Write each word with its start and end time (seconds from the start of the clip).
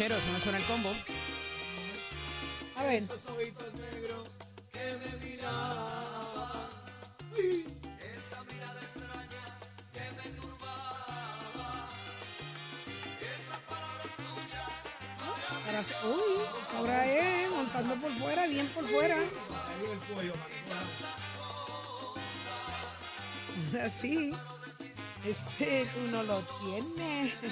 Eso 0.00 0.32
me 0.32 0.40
suena 0.40 0.58
el 0.58 0.64
combo. 0.64 0.90
A 2.76 2.82
ver. 2.84 3.02
Ahora 15.66 15.84
sí- 15.84 15.94
Uy, 16.04 16.42
ahora 16.78 17.06
es 17.06 17.50
montando 17.50 17.94
por 17.96 18.10
fuera, 18.12 18.46
bien 18.46 18.66
por 18.68 18.86
fuera. 18.86 19.16
Ahora 23.72 23.88
sí. 23.88 24.32
Este 25.24 25.86
tú 25.92 26.00
no 26.10 26.22
lo 26.22 26.42
tienes. 26.42 27.34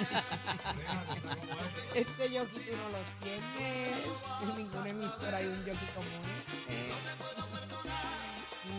Este 1.95 2.28
jockey 2.28 2.61
tú 2.61 2.77
no 2.77 2.91
lo 2.91 2.98
tienes. 3.22 3.95
En 4.42 4.56
ninguna 4.56 4.89
emisora 4.91 5.39
hay 5.39 5.47
un 5.47 5.59
jockey 5.59 5.89
como 5.94 6.09
este. 6.39 6.77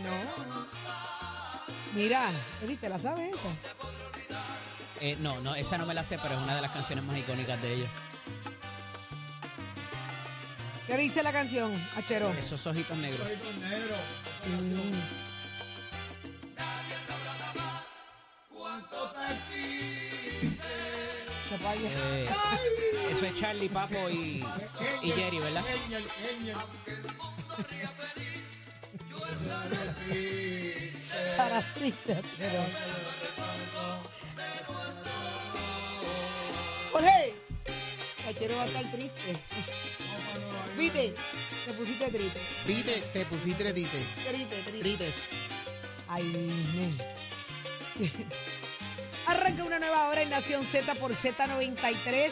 No. 0.04 0.16
Mira, 1.96 2.30
Eddie, 2.62 2.78
¿te 2.78 2.90
la 2.90 3.00
sabes 3.00 3.36
esa? 3.36 3.50
Eh, 5.00 5.16
no, 5.20 5.40
no, 5.42 5.56
esa 5.56 5.78
no 5.78 5.86
me 5.86 5.94
la 5.94 6.04
sé, 6.04 6.18
pero 6.22 6.36
es 6.36 6.42
una 6.42 6.56
de 6.56 6.62
las 6.62 6.72
canciones 6.72 7.04
más 7.06 7.18
icónicas 7.18 7.62
de 7.62 7.74
ellos. 7.74 7.90
¿Qué 10.88 10.98
dice 10.98 11.22
la 11.22 11.32
canción, 11.32 11.72
Achero? 11.98 12.30
Esos 12.32 12.66
ojitos 12.66 12.98
negros. 12.98 13.28
Eh, 21.60 22.28
eso 23.12 23.26
es 23.26 23.36
Charlie, 23.36 23.70
Papo 23.70 24.10
y, 24.10 24.46
y 25.02 25.12
Jerry, 25.12 25.40
¿verdad? 25.40 25.64
Para 31.36 31.62
triste, 31.74 32.14
Achero. 32.14 32.64
Jorge, 36.92 37.36
Achero 38.30 38.56
va 38.56 38.64
a 38.64 38.66
estar 38.66 38.92
triste. 38.92 39.38
Viste, 40.78 41.16
te 41.66 41.74
pusiste 41.74 42.10
triste. 42.10 42.40
Vite, 42.66 43.02
te 43.14 43.26
pusiste 43.26 43.74
triste. 43.74 43.98
Triste, 44.30 44.56
triste. 44.56 44.80
Trites. 44.80 45.30
Ay, 46.08 46.24
nene. 46.24 47.18
Arranca 49.28 49.64
una 49.66 49.78
nueva 49.78 50.08
hora 50.08 50.22
en 50.22 50.30
Nación 50.30 50.64
Z 50.64 50.96
por 50.96 51.12
Z93. 51.12 52.32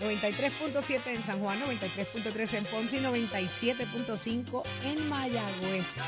93.7 0.00 1.06
en 1.06 1.22
San 1.22 1.38
Juan, 1.38 1.60
93.3 1.62 2.54
en 2.58 2.64
Ponce 2.64 2.96
y 2.96 3.00
97.5 3.00 4.62
en 4.84 5.08
Mayagüez. 5.08 5.98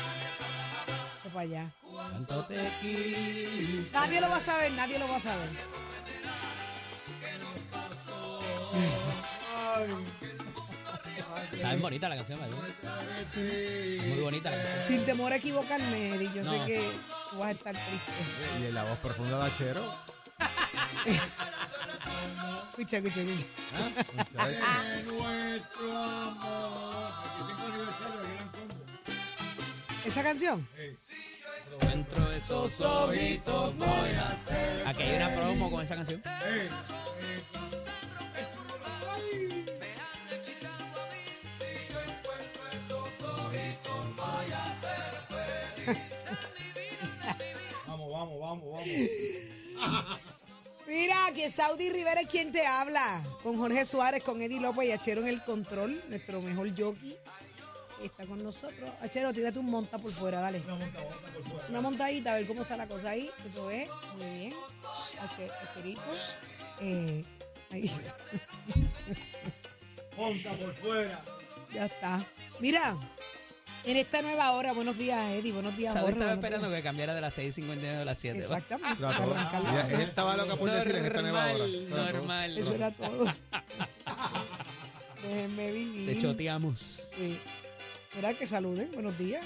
Vete 1.23 1.29
para 1.33 1.39
allá. 1.39 1.71
¿Cuánto 1.81 2.43
te 2.45 2.69
quise? 2.81 3.91
Nadie 3.93 4.19
lo 4.19 4.29
va 4.29 4.35
a 4.35 4.41
saber, 4.41 4.71
nadie 4.73 4.99
lo 4.99 5.07
va 5.07 5.15
a 5.15 5.19
saber. 5.19 5.49
Está 11.53 11.69
bien 11.69 11.81
bonita 11.81 12.09
la 12.09 12.17
canción, 12.17 12.39
¿verdad? 12.39 12.57
Muy 14.07 14.19
bonita 14.19 14.51
la 14.51 14.57
canción. 14.63 14.87
Sin 14.87 15.05
temor 15.05 15.31
a 15.31 15.37
equivocarme, 15.37 16.15
Eddie, 16.15 16.31
yo 16.33 16.43
sé 16.43 16.59
que 16.65 16.81
tú 17.31 17.37
vas 17.37 17.47
a 17.47 17.51
estar 17.51 17.73
triste. 17.73 18.11
Y 18.61 18.65
en 18.65 18.73
la 18.73 18.83
voz 18.83 18.97
profunda 18.97 19.39
de 19.39 19.45
Achero. 19.45 20.16
Escucha, 21.07 22.97
escucha, 22.97 23.21
escucha. 23.21 23.47
Muchacho. 24.13 24.67
¿Esa 30.05 30.23
canción? 30.23 30.67
Dentro 31.81 32.29
de 32.29 32.37
esos 32.37 32.81
ojitos 32.81 33.75
voy 33.77 33.87
a 33.87 34.29
hacer. 34.29 34.87
Aquí 34.87 35.01
hay 35.03 35.15
una 35.15 35.33
promo 35.33 35.71
con 35.71 35.83
esa 35.83 35.95
canción. 35.95 36.21
Vamos, 47.87 48.11
vamos, 48.11 48.39
vamos, 48.39 48.65
vamos. 49.77 50.19
Mira, 50.87 51.17
que 51.35 51.49
Saudi 51.49 51.89
Rivera 51.89 52.21
es 52.21 52.27
quien 52.29 52.51
te 52.51 52.65
habla. 52.65 53.21
Con 53.43 53.57
Jorge 53.57 53.83
Suárez, 53.85 54.23
con 54.23 54.41
Eddie 54.41 54.61
López 54.61 54.87
y 54.87 54.91
Achero 54.91 55.21
en 55.21 55.27
el 55.27 55.43
control, 55.43 56.01
nuestro 56.09 56.41
mejor 56.41 56.69
jockey. 56.77 57.17
Está 58.03 58.25
con 58.25 58.41
nosotros. 58.43 58.89
Achero, 59.01 59.33
tírate 59.33 59.59
un 59.59 59.65
monta 59.69 59.97
por 59.97 60.11
fuera, 60.11 60.39
dale. 60.39 60.59
Una 60.61 60.75
monta, 60.75 60.99
por 61.33 61.43
fuera. 61.43 61.67
Una 61.69 61.81
montadita, 61.81 62.31
a 62.31 62.35
ver 62.35 62.47
cómo 62.47 62.61
está 62.61 62.77
la 62.77 62.87
cosa 62.87 63.09
ahí. 63.09 63.29
Eso 63.45 63.69
es, 63.71 63.89
muy 64.17 64.39
bien. 64.39 64.53
Ache- 65.19 65.51
Acherito. 65.69 66.01
Eh, 66.79 67.23
ahí. 67.71 67.91
Monta 70.15 70.51
por 70.53 70.75
fuera. 70.75 71.21
Ya 71.73 71.85
está. 71.85 72.25
Mira, 72.59 72.97
en 73.87 73.97
esta 73.97 74.21
nueva 74.21 74.51
hora, 74.51 74.73
buenos 74.73 74.97
días, 74.97 75.31
Eddie, 75.31 75.53
buenos 75.53 75.75
días, 75.77 75.93
Jorge. 75.93 76.09
estaba 76.09 76.25
buenos 76.25 76.43
esperando 76.43 76.67
días. 76.69 76.79
que 76.79 76.83
cambiara 76.83 77.15
de 77.15 77.21
las 77.21 77.37
6.59 77.37 78.01
a 78.01 78.05
las 78.05 78.17
7. 78.17 78.37
Exactamente. 78.37 79.01
Para 79.01 79.17
todos. 79.17 79.37
arrancar 79.37 79.63
la 79.63 79.69
Ella, 79.71 79.87
ella 79.95 80.03
estaba 80.03 80.35
loca 80.37 80.55
por 80.57 80.71
decir 80.71 80.95
en 80.95 81.05
esta 81.05 81.21
nueva 81.21 81.53
hora. 81.53 81.65
Normal, 81.67 82.57
Eso 82.57 82.73
era 82.75 82.91
todo. 82.91 83.07
normal. 83.07 83.25
Eso 83.25 83.31
era 83.31 83.31
todo. 83.31 83.33
Déjenme 85.23 85.71
vivir. 85.71 86.13
Te 86.13 86.21
choteamos. 86.21 87.07
Sí. 87.15 87.39
Mira, 88.15 88.33
que 88.33 88.45
saluden. 88.45 88.91
Buenos 88.93 89.17
días. 89.17 89.45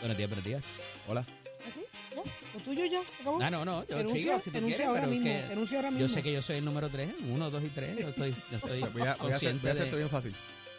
Buenos 0.00 0.16
días, 0.16 0.30
buenos 0.30 0.44
días. 0.44 0.98
Hola. 1.08 1.20
¿Así? 1.20 1.84
¿No? 2.14 2.22
¿Lo 2.54 2.60
tuyo 2.64 2.84
ya? 2.86 3.00
¿Se 3.02 3.22
acabó? 3.22 3.42
Ah, 3.42 3.50
no, 3.50 3.64
no, 3.64 3.86
yo 3.88 3.96
Denuncio, 3.96 4.20
sigo 4.22 4.40
si 4.40 4.50
tú 4.50 4.58
quieres, 4.60 4.80
ahora 4.86 5.00
pero 5.02 5.12
es 5.12 5.18
mismo. 5.18 5.68
que 5.68 5.76
ahora 5.76 5.90
mismo. 5.90 6.06
yo 6.06 6.08
sé 6.14 6.22
que 6.22 6.32
yo 6.32 6.40
soy 6.42 6.56
el 6.56 6.64
número 6.64 6.88
3, 6.88 7.10
1, 7.28 7.50
2 7.50 7.62
y 7.62 7.68
3. 7.68 7.98
Yo 7.98 8.08
estoy, 8.08 8.34
yo 8.50 8.56
estoy 8.62 8.80
Voy 8.80 8.88
a, 8.88 8.90
voy 8.92 9.02
a 9.02 9.12
hacer, 9.12 9.18
consciente 9.18 9.60
voy 9.62 9.70
a 9.70 9.72
hacerte 9.72 9.90
de... 9.90 9.96
bien 9.96 10.08
fácil. 10.10 10.34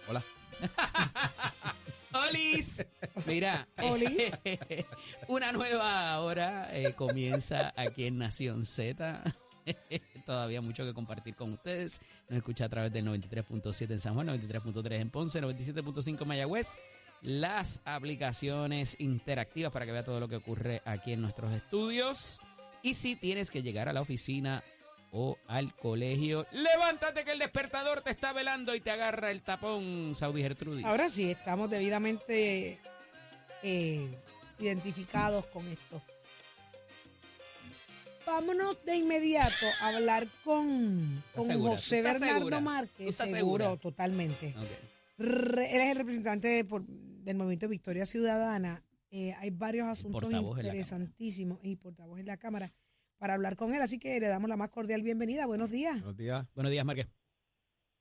Hola. 0.07 0.23
¡Olis! 2.17 2.85
Mira, 3.25 3.67
Olis. 3.83 4.33
una 5.27 5.51
nueva 5.51 6.19
hora 6.21 6.69
eh, 6.75 6.93
comienza 6.93 7.73
aquí 7.75 8.05
en 8.05 8.17
Nación 8.17 8.65
Z. 8.65 9.23
Todavía 10.25 10.61
mucho 10.61 10.85
que 10.85 10.93
compartir 10.93 11.35
con 11.35 11.53
ustedes. 11.53 11.99
Nos 12.29 12.37
escucha 12.37 12.65
a 12.65 12.69
través 12.69 12.91
del 12.91 13.05
93.7 13.05 13.91
en 13.91 13.99
San 13.99 14.13
Juan, 14.13 14.27
93.3 14.27 14.95
en 14.95 15.09
Ponce, 15.09 15.41
97.5 15.41 16.21
en 16.21 16.27
Mayagüez. 16.27 16.75
Las 17.21 17.81
aplicaciones 17.85 18.95
interactivas 18.99 19.71
para 19.71 19.85
que 19.85 19.91
vea 19.91 20.03
todo 20.03 20.19
lo 20.19 20.27
que 20.27 20.35
ocurre 20.35 20.81
aquí 20.85 21.13
en 21.13 21.21
nuestros 21.21 21.51
estudios. 21.51 22.39
Y 22.83 22.93
si 22.93 23.15
tienes 23.15 23.51
que 23.51 23.63
llegar 23.63 23.89
a 23.89 23.93
la 23.93 24.01
oficina 24.01 24.63
o 25.11 25.37
al 25.47 25.73
colegio, 25.75 26.45
levántate 26.51 27.23
que 27.23 27.31
el 27.31 27.39
despertador 27.39 28.01
te 28.01 28.11
está 28.11 28.33
velando 28.33 28.75
y 28.75 28.81
te 28.81 28.91
agarra 28.91 29.31
el 29.31 29.41
tapón, 29.41 30.13
Saudi 30.13 30.41
Gertrudis. 30.41 30.85
Ahora 30.85 31.09
sí, 31.09 31.31
estamos 31.31 31.69
debidamente 31.69 32.79
eh, 33.63 34.07
identificados 34.59 35.45
con 35.47 35.65
esto. 35.67 36.01
Vámonos 38.25 38.83
de 38.85 38.95
inmediato 38.97 39.65
a 39.81 39.87
hablar 39.95 40.27
con, 40.43 41.23
con 41.33 41.47
segura? 41.47 41.71
José 41.71 42.01
¿Tú 42.01 42.07
estás 42.07 42.19
Bernardo 42.21 42.61
Márquez. 42.61 43.07
estás 43.09 43.29
Seguro, 43.29 43.63
segura? 43.65 43.81
totalmente. 43.81 44.53
Ok. 44.57 44.67
Re- 45.19 45.75
él 45.75 45.81
es 45.81 45.91
el 45.91 45.95
representante 45.97 46.47
de 46.49 46.65
por- 46.65 46.85
del 46.85 47.37
movimiento 47.37 47.69
Victoria 47.69 48.05
Ciudadana. 48.05 48.83
Eh, 49.11 49.33
hay 49.39 49.49
varios 49.51 49.87
asuntos 49.87 50.29
interesantísimos 50.29 51.59
y 51.63 51.77
portavoz 51.77 52.19
en 52.19 52.25
la 52.25 52.35
Cámara 52.35 52.73
para 53.17 53.33
hablar 53.33 53.55
con 53.55 53.73
él. 53.73 53.81
Así 53.81 53.99
que 53.99 54.19
le 54.19 54.27
damos 54.27 54.49
la 54.49 54.57
más 54.57 54.69
cordial 54.69 55.01
bienvenida. 55.01 55.45
Buenos 55.45 55.71
días. 55.71 55.95
Buenos 56.01 56.17
días. 56.17 56.47
Buenos 56.55 56.71
días, 56.71 56.85
Márquez. 56.85 57.07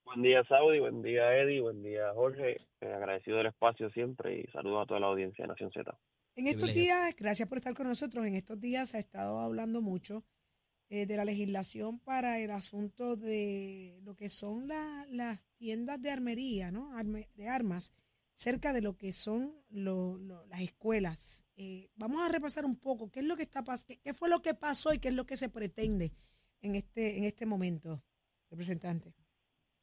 Buen 0.05 0.23
día, 0.23 0.45
Saudi. 0.49 0.79
Buen 0.79 1.03
día, 1.03 1.35
Eddie. 1.37 1.61
Buen 1.61 1.83
día, 1.83 2.13
Jorge. 2.15 2.57
Eh, 2.81 2.93
agradecido 2.93 3.39
del 3.39 3.47
espacio 3.47 3.91
siempre 3.91 4.41
y 4.41 4.45
saludos 4.53 4.85
a 4.85 4.87
toda 4.87 5.01
la 5.01 5.07
audiencia 5.09 5.45
de 5.45 5.49
Nación 5.49 5.71
Z. 5.73 5.99
En 6.37 6.47
estos 6.47 6.73
días, 6.75 7.15
gracias 7.17 7.49
por 7.49 7.59
estar 7.59 7.75
con 7.75 7.89
nosotros, 7.89 8.27
en 8.27 8.35
estos 8.35 8.61
días 8.61 8.91
se 8.91 8.99
ha 8.99 9.01
estado 9.01 9.39
hablando 9.41 9.81
mucho 9.81 10.23
eh, 10.91 11.07
de 11.07 11.17
la 11.17 11.25
legislación 11.25 11.99
para 11.99 12.39
el 12.41 12.51
asunto 12.51 13.17
de 13.17 13.99
lo 14.03 14.15
que 14.15 14.29
son 14.29 14.69
la- 14.69 15.07
las 15.09 15.43
tiendas 15.57 16.01
de 16.03 16.11
armería, 16.11 16.71
¿no? 16.71 16.93
Arme- 16.93 17.29
de 17.35 17.49
armas, 17.49 17.91
cerca 18.37 18.75
de 18.75 18.83
lo 18.83 18.97
que 18.99 19.12
son 19.12 19.55
lo- 19.71 20.19
las 20.47 20.61
escuelas. 20.61 21.44
Eh, 21.56 21.88
vamos 21.97 22.21
a 22.23 22.31
repasar 22.31 22.65
un 22.67 22.79
poco 22.79 23.11
qué 23.11 23.21
es 23.21 23.27
lo 23.27 23.35
que 23.35 23.43
está 23.43 23.65
qué, 23.87 23.99
qué 24.05 24.12
fue 24.12 24.29
lo 24.29 24.41
que 24.43 24.53
pasó 24.55 24.93
y 24.93 24.99
qué 24.99 25.09
es 25.09 25.15
lo 25.15 25.25
que 25.25 25.37
se 25.37 25.49
pretende 25.49 26.12
en 26.61 26.75
este 26.75 27.17
en 27.19 27.25
este 27.25 27.47
momento, 27.47 28.03
representante. 28.50 29.15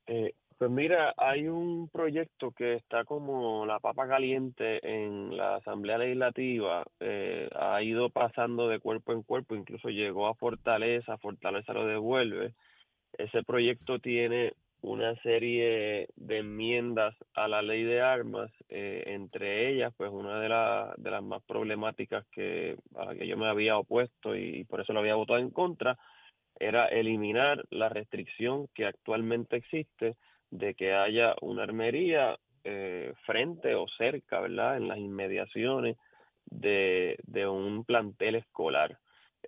Eh, 0.06 0.36
pues 0.60 0.70
mira, 0.70 1.14
hay 1.18 1.48
un 1.48 1.90
proyecto 1.90 2.52
que 2.52 2.76
está 2.76 3.06
como 3.06 3.66
la 3.66 3.80
papa 3.80 4.08
caliente 4.08 4.80
en 4.88 5.36
la 5.36 5.56
Asamblea 5.56 5.98
Legislativa, 5.98 6.86
eh, 7.00 7.50
ha 7.56 7.82
ido 7.82 8.10
pasando 8.12 8.68
de 8.68 8.80
cuerpo 8.80 9.14
en 9.14 9.24
cuerpo, 9.24 9.56
incluso 9.56 9.90
llegó 9.90 10.28
a 10.28 10.36
Fortaleza, 10.36 11.18
Fortaleza 11.18 11.74
lo 11.74 11.88
devuelve. 11.88 12.54
Ese 13.18 13.42
proyecto 13.44 13.98
tiene 14.00 14.54
una 14.84 15.16
serie 15.22 16.10
de 16.16 16.38
enmiendas 16.40 17.16
a 17.34 17.48
la 17.48 17.62
ley 17.62 17.84
de 17.84 18.02
armas, 18.02 18.52
eh, 18.68 19.04
entre 19.08 19.70
ellas, 19.70 19.94
pues 19.96 20.12
una 20.12 20.40
de, 20.40 21.02
de 21.02 21.12
las 21.12 21.24
más 21.24 21.42
problemáticas 21.44 22.26
que, 22.28 22.76
a 22.96 23.06
la 23.06 23.16
que 23.16 23.26
yo 23.26 23.38
me 23.38 23.48
había 23.48 23.78
opuesto 23.78 24.36
y 24.36 24.66
por 24.66 24.82
eso 24.82 24.92
lo 24.94 25.00
había 25.00 25.16
votado 25.16 25.40
en 25.40 25.52
contra, 25.52 25.98
era 26.60 26.88
eliminar 26.88 27.64
la 27.70 27.90
restricción 27.90 28.68
que 28.76 28.86
actualmente 28.86 29.56
existe 29.56 30.16
de 30.52 30.76
que 30.76 30.94
haya 30.94 31.34
una 31.42 31.64
armería 31.64 32.38
eh, 32.66 33.14
frente 33.26 33.76
o 33.76 33.88
cerca, 33.98 34.42
¿verdad? 34.42 34.78
En 34.78 34.90
las 34.90 34.98
inmediaciones 34.98 35.98
de, 36.46 37.18
de 37.24 37.48
un 37.48 37.86
plantel 37.86 38.36
escolar. 38.36 38.98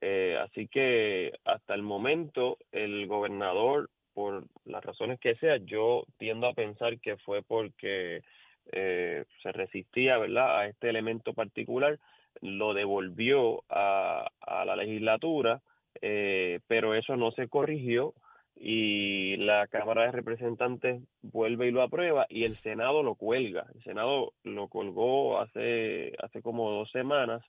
Eh, 0.02 0.38
así 0.42 0.68
que 0.68 1.34
hasta 1.44 1.74
el 1.74 1.82
momento 1.82 2.58
el 2.72 3.08
gobernador, 3.08 3.90
por 4.16 4.46
las 4.66 4.84
razones 4.84 5.20
que 5.20 5.36
sea, 5.36 5.58
yo 5.58 6.06
tiendo 6.18 6.48
a 6.48 6.54
pensar 6.54 7.00
que 7.00 7.18
fue 7.18 7.44
porque 7.44 8.24
eh, 8.72 9.26
se 9.44 9.52
resistía, 9.52 10.18
¿verdad? 10.18 10.60
A 10.60 10.68
este 10.68 10.90
elemento 10.90 11.34
particular, 11.34 12.00
lo 12.42 12.74
devolvió 12.74 13.64
a, 13.70 14.28
a 14.42 14.66
la 14.66 14.76
legislatura, 14.76 15.62
eh, 16.02 16.60
pero 16.68 16.96
eso 16.96 17.16
no 17.16 17.32
se 17.32 17.48
corrigió 17.48 18.14
y 18.56 19.36
la 19.38 19.68
Cámara 19.68 20.04
de 20.04 20.12
Representantes 20.12 21.02
vuelve 21.22 21.68
y 21.68 21.72
lo 21.72 21.82
aprueba 21.82 22.26
y 22.30 22.46
el 22.46 22.60
Senado 22.62 23.04
lo 23.04 23.16
cuelga. 23.16 23.66
El 23.76 23.84
Senado 23.84 24.34
lo 24.44 24.68
colgó 24.70 25.40
hace, 25.40 26.14
hace 26.20 26.42
como 26.42 26.72
dos 26.72 26.90
semanas, 26.92 27.44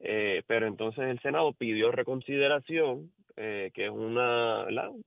eh, 0.00 0.42
pero 0.46 0.66
entonces 0.66 1.04
el 1.04 1.20
Senado 1.20 1.52
pidió 1.52 1.90
reconsideración, 1.90 3.10
eh, 3.36 3.70
que 3.74 3.86
es 3.86 3.90
una, 3.90 4.66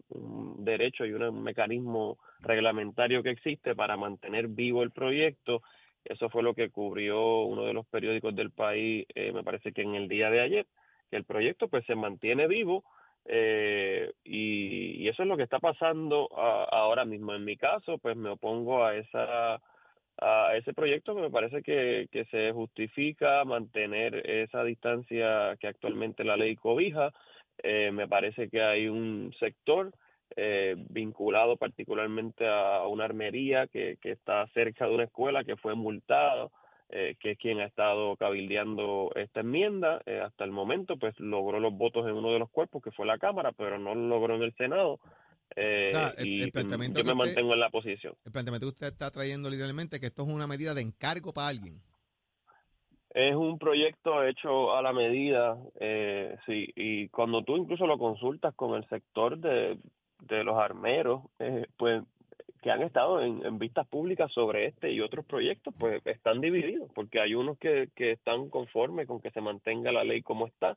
un 0.10 0.64
derecho 0.66 1.06
y 1.06 1.14
un 1.14 1.44
mecanismo 1.44 2.18
reglamentario 2.40 3.24
que 3.24 3.32
existe 3.32 3.76
para 3.76 3.98
mantener 3.98 4.48
vivo 4.48 4.84
el 4.84 4.92
proyecto. 4.92 5.62
Eso 6.04 6.30
fue 6.30 6.44
lo 6.44 6.54
que 6.54 6.70
cubrió 6.70 7.42
uno 7.44 7.66
de 7.66 7.74
los 7.74 7.86
periódicos 7.88 8.36
del 8.36 8.52
país, 8.52 9.06
eh, 9.16 9.32
me 9.32 9.44
parece 9.44 9.72
que 9.72 9.82
en 9.82 9.96
el 9.96 10.08
día 10.08 10.30
de 10.30 10.42
ayer, 10.42 10.68
que 11.10 11.18
el 11.18 11.24
proyecto 11.24 11.68
pues 11.68 11.86
se 11.86 11.96
mantiene 11.96 12.48
vivo 12.48 12.84
eh, 13.26 14.12
y, 14.24 15.04
y 15.04 15.08
eso 15.08 15.24
es 15.24 15.28
lo 15.28 15.38
que 15.38 15.44
está 15.44 15.60
pasando 15.60 16.30
ahora 16.36 17.06
mismo. 17.06 17.34
En 17.34 17.44
mi 17.44 17.58
caso, 17.58 17.98
pues 17.98 18.16
me 18.16 18.30
opongo 18.30 18.86
a 18.86 18.96
esa 18.96 19.62
a 20.18 20.56
ese 20.56 20.74
proyecto 20.74 21.14
que 21.14 21.22
me 21.22 21.30
parece 21.30 21.62
que 21.62 22.28
se 22.32 22.52
justifica 22.54 23.44
mantener 23.44 24.16
esa 24.30 24.64
distancia 24.64 25.58
que 25.60 25.68
actualmente 25.68 26.24
la 26.24 26.38
ley 26.38 26.56
cobija. 26.56 27.12
Eh, 27.64 27.92
me 27.92 28.08
parece 28.08 28.50
que 28.50 28.62
hay 28.62 28.88
un 28.88 29.34
sector 29.40 29.94
eh, 30.36 30.76
vinculado 30.90 31.56
particularmente 31.58 32.48
a 32.48 32.86
una 32.88 33.06
armería 33.06 33.68
que, 33.68 33.98
que 34.02 34.12
está 34.12 34.48
cerca 34.54 34.88
de 34.88 34.94
una 34.96 35.04
escuela 35.06 35.44
que 35.44 35.56
fue 35.56 35.76
multado, 35.76 36.52
eh, 36.90 37.16
que 37.20 37.32
es 37.32 37.38
quien 37.38 37.60
ha 37.60 37.66
estado 37.66 38.16
cabildeando 38.18 39.12
esta 39.16 39.40
enmienda. 39.42 40.02
Eh, 40.06 40.20
hasta 40.20 40.44
el 40.44 40.52
momento, 40.52 40.98
pues 40.98 41.18
logró 41.20 41.60
los 41.60 41.74
votos 41.74 42.06
en 42.08 42.14
uno 42.14 42.32
de 42.34 42.40
los 42.40 42.50
cuerpos, 42.50 42.84
que 42.84 42.92
fue 42.92 43.06
la 43.06 43.18
Cámara, 43.18 43.52
pero 43.54 43.78
no 43.80 43.96
lo 43.96 44.08
logró 44.08 44.36
en 44.36 44.44
el 44.44 44.54
Senado. 44.56 45.00
Eh, 45.56 45.88
O 45.88 45.94
sea, 45.96 46.10
el- 46.18 46.52
planteamiento 46.52 47.00
yo 47.00 47.06
me 47.06 47.12
usted- 47.14 47.28
mantengo 47.30 47.54
en 47.54 47.60
la 47.60 47.70
posición. 47.70 48.16
El 48.26 48.32
planteamiento 48.32 48.66
que 48.66 48.70
usted 48.74 48.88
está 48.88 49.12
trayendo 49.12 49.50
literalmente 49.50 50.00
que 50.00 50.08
esto 50.08 50.24
es 50.24 50.28
una 50.30 50.48
medida 50.48 50.74
de 50.74 50.82
encargo 50.82 51.32
para 51.34 51.48
alguien. 51.50 51.76
Es 53.16 53.34
un 53.34 53.58
proyecto 53.58 54.26
hecho 54.26 54.76
a 54.76 54.82
la 54.82 54.92
medida, 54.92 55.58
eh, 55.80 56.36
sí, 56.46 56.68
y 56.76 57.08
cuando 57.08 57.44
tú 57.44 57.56
incluso 57.56 57.88
lo 57.88 57.98
consultas 57.98 58.54
con 58.56 58.76
el 58.76 58.86
sector 58.90 59.38
de, 59.38 59.78
de 60.20 60.44
los 60.44 60.58
armeros, 60.58 61.22
eh, 61.40 61.66
pues 61.78 62.04
que 62.62 62.72
han 62.72 62.82
estado 62.82 63.22
en, 63.22 63.46
en 63.46 63.58
vistas 63.58 63.88
públicas 63.88 64.30
sobre 64.34 64.66
este 64.66 64.92
y 64.92 65.00
otros 65.00 65.26
proyectos, 65.26 65.74
pues 65.80 66.06
están 66.06 66.42
divididos, 66.42 66.92
porque 66.94 67.22
hay 67.22 67.36
unos 67.36 67.58
que, 67.58 67.88
que 67.96 68.12
están 68.12 68.50
conformes 68.50 69.08
con 69.08 69.22
que 69.22 69.32
se 69.32 69.40
mantenga 69.40 69.94
la 69.94 70.04
ley 70.04 70.22
como 70.22 70.46
está, 70.46 70.76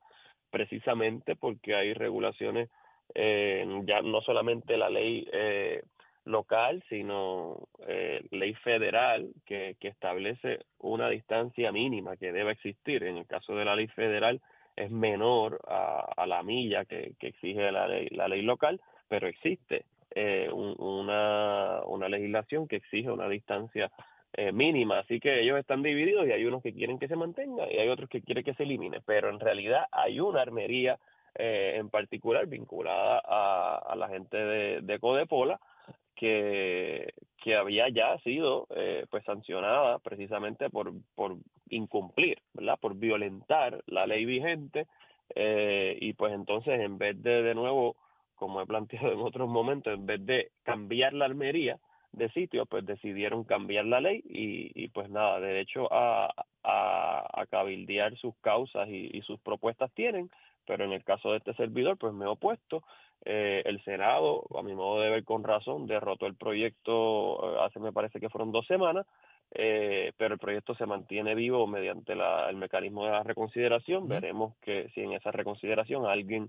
precisamente 0.53 1.35
porque 1.35 1.75
hay 1.75 1.93
regulaciones, 1.93 2.71
eh, 3.17 3.67
ya 3.85 4.01
no 4.03 4.21
solamente 4.21 4.77
la 4.77 4.91
ley 4.91 5.27
eh, 5.33 5.83
local, 6.29 6.83
sino 6.89 7.69
eh, 7.87 8.23
ley 8.31 8.55
federal 8.55 9.31
que, 9.47 9.77
que 9.81 9.89
establece 9.89 10.61
una 10.79 11.09
distancia 11.09 11.73
mínima 11.73 12.17
que 12.17 12.33
debe 12.33 12.53
existir. 12.53 13.03
En 13.05 13.17
el 13.17 13.27
caso 13.27 13.55
de 13.57 13.65
la 13.65 13.75
ley 13.75 13.89
federal 13.89 14.41
es 14.77 14.91
menor 14.91 15.61
a, 15.67 16.13
a 16.17 16.27
la 16.27 16.43
milla 16.43 16.85
que, 16.85 17.13
que 17.19 17.29
exige 17.29 17.73
la 17.73 17.89
ley, 17.89 18.09
la 18.11 18.29
ley 18.29 18.43
local, 18.43 18.81
pero 19.09 19.27
existe 19.27 19.85
eh, 20.15 20.49
un- 20.53 20.77
una, 20.79 21.81
una 21.87 22.09
legislación 22.09 22.69
que 22.69 22.77
exige 22.77 23.11
una 23.11 23.29
distancia 23.29 23.91
eh, 24.35 24.53
mínima. 24.53 24.99
Así 25.01 25.19
que 25.21 25.41
ellos 25.41 25.59
están 25.59 25.83
divididos 25.83 26.27
y 26.27 26.33
hay 26.33 26.45
unos 26.45 26.63
que 26.63 26.73
quieren 26.73 26.99
que 26.99 27.09
se 27.09 27.17
mantenga 27.17 27.71
y 27.73 27.79
hay 27.79 27.89
otros 27.89 28.09
que 28.09 28.23
quieren 28.23 28.45
que 28.45 28.55
se 28.55 28.63
elimine. 28.65 29.01
Pero 29.05 29.31
en 29.31 29.41
realidad 29.41 29.87
hay 29.91 30.21
una 30.21 30.43
armería 30.43 30.99
eh, 31.35 31.75
en 31.77 31.89
particular 31.91 32.47
vinculada 32.47 33.21
a, 33.25 33.79
a 33.93 33.97
la 33.97 34.09
gente 34.09 34.37
de, 34.37 34.81
de 34.83 34.99
Codepola 34.99 35.59
que, 36.19 37.15
que 37.43 37.55
había 37.55 37.89
ya 37.89 38.19
sido 38.19 38.67
eh, 38.75 39.07
pues 39.11 39.25
sancionada 39.25 39.99
precisamente 40.01 40.69
por, 40.69 40.93
por 41.15 41.37
incumplir, 41.71 42.39
¿verdad? 42.55 42.79
Por 42.81 42.97
violentar 42.97 43.83
la 43.87 44.07
ley 44.07 44.25
vigente 44.25 44.87
eh, 45.35 45.97
y 46.01 46.13
pues 46.15 46.33
entonces 46.33 46.81
en 46.81 46.99
vez 46.99 47.23
de 47.23 47.43
de 47.43 47.55
nuevo, 47.55 47.97
como 48.35 48.61
he 48.61 48.67
planteado 48.67 49.13
en 49.13 49.21
otros 49.21 49.49
momentos, 49.49 49.95
en 49.95 50.07
vez 50.07 50.25
de 50.27 50.51
cambiar 50.65 51.13
la 51.13 51.27
armería 51.27 51.79
de 52.13 52.29
sitio, 52.31 52.67
pues 52.67 52.85
decidieron 52.85 53.45
cambiar 53.45 53.85
la 53.85 54.01
ley 54.01 54.23
y, 54.25 54.73
y 54.75 54.89
pues 54.89 55.09
nada, 55.11 55.39
derecho 55.41 55.93
a, 55.93 56.33
a, 56.65 57.41
a 57.41 57.47
cabildear 57.47 58.17
sus 58.17 58.35
causas 58.41 58.89
y, 58.89 59.11
y 59.13 59.23
sus 59.23 59.39
propuestas 59.41 59.93
tienen, 59.93 60.31
pero 60.67 60.85
en 60.85 60.93
el 60.93 61.05
caso 61.05 61.31
de 61.31 61.39
este 61.39 61.55
servidor, 61.55 61.97
pues 61.97 62.13
me 62.13 62.25
he 62.25 62.29
opuesto. 62.29 62.83
Eh, 63.25 63.63
el 63.65 63.83
Senado, 63.85 64.45
a 64.57 64.63
mi 64.63 64.75
modo 64.75 65.01
de 65.03 65.11
ver 65.11 65.25
con 65.25 65.43
razón, 65.45 65.87
derrotó 65.87 66.27
el 66.27 66.37
proyecto 66.37 67.55
eh, 67.55 67.59
hace 67.63 67.81
me 67.81 67.93
parece 67.93 68.21
que 68.21 68.29
fueron 68.31 68.53
dos 68.53 68.67
semanas, 68.67 69.07
eh, 69.51 70.13
pero 70.17 70.35
el 70.35 70.41
proyecto 70.41 70.75
se 70.77 70.87
mantiene 70.87 71.35
vivo 71.35 71.67
mediante 71.67 72.15
la, 72.15 72.49
el 72.49 72.57
mecanismo 72.57 73.05
de 73.05 73.13
la 73.13 73.23
reconsideración. 73.23 74.07
Veremos 74.09 74.57
que 74.63 74.89
si 74.95 75.01
en 75.01 75.13
esa 75.13 75.31
reconsideración 75.31 76.07
alguien 76.07 76.49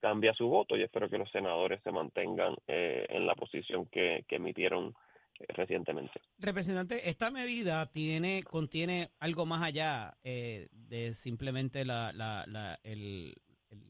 cambia 0.00 0.32
su 0.34 0.48
voto 0.48 0.76
y 0.76 0.82
espero 0.82 1.08
que 1.08 1.18
los 1.18 1.30
senadores 1.30 1.82
se 1.82 1.92
mantengan 1.92 2.54
eh, 2.66 3.06
en 3.08 3.26
la 3.26 3.34
posición 3.34 3.86
que, 3.86 4.24
que 4.28 4.36
emitieron 4.36 4.94
eh, 5.38 5.44
recientemente. 5.48 6.20
Representante, 6.38 7.08
esta 7.08 7.30
medida 7.30 7.86
tiene, 7.90 8.42
contiene 8.42 9.10
algo 9.20 9.46
más 9.46 9.62
allá 9.62 10.14
eh, 10.24 10.68
de 10.72 11.14
simplemente 11.14 11.84
la, 11.84 12.12
la, 12.12 12.44
la, 12.46 12.78
el- 12.82 13.34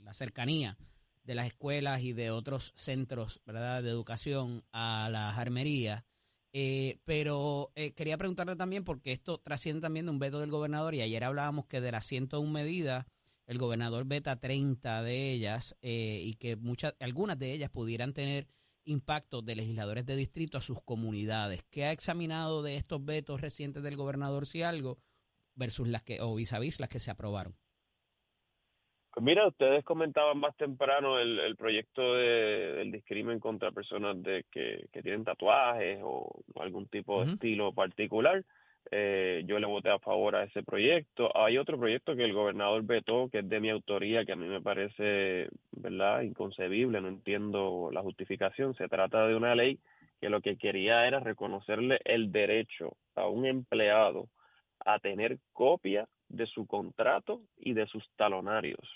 la 0.05 0.13
cercanía 0.13 0.77
de 1.25 1.35
las 1.35 1.47
escuelas 1.47 2.03
y 2.03 2.13
de 2.13 2.31
otros 2.31 2.73
centros 2.75 3.41
¿verdad? 3.45 3.83
de 3.83 3.91
educación 3.91 4.65
a 4.73 5.09
las 5.11 5.39
armerías. 5.39 6.05
Eh, 6.53 6.99
pero 7.05 7.71
eh, 7.77 7.93
quería 7.93 8.19
preguntarle 8.19 8.57
también, 8.57 8.85
porque 8.85 9.13
esto 9.13 9.39
trasciende 9.39 9.83
también 9.83 10.07
de 10.07 10.13
un 10.13 10.19
veto 10.19 10.41
del 10.41 10.51
gobernador, 10.51 10.95
y 10.95 11.03
ayer 11.03 11.23
hablábamos 11.23 11.67
que 11.67 11.81
de 11.81 11.93
las 11.93 12.07
101 12.07 12.51
medidas, 12.51 13.07
el 13.47 13.59
gobernador 13.59 14.05
veta 14.05 14.41
30 14.41 15.03
de 15.03 15.33
ellas 15.33 15.77
eh, 15.83 16.21
y 16.25 16.35
que 16.35 16.57
muchas, 16.57 16.95
algunas 17.01 17.39
de 17.39 17.53
ellas 17.53 17.71
pudieran 17.71 18.13
tener 18.13 18.49
impacto 18.85 19.43
de 19.43 19.57
legisladores 19.57 20.07
de 20.07 20.17
distrito 20.17 20.59
a 20.59 20.63
sus 20.63 20.83
comunidades. 20.83 21.65
¿Qué 21.71 21.85
ha 21.85 21.93
examinado 21.93 22.63
de 22.63 22.77
estos 22.77 23.05
vetos 23.05 23.41
recientes 23.41 23.83
del 23.83 23.97
gobernador 23.97 24.47
si 24.47 24.63
algo 24.63 24.99
versus 25.55 25.89
las 25.89 26.03
que, 26.03 26.21
o 26.21 26.35
vis 26.35 26.53
a 26.53 26.59
vis 26.59 26.81
las 26.81 26.89
que 26.89 27.01
se 27.01 27.11
aprobaron? 27.11 27.57
Pues 29.13 29.25
mira, 29.25 29.47
ustedes 29.49 29.85
comentaban 29.85 30.39
más 30.39 30.57
temprano 30.57 31.19
el, 31.19 31.41
el 31.41 31.57
proyecto 31.57 32.15
de, 32.15 32.75
del 32.77 32.93
discrimen 32.93 33.41
contra 33.41 33.73
personas 33.73 34.23
de 34.23 34.45
que, 34.53 34.87
que 34.93 35.03
tienen 35.03 35.25
tatuajes 35.25 35.99
o 36.03 36.31
algún 36.55 36.87
tipo 36.87 37.25
de 37.25 37.33
estilo 37.33 37.73
particular. 37.73 38.45
Eh, 38.93 39.43
yo 39.47 39.59
le 39.59 39.67
voté 39.67 39.91
a 39.91 39.99
favor 39.99 40.37
a 40.37 40.45
ese 40.45 40.63
proyecto. 40.63 41.37
Hay 41.37 41.59
otro 41.59 41.79
proyecto 41.79 42.15
que 42.15 42.25
el 42.25 42.33
gobernador 42.33 42.83
vetó, 42.85 43.29
que 43.29 43.41
es 43.41 43.49
de 43.49 43.61
mi 43.61 43.69
autoría, 43.69 44.25
que 44.25 44.33
a 44.33 44.37
mí 44.37 44.47
me 44.47 44.63
parece, 44.63 45.49
¿verdad?, 45.73 46.23
inconcebible, 46.23 47.01
no 47.01 47.09
entiendo 47.09 47.91
la 47.93 48.03
justificación. 48.03 48.75
Se 48.75 48.89
trata 48.89 49.27
de 49.27 49.35
una 49.35 49.55
ley 49.55 49.79
que 50.21 50.31
lo 50.31 50.41
que 50.41 50.57
quería 50.57 51.07
era 51.07 51.21
reconocerle 51.21 52.01
el 52.05 52.31
derecho 52.31 52.97
a 53.17 53.27
un 53.27 53.47
empleado 53.47 54.29
a 54.85 54.99
tener 54.99 55.39
copia 55.53 56.09
de 56.31 56.47
su 56.47 56.67
contrato 56.67 57.43
y 57.59 57.75
de 57.75 57.87
sus 57.87 58.09
talonarios. 58.17 58.89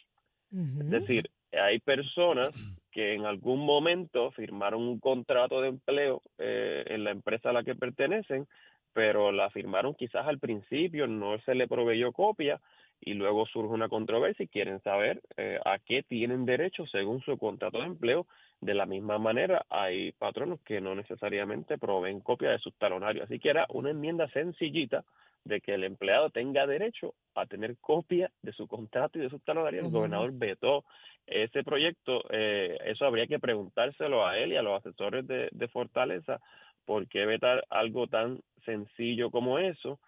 Es 0.52 0.88
decir, 0.88 1.28
hay 1.52 1.80
personas 1.80 2.50
que 2.92 3.14
en 3.14 3.26
algún 3.26 3.66
momento 3.66 4.30
firmaron 4.30 4.82
un 4.82 5.00
contrato 5.00 5.60
de 5.60 5.68
empleo 5.68 6.22
eh, 6.38 6.84
en 6.86 7.02
la 7.02 7.10
empresa 7.10 7.50
a 7.50 7.52
la 7.52 7.64
que 7.64 7.74
pertenecen, 7.74 8.46
pero 8.92 9.32
la 9.32 9.50
firmaron 9.50 9.94
quizás 9.94 10.26
al 10.26 10.38
principio, 10.38 11.08
no 11.08 11.36
se 11.40 11.56
le 11.56 11.66
proveyó 11.66 12.12
copia 12.12 12.60
y 13.00 13.14
luego 13.14 13.46
surge 13.46 13.74
una 13.74 13.88
controversia 13.88 14.44
y 14.44 14.48
quieren 14.48 14.80
saber 14.82 15.20
eh, 15.36 15.58
a 15.64 15.78
qué 15.80 16.04
tienen 16.04 16.46
derecho 16.46 16.86
según 16.86 17.20
su 17.22 17.36
contrato 17.36 17.78
de 17.78 17.86
empleo. 17.86 18.26
De 18.64 18.72
la 18.72 18.86
misma 18.86 19.18
manera, 19.18 19.66
hay 19.68 20.12
patronos 20.12 20.58
que 20.62 20.80
no 20.80 20.94
necesariamente 20.94 21.76
proveen 21.76 22.20
copia 22.20 22.50
de 22.50 22.58
sus 22.58 22.72
talonarios. 22.78 23.26
Así 23.26 23.38
que 23.38 23.50
era 23.50 23.66
una 23.68 23.90
enmienda 23.90 24.26
sencillita 24.28 25.04
de 25.44 25.60
que 25.60 25.74
el 25.74 25.84
empleado 25.84 26.30
tenga 26.30 26.66
derecho 26.66 27.12
a 27.34 27.44
tener 27.44 27.76
copia 27.76 28.30
de 28.40 28.52
su 28.52 28.66
contrato 28.66 29.18
y 29.18 29.20
de 29.20 29.28
sus 29.28 29.44
talonarios. 29.44 29.84
El 29.84 29.92
gobernador 29.92 30.30
vetó 30.32 30.82
ese 31.26 31.62
proyecto. 31.62 32.22
eh, 32.30 32.78
eso 32.86 33.04
habría 33.04 33.26
que 33.26 33.38
preguntárselo 33.38 34.26
a 34.26 34.38
él 34.38 34.52
y 34.52 34.56
a 34.56 34.62
los 34.62 34.78
asesores 34.78 35.26
de, 35.26 35.50
de 35.52 35.68
Fortaleza, 35.68 36.40
¿por 36.86 37.06
qué 37.06 37.26
vetar 37.26 37.66
algo 37.68 38.06
tan 38.06 38.40
sencillo 38.64 39.30
como 39.30 39.58
eso? 39.58 39.98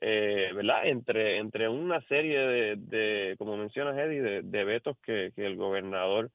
Eh, 0.00 0.52
¿Verdad? 0.54 0.86
Entre, 0.86 1.38
entre 1.38 1.68
una 1.68 2.00
serie 2.02 2.38
de, 2.38 2.76
de 2.76 3.34
como 3.38 3.56
mencionas, 3.56 3.98
Eddie, 3.98 4.22
de, 4.22 4.42
de 4.42 4.64
vetos 4.64 4.96
que, 4.98 5.32
que 5.34 5.44
el 5.46 5.56
gobernador 5.56 6.30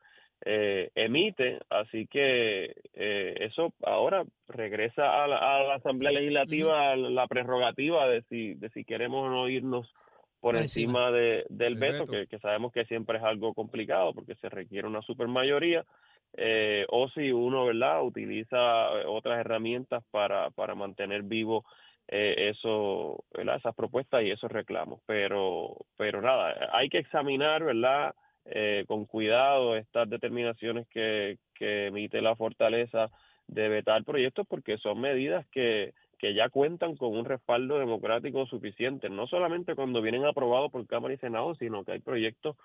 eh, 0.45 0.89
emite, 0.95 1.59
así 1.69 2.07
que 2.07 2.75
eh, 2.93 3.35
eso 3.39 3.73
ahora 3.83 4.23
regresa 4.47 5.23
a 5.23 5.27
la, 5.27 5.37
a 5.37 5.63
la 5.63 5.75
Asamblea 5.75 6.11
Legislativa 6.11 6.95
la 6.95 7.27
prerrogativa 7.27 8.07
de 8.07 8.21
si, 8.23 8.53
de 8.53 8.69
si 8.69 8.85
queremos 8.85 9.27
o 9.27 9.29
no 9.29 9.49
irnos 9.49 9.93
por, 10.39 10.55
encima. 10.55 11.09
encima 11.09 11.11
de, 11.11 11.45
del 11.49 11.77
veto, 11.77 12.05
veto. 12.05 12.11
que, 12.11 12.27
que 12.27 12.39
sabemos 12.39 12.71
que 12.71 12.85
siempre 12.85 13.17
es 13.17 13.23
algo 13.23 13.53
complicado 13.53 14.13
porque 14.13 14.35
se 14.35 14.49
requiere 14.49 14.87
una 14.87 15.01
supermayoría, 15.01 15.85
eh, 16.33 16.85
o 16.89 17.09
si 17.09 17.31
uno, 17.31 17.65
¿verdad?, 17.65 18.03
utiliza 18.03 18.57
eh, 18.57 19.05
otras 19.07 19.39
herramientas 19.39 20.03
para, 20.11 20.49
para 20.51 20.75
mantener 20.75 21.23
vivo 21.23 21.65
eh, 22.07 22.51
eso, 22.55 23.23
¿verdad? 23.33 23.57
esas 23.57 23.75
propuestas 23.75 24.23
y 24.23 24.31
esos 24.31 24.51
reclamos. 24.51 25.01
Pero, 25.05 25.75
pero 25.97 26.21
nada, 26.21 26.69
hay 26.71 26.89
que 26.89 26.99
examinar, 26.99 27.63
¿verdad?, 27.63 28.13
eh, 28.51 28.83
con 28.87 29.05
cuidado 29.05 29.75
estas 29.75 30.09
determinaciones 30.09 30.87
que, 30.87 31.37
que 31.53 31.87
emite 31.87 32.21
la 32.21 32.35
fortaleza 32.35 33.09
de 33.47 33.69
vetar 33.69 34.03
proyectos 34.03 34.45
porque 34.47 34.77
son 34.77 35.01
medidas 35.01 35.45
que, 35.47 35.93
que 36.17 36.33
ya 36.33 36.49
cuentan 36.49 36.95
con 36.95 37.17
un 37.17 37.25
respaldo 37.25 37.79
democrático 37.79 38.45
suficiente, 38.45 39.09
no 39.09 39.27
solamente 39.27 39.75
cuando 39.75 40.01
vienen 40.01 40.25
aprobados 40.25 40.71
por 40.71 40.85
Cámara 40.87 41.13
y 41.13 41.17
Senado, 41.17 41.55
sino 41.55 41.83
que 41.83 41.93
hay 41.93 41.99
proyectos 41.99 42.55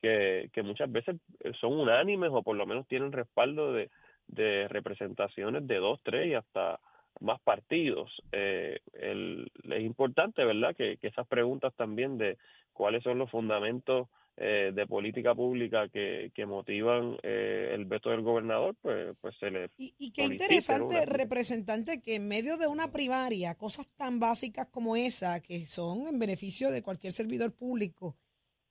que, 0.00 0.50
que 0.52 0.62
muchas 0.62 0.90
veces 0.90 1.16
son 1.60 1.78
unánimes 1.78 2.30
o 2.32 2.42
por 2.42 2.56
lo 2.56 2.66
menos 2.66 2.86
tienen 2.88 3.12
respaldo 3.12 3.72
de, 3.72 3.90
de 4.26 4.66
representaciones 4.68 5.66
de 5.66 5.76
dos, 5.76 6.00
tres 6.02 6.26
y 6.26 6.34
hasta 6.34 6.80
más 7.20 7.40
partidos. 7.42 8.10
Eh, 8.32 8.80
el, 8.94 9.50
es 9.70 9.82
importante, 9.82 10.44
¿verdad?, 10.44 10.74
que, 10.74 10.96
que 10.96 11.08
esas 11.08 11.26
preguntas 11.26 11.72
también 11.76 12.18
de 12.18 12.36
cuáles 12.72 13.02
son 13.02 13.18
los 13.18 13.30
fundamentos 13.30 14.08
eh, 14.36 14.72
de 14.74 14.86
política 14.86 15.34
pública 15.34 15.88
que, 15.88 16.30
que 16.34 16.46
motivan 16.46 17.16
eh, 17.22 17.70
el 17.74 17.84
veto 17.84 18.10
del 18.10 18.22
gobernador, 18.22 18.76
pues, 18.80 19.14
pues 19.20 19.34
se 19.38 19.50
le 19.50 19.70
Y, 19.76 19.94
y 19.98 20.10
qué 20.12 20.22
interesante, 20.32 20.94
representante, 21.06 22.00
que 22.00 22.16
en 22.16 22.28
medio 22.28 22.56
de 22.56 22.66
una 22.66 22.92
primaria, 22.92 23.54
cosas 23.56 23.86
tan 23.96 24.18
básicas 24.20 24.66
como 24.70 24.96
esa, 24.96 25.40
que 25.40 25.66
son 25.66 26.06
en 26.06 26.18
beneficio 26.18 26.70
de 26.70 26.82
cualquier 26.82 27.12
servidor 27.12 27.52
público, 27.52 28.16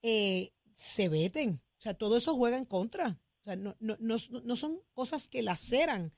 eh, 0.01 0.51
se 0.73 1.09
veten. 1.09 1.61
O 1.77 1.81
sea, 1.81 1.93
todo 1.93 2.17
eso 2.17 2.35
juega 2.35 2.57
en 2.57 2.65
contra. 2.65 3.19
O 3.41 3.43
sea, 3.43 3.55
no, 3.55 3.75
no, 3.79 3.95
no, 3.99 4.15
no 4.43 4.55
son 4.55 4.79
cosas 4.93 5.27
que 5.27 5.41
laceran, 5.41 6.13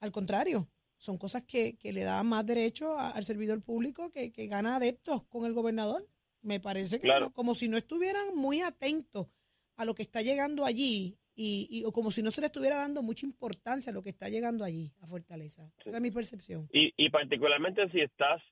al 0.00 0.12
contrario, 0.12 0.68
son 0.96 1.18
cosas 1.18 1.42
que, 1.44 1.76
que 1.76 1.92
le 1.92 2.02
dan 2.04 2.26
más 2.26 2.44
derecho 2.46 2.96
a- 2.98 3.10
al 3.10 3.24
servidor 3.24 3.62
público 3.62 4.10
que, 4.10 4.32
que 4.32 4.46
gana 4.48 4.76
adeptos 4.76 5.24
con 5.24 5.44
el 5.46 5.52
gobernador. 5.54 6.08
Me 6.42 6.60
parece 6.60 6.98
que 7.00 7.06
Claro. 7.08 7.26
no, 7.26 7.32
como 7.32 7.54
si 7.54 7.68
no 7.68 7.76
estuvieran 7.76 8.34
muy 8.34 8.60
atentos 8.60 9.26
a 9.76 9.84
lo 9.84 9.94
que 9.94 10.02
está 10.02 10.22
llegando 10.22 10.64
allí 10.64 11.16
y, 11.34 11.68
y- 11.70 11.84
o 11.84 11.92
como 11.92 12.10
si 12.10 12.22
no 12.22 12.30
se 12.30 12.40
le 12.40 12.46
estuviera 12.48 12.76
dando 12.76 13.02
mucha 13.02 13.24
importancia 13.26 13.90
a 13.90 13.94
lo 13.94 14.02
que 14.02 14.10
está 14.10 14.28
llegando 14.28 14.64
allí 14.64 14.92
a 15.00 15.06
Fortaleza. 15.06 15.70
Esa 15.84 15.96
es 15.98 16.02
mi 16.02 16.10
percepción. 16.10 16.68
Y, 16.72 16.92
y 16.96 17.10
particularmente 17.10 17.88
si 17.90 18.00
estás 18.00 18.42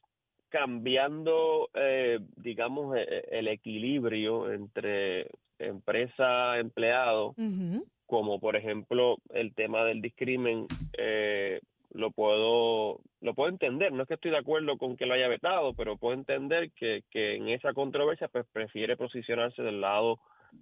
cambiando, 0.48 1.68
eh, 1.74 2.18
digamos, 2.36 2.96
eh, 2.96 3.24
el 3.30 3.48
equilibrio 3.48 4.52
entre 4.52 5.28
empresa-empleado, 5.58 7.34
Ujú. 7.36 7.86
como 8.06 8.38
por 8.40 8.56
ejemplo 8.56 9.16
el 9.30 9.54
tema 9.54 9.84
del 9.84 10.00
discrimen, 10.00 10.66
eh, 10.96 11.60
lo 11.92 12.10
puedo 12.10 13.00
lo 13.20 13.34
puedo 13.34 13.48
entender. 13.48 13.92
No 13.92 14.02
es 14.02 14.08
que 14.08 14.14
estoy 14.14 14.30
de 14.30 14.38
acuerdo 14.38 14.76
con 14.78 14.96
que 14.96 15.06
lo 15.06 15.14
haya 15.14 15.28
vetado, 15.28 15.74
pero 15.74 15.96
puedo 15.96 16.14
entender 16.14 16.70
que, 16.72 17.02
que 17.10 17.36
en 17.36 17.48
esa 17.48 17.72
controversia 17.72 18.28
pues 18.28 18.46
prefiere 18.52 18.96
posicionarse 18.96 19.62
del 19.62 19.80
lado 19.80 20.18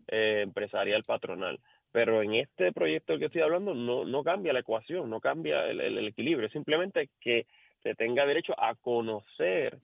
eh, 0.09 0.41
empresarial 0.43 1.05
patronal. 1.05 1.59
Pero 1.93 2.23
en 2.23 2.35
este 2.35 2.73
proyecto 2.73 3.13
del 3.13 3.21
que 3.21 3.27
estoy 3.27 3.43
hablando 3.43 3.75
no, 3.75 4.05
no 4.05 4.25
cambia 4.25 4.53
la 4.53 4.61
ecuación, 4.61 5.09
no 5.11 5.21
cambia 5.21 5.67
el, 5.67 5.81
el- 5.81 6.09
equilibrio, 6.09 6.49
simplemente 6.49 7.09
que 7.21 7.47
se 7.83 7.95
tenga 7.95 8.27
derecho 8.27 8.55
a 8.59 8.75
conocer 8.75 9.79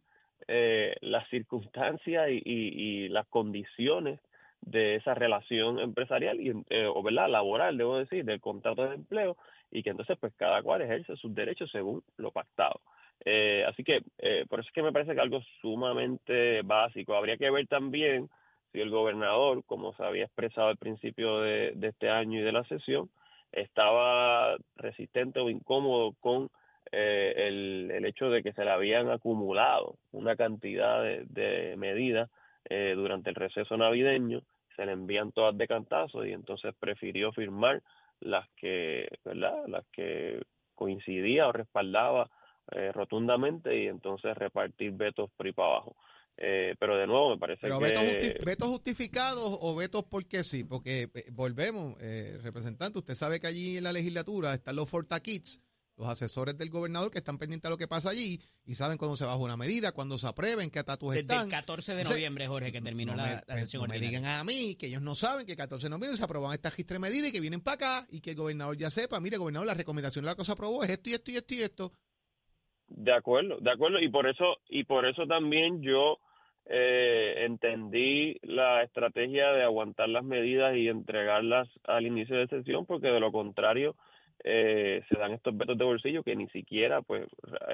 eh, 0.48 0.96
las 1.02 1.28
circunstancias 1.28 2.28
y, 2.30 2.42
y- 2.44 3.04
y 3.04 3.08
las 3.08 3.26
condiciones 3.28 4.18
de 4.62 4.96
esa 4.96 5.14
relación 5.14 5.78
empresarial 5.78 6.40
y 6.40 6.50
eh, 6.70 6.86
o 6.86 7.02
verdad 7.02 7.28
laboral 7.28 7.76
debo 7.78 7.98
decir 7.98 8.24
del 8.24 8.40
contrato 8.40 8.88
de 8.88 8.94
empleo 8.96 9.36
y 9.70 9.82
que 9.82 9.90
entonces 9.90 10.16
pues 10.18 10.32
cada 10.36 10.62
cual 10.62 10.82
ejerce 10.82 11.16
sus 11.16 11.34
derechos 11.34 11.70
según 11.70 12.02
lo 12.16 12.30
pactado. 12.30 12.80
Eh, 13.24 13.64
así 13.68 13.84
que 13.84 14.02
eh, 14.18 14.46
por 14.48 14.60
eso 14.60 14.68
es 14.68 14.74
que 14.74 14.82
me 14.82 14.92
parece 14.92 15.14
que 15.14 15.20
algo 15.20 15.40
sumamente 15.60 16.62
básico. 16.62 17.14
Habría 17.14 17.36
que 17.36 17.50
ver 17.50 17.66
también 17.66 18.28
si 18.72 18.80
el 18.80 18.90
gobernador 18.90 19.62
como 19.64 19.94
se 19.94 20.04
había 20.04 20.24
expresado 20.24 20.68
al 20.68 20.76
principio 20.76 21.40
de, 21.40 21.72
de 21.74 21.88
este 21.88 22.08
año 22.08 22.40
y 22.40 22.42
de 22.42 22.52
la 22.52 22.64
sesión 22.64 23.10
estaba 23.52 24.56
resistente 24.76 25.40
o 25.40 25.50
incómodo 25.50 26.14
con 26.20 26.50
eh, 26.92 27.34
el, 27.36 27.90
el 27.92 28.04
hecho 28.04 28.30
de 28.30 28.42
que 28.42 28.52
se 28.52 28.64
le 28.64 28.70
habían 28.70 29.10
acumulado 29.10 29.96
una 30.12 30.36
cantidad 30.36 31.02
de, 31.02 31.24
de 31.28 31.76
medidas 31.76 32.30
eh, 32.68 32.94
durante 32.96 33.30
el 33.30 33.36
receso 33.36 33.76
navideño, 33.76 34.42
se 34.76 34.86
le 34.86 34.92
envían 34.92 35.32
todas 35.32 35.56
de 35.56 35.68
cantazo 35.68 36.24
y 36.24 36.32
entonces 36.32 36.74
prefirió 36.78 37.32
firmar 37.32 37.82
las 38.20 38.48
que, 38.56 39.08
¿verdad? 39.24 39.66
Las 39.66 39.84
que 39.92 40.42
coincidía 40.74 41.48
o 41.48 41.52
respaldaba 41.52 42.30
eh, 42.72 42.92
rotundamente 42.92 43.82
y 43.82 43.86
entonces 43.86 44.34
repartir 44.36 44.92
vetos 44.92 45.30
por 45.36 45.46
ahí 45.46 45.52
para 45.52 45.68
abajo. 45.68 45.96
Eh, 46.42 46.74
pero 46.78 46.96
de 46.96 47.06
nuevo 47.06 47.30
me 47.30 47.38
parece 47.38 47.60
Pero 47.62 47.78
que 47.78 47.84
vetos, 47.84 48.02
justi- 48.02 48.44
vetos 48.46 48.68
justificados 48.68 49.58
o 49.60 49.74
vetos 49.76 50.04
porque 50.04 50.42
sí, 50.42 50.64
porque 50.64 51.02
eh, 51.02 51.24
volvemos, 51.32 52.00
eh, 52.00 52.38
representante, 52.42 52.98
usted 52.98 53.14
sabe 53.14 53.40
que 53.40 53.46
allí 53.46 53.76
en 53.76 53.84
la 53.84 53.92
legislatura 53.92 54.54
están 54.54 54.76
los 54.76 54.88
Forta 54.88 55.20
Kids, 55.20 55.60
los 56.00 56.08
asesores 56.08 56.56
del 56.56 56.70
gobernador 56.70 57.10
que 57.10 57.18
están 57.18 57.38
pendientes 57.38 57.68
de 57.68 57.74
lo 57.74 57.78
que 57.78 57.86
pasa 57.86 58.10
allí 58.10 58.40
y 58.64 58.74
saben 58.74 58.96
cuándo 58.96 59.16
se 59.16 59.24
baja 59.24 59.36
una 59.36 59.56
medida, 59.56 59.92
cuándo 59.92 60.18
se 60.18 60.26
aprueben, 60.26 60.70
qué 60.70 60.80
estatus 60.80 61.10
Desde 61.10 61.20
están. 61.20 61.44
el 61.44 61.50
14 61.50 61.94
de 61.94 62.04
noviembre, 62.04 62.46
Jorge, 62.46 62.72
que 62.72 62.80
terminó 62.80 63.12
no 63.12 63.18
la, 63.18 63.22
me, 63.24 63.34
la 63.34 63.42
pues, 63.46 63.60
sesión 63.60 63.82
no 63.82 63.88
me 63.88 64.00
digan 64.00 64.24
a 64.24 64.42
mí 64.42 64.76
que 64.76 64.86
ellos 64.86 65.02
no 65.02 65.14
saben 65.14 65.44
que 65.44 65.52
el 65.52 65.58
14 65.58 65.86
de 65.86 65.90
noviembre 65.90 66.16
se 66.16 66.24
aproban 66.24 66.52
estas 66.52 66.76
de 66.76 66.98
medidas 66.98 67.28
y 67.28 67.32
que 67.32 67.40
vienen 67.40 67.60
para 67.60 67.74
acá 67.74 68.06
y 68.10 68.20
que 68.20 68.30
el 68.30 68.36
gobernador 68.36 68.76
ya 68.76 68.90
sepa, 68.90 69.20
mire, 69.20 69.36
gobernador, 69.36 69.66
la 69.66 69.74
recomendación 69.74 70.24
de 70.24 70.30
la 70.30 70.34
cosa 70.34 70.54
aprobó 70.54 70.82
es 70.82 70.90
esto 70.90 71.10
y 71.10 71.12
esto 71.12 71.30
y 71.30 71.36
esto 71.36 71.54
y 71.54 71.58
esto. 71.58 71.92
De 72.88 73.12
acuerdo, 73.12 73.58
de 73.60 73.70
acuerdo, 73.70 74.00
y 74.00 74.08
por 74.08 74.26
eso 74.26 74.56
y 74.68 74.84
por 74.84 75.06
eso 75.06 75.26
también 75.26 75.82
yo 75.82 76.18
eh, 76.64 77.44
entendí 77.44 78.38
la 78.42 78.82
estrategia 78.82 79.52
de 79.52 79.62
aguantar 79.62 80.08
las 80.08 80.24
medidas 80.24 80.76
y 80.76 80.88
entregarlas 80.88 81.68
al 81.84 82.06
inicio 82.06 82.36
de 82.36 82.48
sesión, 82.48 82.86
porque 82.86 83.08
de 83.08 83.20
lo 83.20 83.30
contrario 83.30 83.94
eh, 84.42 85.02
se 85.08 85.18
dan 85.18 85.32
estos 85.32 85.56
vetos 85.56 85.76
de 85.76 85.84
bolsillo 85.84 86.22
que 86.22 86.36
ni 86.36 86.48
siquiera 86.48 87.02
pues 87.02 87.26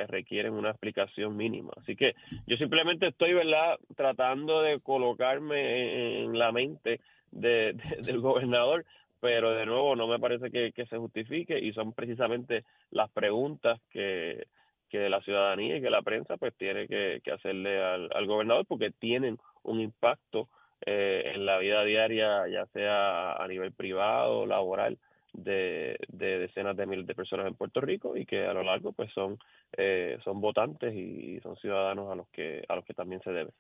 requieren 0.08 0.54
una 0.54 0.70
explicación 0.70 1.37
mínima. 1.37 1.73
Así 1.76 1.96
que 1.96 2.14
yo 2.46 2.56
simplemente 2.56 3.06
estoy, 3.08 3.35
¿verdad?, 3.35 3.78
tratando 3.94 4.62
de 4.62 4.80
colocarme 4.80 6.23
en, 6.23 6.38
la 6.38 6.52
mente 6.52 7.00
de, 7.30 7.75
del 8.02 8.20
gobernador, 8.20 8.85
pero 9.20 9.52
de 9.52 9.66
nuevo 9.66 9.96
no 9.96 10.06
me 10.06 10.18
parece 10.18 10.50
que, 10.50 10.87
se 10.87 10.99
justifique 10.99 11.58
y 11.58 11.73
son 11.73 11.92
precisamente 11.92 12.64
las 12.90 13.11
preguntas 13.11 13.80
que, 13.90 14.46
que 14.88 15.08
la 15.08 15.20
ciudadanía 15.23 15.76
y 15.76 15.80
que 15.80 15.90
la 15.90 16.02
prensa 16.02 16.37
pues 16.37 16.54
tiene 16.54 16.87
que, 16.87 17.20
hacerle 17.32 17.82
al, 17.82 18.26
gobernador 18.26 18.66
porque 18.66 18.90
tienen 18.90 19.38
un 19.62 19.80
impacto 19.80 20.49
eh, 20.85 21.32
en 21.35 21.46
la 21.46 21.58
vida 21.58 21.85
diaria, 21.85 22.46
ya 22.49 22.66
sea 22.66 23.32
a 23.32 23.49
nivel 23.49 23.73
privado, 23.73 24.46
laboral, 24.46 24.99
de, 25.36 25.98
decenas 26.08 26.76
de 26.76 26.86
miles 26.86 27.06
de 27.06 27.14
personas 27.14 27.46
en 27.46 27.54
Puerto 27.54 27.80
Rico 27.80 28.16
y 28.16 28.24
que 28.24 28.44
a 28.46 28.52
lo 28.52 28.62
largo 28.62 28.92
pues 28.92 29.12
son 29.12 29.38
eh, 29.76 30.18
son 30.24 30.40
votantes 30.40 30.94
y 30.94 31.38
son 31.40 31.56
ciudadanos 31.56 32.10
a 32.10 32.14
los 32.14 32.28
que 32.28 32.64
a 32.68 32.74
los 32.74 32.84
que 32.84 32.94
también 32.94 33.20
se 33.22 33.30
debe. 33.30 33.50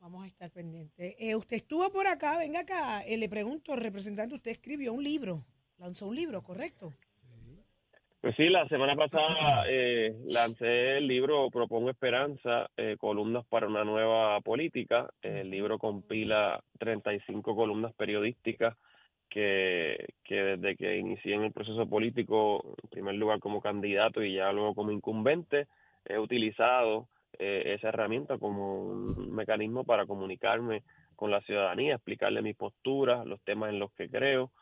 Vamos 0.00 0.24
a 0.24 0.26
estar 0.26 0.50
pendientes. 0.50 1.16
Eh, 1.18 1.34
usted 1.34 1.56
estuvo 1.56 1.90
por 1.90 2.06
acá, 2.06 2.38
venga 2.38 2.60
acá, 2.60 3.02
eh, 3.02 3.16
le 3.16 3.28
pregunto, 3.28 3.74
representante, 3.76 4.34
usted 4.34 4.52
escribió 4.52 4.92
un 4.92 5.02
libro, 5.02 5.44
lanzó 5.78 6.08
un 6.08 6.16
libro, 6.16 6.42
¿correcto? 6.42 6.92
Pues 8.20 8.34
sí, 8.36 8.48
la 8.48 8.66
semana 8.66 8.94
pasada 8.94 9.64
lancé 10.26 10.96
el 10.96 11.06
libro 11.06 11.48
Propongo 11.48 11.90
Esperanza, 11.90 12.68
columnas 12.98 13.46
para 13.46 13.68
una 13.68 13.84
nueva 13.84 14.40
política. 14.40 15.08
El 15.22 15.48
libro 15.48 15.78
compila 15.78 16.60
35 16.78 17.54
columnas 17.54 17.94
periodísticas 17.94 18.76
que, 19.28 20.06
desde 20.28 20.76
que 20.76 20.96
inicié 20.96 21.34
en 21.34 21.44
el 21.44 21.52
proceso 21.52 21.88
político, 21.88 22.76
en 22.82 22.88
primer 22.88 23.14
lugar 23.16 23.40
como 23.40 23.60
candidato 23.60 24.22
y 24.22 24.34
ya 24.34 24.52
luego 24.52 24.74
como 24.74 24.92
incumbente, 24.92 25.66
he 26.04 26.18
utilizado 26.18 27.08
eh, 27.38 27.74
esa 27.76 27.88
herramienta 27.88 28.38
como 28.38 28.84
un 28.84 29.34
mecanismo 29.34 29.84
para 29.84 30.06
comunicarme 30.06 30.82
con 31.16 31.30
la 31.30 31.40
ciudadanía, 31.42 31.94
explicarle 31.94 32.42
mi 32.42 32.54
postura, 32.54 33.24
los 33.24 33.40
temas 33.42 33.70
en 33.70 33.78
los 33.78 33.92
que 33.92 34.08
creo. 34.08 34.52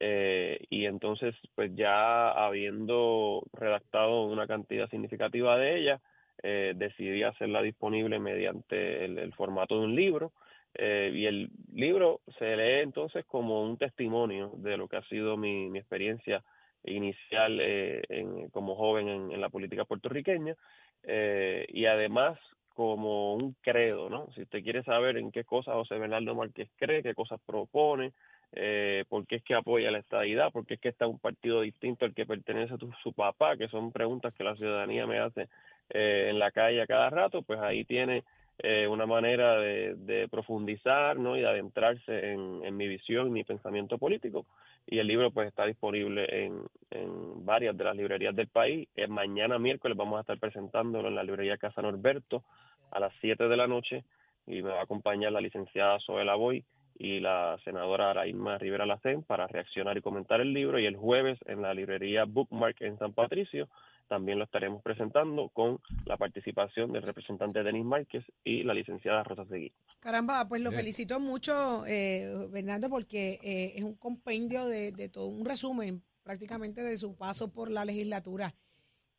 Eh, 0.00 0.58
y 0.70 0.86
entonces, 0.86 1.34
pues 1.54 1.74
ya 1.74 2.30
habiendo 2.30 3.42
redactado 3.52 4.24
una 4.24 4.46
cantidad 4.46 4.88
significativa 4.88 5.58
de 5.58 5.78
ella, 5.78 6.00
eh, 6.42 6.72
decidí 6.74 7.22
hacerla 7.22 7.62
disponible 7.62 8.18
mediante 8.18 9.04
el 9.04 9.32
formato 9.34 9.78
de 9.78 9.84
un 9.84 9.94
libro 9.94 10.32
eh, 10.74 11.10
y 11.14 11.26
el 11.26 11.50
libro 11.72 12.20
se 12.38 12.56
lee 12.56 12.82
entonces 12.82 13.24
como 13.26 13.62
un 13.62 13.76
testimonio 13.76 14.52
de 14.56 14.76
lo 14.76 14.88
que 14.88 14.96
ha 14.96 15.02
sido 15.02 15.36
mi, 15.36 15.68
mi 15.68 15.78
experiencia 15.78 16.42
inicial 16.84 17.58
eh, 17.60 18.02
en, 18.08 18.48
como 18.50 18.76
joven 18.76 19.08
en, 19.08 19.40
la 19.40 19.48
política 19.48 19.84
puertorriqueña 19.84 20.56
eh, 21.04 21.66
y 21.68 21.86
además 21.86 22.38
como 22.74 23.34
un 23.34 23.54
credo, 23.60 24.08
¿no? 24.08 24.32
Si 24.34 24.42
usted 24.42 24.62
quiere 24.62 24.82
saber 24.82 25.18
en 25.18 25.30
qué 25.30 25.44
cosas 25.44 25.74
José 25.74 25.98
Bernardo 25.98 26.34
Márquez 26.34 26.70
cree, 26.76 27.02
qué 27.02 27.14
cosas 27.14 27.38
propone, 27.44 28.12
eh, 28.52 29.04
por 29.10 29.26
qué 29.26 29.36
es 29.36 29.44
que 29.44 29.54
apoya 29.54 29.90
la 29.90 29.98
estadidad, 29.98 30.50
por 30.50 30.64
qué 30.64 30.74
es 30.74 30.80
que 30.80 30.88
está 30.88 31.06
un 31.06 31.18
partido 31.18 31.60
distinto 31.60 32.06
al 32.06 32.14
que 32.14 32.24
pertenece 32.24 32.74
a 32.74 32.78
su 33.02 33.12
papá, 33.12 33.58
que 33.58 33.68
son 33.68 33.92
preguntas 33.92 34.32
que 34.32 34.44
la 34.44 34.56
ciudadanía 34.56 35.06
me 35.06 35.18
hace 35.18 35.48
en 35.90 36.38
la 36.38 36.50
calle 36.50 36.80
a 36.80 36.86
cada 36.86 37.10
rato, 37.10 37.42
pues 37.42 37.60
ahí 37.60 37.84
tiene 37.84 38.24
eh, 38.58 38.86
una 38.86 39.06
manera 39.06 39.58
de, 39.58 40.28
profundizar 40.30 41.18
¿no? 41.18 41.36
y 41.36 41.40
de 41.40 41.48
adentrarse 41.48 42.32
en, 42.32 42.76
mi 42.76 42.86
visión, 42.86 43.32
mi 43.32 43.44
pensamiento 43.44 43.98
político. 43.98 44.46
Y 44.86 44.98
el 44.98 45.06
libro 45.06 45.30
pues 45.30 45.48
está 45.48 45.66
disponible 45.66 46.46
en, 46.46 46.62
varias 47.44 47.76
de 47.76 47.84
las 47.84 47.96
librerías 47.96 48.34
del 48.36 48.48
país. 48.48 48.88
Eh, 48.94 49.06
mañana 49.08 49.58
miércoles 49.58 49.96
vamos 49.96 50.18
a 50.18 50.20
estar 50.20 50.38
presentándolo 50.38 51.08
en 51.08 51.14
la 51.14 51.24
librería 51.24 51.56
Casa 51.56 51.82
Norberto 51.82 52.44
a 52.90 53.00
las 53.00 53.12
7 53.20 53.48
de 53.48 53.56
la 53.56 53.66
noche 53.66 54.04
y 54.46 54.62
me 54.62 54.70
va 54.70 54.80
a 54.80 54.84
acompañar 54.84 55.32
la 55.32 55.40
licenciada 55.40 55.98
Zoela 56.00 56.34
Boy 56.34 56.64
y 56.98 57.20
la 57.20 57.58
senadora 57.64 58.10
Araima 58.10 58.58
Rivera 58.58 58.86
Lacén 58.86 59.22
para 59.22 59.46
reaccionar 59.46 59.96
y 59.96 60.02
comentar 60.02 60.40
el 60.40 60.52
libro 60.52 60.78
y 60.78 60.86
el 60.86 60.96
jueves 60.96 61.38
en 61.46 61.62
la 61.62 61.74
librería 61.74 62.24
Bookmark 62.24 62.80
en 62.82 62.98
San 62.98 63.12
Patricio 63.12 63.68
también 64.12 64.38
lo 64.38 64.44
estaremos 64.44 64.82
presentando 64.82 65.48
con 65.54 65.80
la 66.04 66.18
participación 66.18 66.92
del 66.92 67.02
representante 67.02 67.62
Denis 67.62 67.86
Márquez 67.86 68.22
y 68.44 68.62
la 68.62 68.74
licenciada 68.74 69.22
Rosa 69.22 69.46
Seguí. 69.46 69.72
Caramba, 70.00 70.46
pues 70.48 70.60
lo 70.60 70.70
felicito 70.70 71.18
mucho, 71.18 71.86
eh, 71.86 72.46
Bernardo, 72.50 72.90
porque 72.90 73.40
eh, 73.42 73.72
es 73.74 73.82
un 73.82 73.94
compendio 73.94 74.66
de, 74.66 74.92
de 74.92 75.08
todo, 75.08 75.28
un 75.28 75.46
resumen 75.46 76.02
prácticamente 76.22 76.82
de 76.82 76.98
su 76.98 77.16
paso 77.16 77.54
por 77.54 77.70
la 77.70 77.86
legislatura 77.86 78.54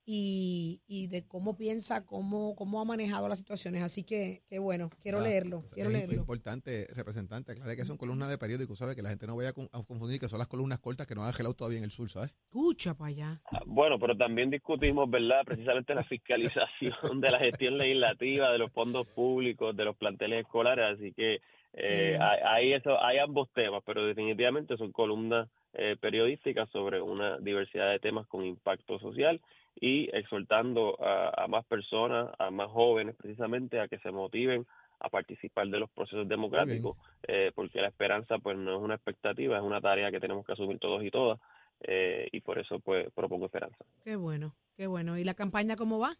y, 0.05 0.81
y 0.87 1.07
de 1.07 1.25
cómo 1.25 1.55
piensa, 1.55 2.05
cómo, 2.05 2.55
cómo 2.55 2.81
ha 2.81 2.85
manejado 2.85 3.29
las 3.29 3.39
situaciones. 3.39 3.83
Así 3.83 4.03
que, 4.03 4.41
qué 4.49 4.59
bueno, 4.59 4.89
quiero 5.01 5.19
ah, 5.19 5.23
leerlo. 5.23 5.61
Quiero 5.73 5.89
es 5.89 5.95
leerlo. 5.95 6.15
importante, 6.15 6.87
representante, 6.95 7.53
aclare 7.53 7.75
que 7.75 7.85
son 7.85 7.97
columnas 7.97 8.29
de 8.29 8.37
periódico, 8.37 8.75
¿sabe? 8.75 8.95
Que 8.95 9.01
la 9.01 9.09
gente 9.09 9.27
no 9.27 9.35
vaya 9.35 9.49
a 9.49 9.83
confundir 9.83 10.19
que 10.19 10.27
son 10.27 10.39
las 10.39 10.47
columnas 10.47 10.79
cortas 10.79 11.07
que 11.07 11.15
no 11.15 11.23
han 11.23 11.33
gelado 11.33 11.53
todavía 11.53 11.77
en 11.77 11.85
el 11.85 11.91
sur, 11.91 12.09
¿sabes? 12.09 12.31
Escucha 12.45 12.95
para 12.95 13.09
allá. 13.09 13.41
Ah, 13.51 13.61
bueno, 13.65 13.97
pero 13.99 14.15
también 14.15 14.49
discutimos, 14.49 15.09
¿verdad? 15.09 15.41
Precisamente 15.45 15.95
la 15.95 16.03
fiscalización 16.03 17.21
de 17.21 17.31
la 17.31 17.39
gestión 17.39 17.77
legislativa, 17.77 18.51
de 18.51 18.57
los 18.57 18.71
fondos 18.71 19.07
públicos, 19.07 19.75
de 19.75 19.85
los 19.85 19.95
planteles 19.95 20.41
escolares, 20.41 20.97
así 20.97 21.13
que 21.13 21.39
eh, 21.75 22.19
hay, 22.19 22.73
eso, 22.73 23.01
hay 23.03 23.17
ambos 23.17 23.49
temas, 23.51 23.81
pero 23.85 24.05
definitivamente 24.05 24.77
son 24.77 24.91
columnas 24.91 25.49
eh, 25.73 25.95
periodísticas 25.99 26.69
sobre 26.69 27.01
una 27.01 27.39
diversidad 27.39 27.89
de 27.89 27.99
temas 27.99 28.27
con 28.27 28.45
impacto 28.45 28.99
social 28.99 29.41
y 29.75 30.09
exhortando 30.15 30.97
a, 31.01 31.47
más 31.47 31.65
personas, 31.65 32.29
a 32.39 32.51
más 32.51 32.69
jóvenes 32.69 33.15
precisamente, 33.15 33.79
a 33.79 33.87
que 33.87 33.99
se 33.99 34.11
motiven 34.11 34.65
a 34.99 35.09
participar 35.09 35.67
de 35.67 35.79
los 35.79 35.89
procesos 35.89 36.27
democráticos, 36.27 36.97
eh, 37.27 37.51
porque 37.53 37.81
la 37.81 37.89
esperanza 37.89 38.37
pues 38.37 38.57
no 38.57 38.77
es 38.77 38.81
una 38.81 38.95
expectativa, 38.95 39.57
es 39.57 39.63
una 39.63 39.81
tarea 39.81 40.11
que 40.11 40.19
tenemos 40.19 40.45
que 40.45 40.53
asumir 40.53 40.79
todos 40.79 41.03
y 41.03 41.11
todas, 41.11 41.39
eh, 41.81 42.29
y 42.31 42.39
por 42.41 42.59
eso 42.59 42.79
pues 42.79 43.11
propongo 43.13 43.45
esperanza. 43.45 43.83
Qué 44.03 44.15
bueno, 44.15 44.55
qué 44.77 44.87
bueno. 44.87 45.17
¿Y 45.17 45.23
la 45.23 45.33
campaña 45.33 45.75
cómo 45.75 45.99
va? 45.99 46.13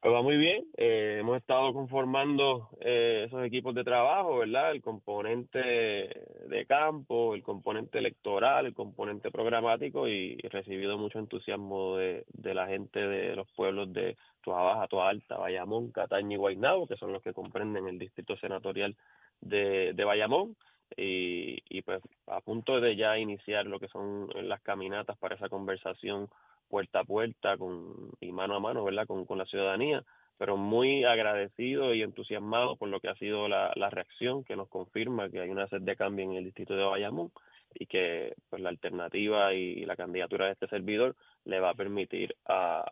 Pues 0.00 0.14
va 0.14 0.22
muy 0.22 0.36
bien, 0.36 0.66
eh, 0.76 1.16
hemos 1.20 1.38
estado 1.38 1.72
conformando 1.72 2.68
eh, 2.80 3.24
esos 3.26 3.44
equipos 3.44 3.74
de 3.74 3.82
trabajo, 3.82 4.38
¿verdad? 4.38 4.70
El 4.70 4.82
componente 4.82 5.58
de 5.58 6.66
campo, 6.68 7.34
el 7.34 7.42
componente 7.42 7.98
electoral, 7.98 8.66
el 8.66 8.74
componente 8.74 9.30
programático 9.30 10.06
y, 10.06 10.38
he 10.42 10.48
recibido 10.48 10.96
mucho 10.98 11.18
entusiasmo 11.18 11.96
de, 11.96 12.24
de, 12.28 12.54
la 12.54 12.66
gente 12.68 13.00
de 13.00 13.34
los 13.34 13.50
pueblos 13.52 13.92
de 13.92 14.16
Toa 14.42 14.62
Baja, 14.62 14.86
Toa 14.86 15.08
Alta, 15.08 15.38
Bayamón, 15.38 15.90
Cataña 15.90 16.34
y 16.34 16.38
Guaynabo, 16.38 16.86
que 16.86 16.96
son 16.96 17.12
los 17.12 17.22
que 17.22 17.32
comprenden 17.32 17.88
el 17.88 17.98
distrito 17.98 18.36
senatorial 18.36 18.94
de, 19.40 19.92
de 19.94 20.04
Bayamón. 20.04 20.56
Y, 20.96 21.58
y 21.68 21.82
pues 21.82 22.00
a 22.28 22.40
punto 22.42 22.80
de 22.80 22.94
ya 22.94 23.18
iniciar 23.18 23.66
lo 23.66 23.80
que 23.80 23.88
son 23.88 24.28
las 24.48 24.60
caminatas 24.60 25.18
para 25.18 25.34
esa 25.34 25.48
conversación 25.48 26.28
puerta 26.68 27.00
a 27.00 27.04
puerta 27.04 27.56
con, 27.56 28.10
y 28.20 28.32
mano 28.32 28.56
a 28.56 28.60
mano, 28.60 28.84
¿verdad? 28.84 29.06
Con, 29.06 29.24
con 29.24 29.38
la 29.38 29.46
ciudadanía, 29.46 30.04
pero 30.38 30.56
muy 30.56 31.04
agradecido 31.04 31.94
y 31.94 32.02
entusiasmado 32.02 32.76
por 32.76 32.88
lo 32.88 33.00
que 33.00 33.08
ha 33.08 33.14
sido 33.16 33.48
la, 33.48 33.72
la 33.76 33.90
reacción 33.90 34.44
que 34.44 34.56
nos 34.56 34.68
confirma 34.68 35.30
que 35.30 35.40
hay 35.40 35.50
una 35.50 35.68
sed 35.68 35.82
de 35.82 35.96
cambio 35.96 36.24
en 36.24 36.36
el 36.36 36.44
distrito 36.44 36.74
de 36.74 36.84
Bayamón 36.84 37.30
y 37.74 37.86
que 37.86 38.34
pues 38.48 38.62
la 38.62 38.68
alternativa 38.68 39.54
y, 39.54 39.84
la 39.84 39.96
candidatura 39.96 40.46
de 40.46 40.52
este 40.52 40.68
servidor 40.68 41.16
le 41.44 41.60
va 41.60 41.70
a 41.70 41.74
permitir 41.74 42.34
a, 42.46 42.90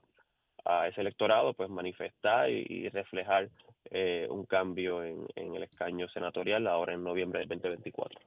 a 0.64 0.88
ese 0.88 1.00
electorado 1.00 1.54
pues 1.54 1.68
manifestar 1.70 2.50
y, 2.50 2.88
reflejar 2.88 3.50
eh, 3.90 4.26
un 4.30 4.46
cambio 4.46 5.02
en, 5.04 5.26
en, 5.36 5.54
el 5.54 5.62
escaño 5.64 6.08
senatorial 6.08 6.66
ahora 6.66 6.94
en 6.94 7.04
noviembre 7.04 7.40
del 7.40 7.48
2024. 7.48 8.18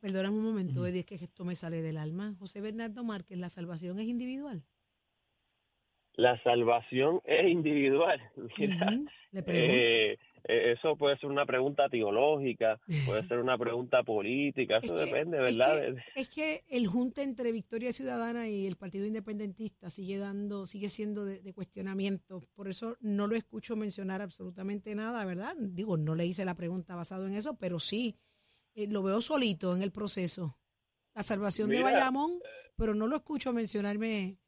Perdóname 0.00 0.36
un 0.36 0.44
momento, 0.44 0.86
Eddie, 0.86 1.00
es 1.00 1.06
que 1.06 1.16
esto 1.16 1.44
me 1.44 1.54
sale 1.54 1.82
del 1.82 1.96
alma. 1.96 2.34
José 2.38 2.60
Bernardo 2.60 3.02
Márquez, 3.04 3.38
¿la 3.38 3.48
salvación 3.48 3.98
es 3.98 4.06
individual? 4.06 4.62
La 6.14 6.40
salvación 6.42 7.20
es 7.24 7.48
individual. 7.48 8.20
Le 9.30 9.44
eh, 9.46 10.18
eh, 10.48 10.72
eso 10.72 10.96
puede 10.96 11.18
ser 11.18 11.30
una 11.30 11.44
pregunta 11.44 11.88
teológica, 11.88 12.80
puede 13.06 13.26
ser 13.28 13.38
una 13.38 13.58
pregunta 13.58 14.02
política, 14.02 14.78
eso 14.78 14.96
depende, 14.96 15.38
¿verdad? 15.38 15.94
Es 16.16 16.28
que, 16.28 16.64
el 16.70 16.86
junte 16.86 17.22
entre 17.22 17.52
Victoria 17.52 17.92
Ciudadana 17.92 18.48
y 18.48 18.66
el 18.66 18.76
Partido 18.76 19.06
Independentista 19.06 19.90
sigue 19.90 20.18
dando, 20.18 20.66
sigue 20.66 20.88
siendo 20.88 21.24
de, 21.24 21.40
de, 21.40 21.52
cuestionamiento. 21.52 22.40
Por 22.54 22.68
eso 22.68 22.96
no 23.00 23.26
lo 23.26 23.36
escucho 23.36 23.76
mencionar 23.76 24.22
absolutamente 24.22 24.94
nada, 24.94 25.24
¿verdad? 25.24 25.54
Digo, 25.58 25.96
no 25.96 26.14
le 26.14 26.26
hice 26.26 26.44
la 26.44 26.54
pregunta 26.54 26.96
basado 26.96 27.26
en 27.26 27.34
eso, 27.34 27.58
pero 27.58 27.78
sí 27.78 28.16
eh, 28.78 28.86
lo 28.88 29.02
veo 29.02 29.20
solito 29.20 29.74
en 29.74 29.82
el 29.82 29.90
proceso. 29.90 30.56
La 31.14 31.24
salvación 31.24 31.68
de 31.68 31.82
Bayamón, 31.82 32.38
pero 32.76 32.94
no 32.94 33.08
lo 33.08 33.16
escucho 33.16 33.52
mencionarme 33.52 34.38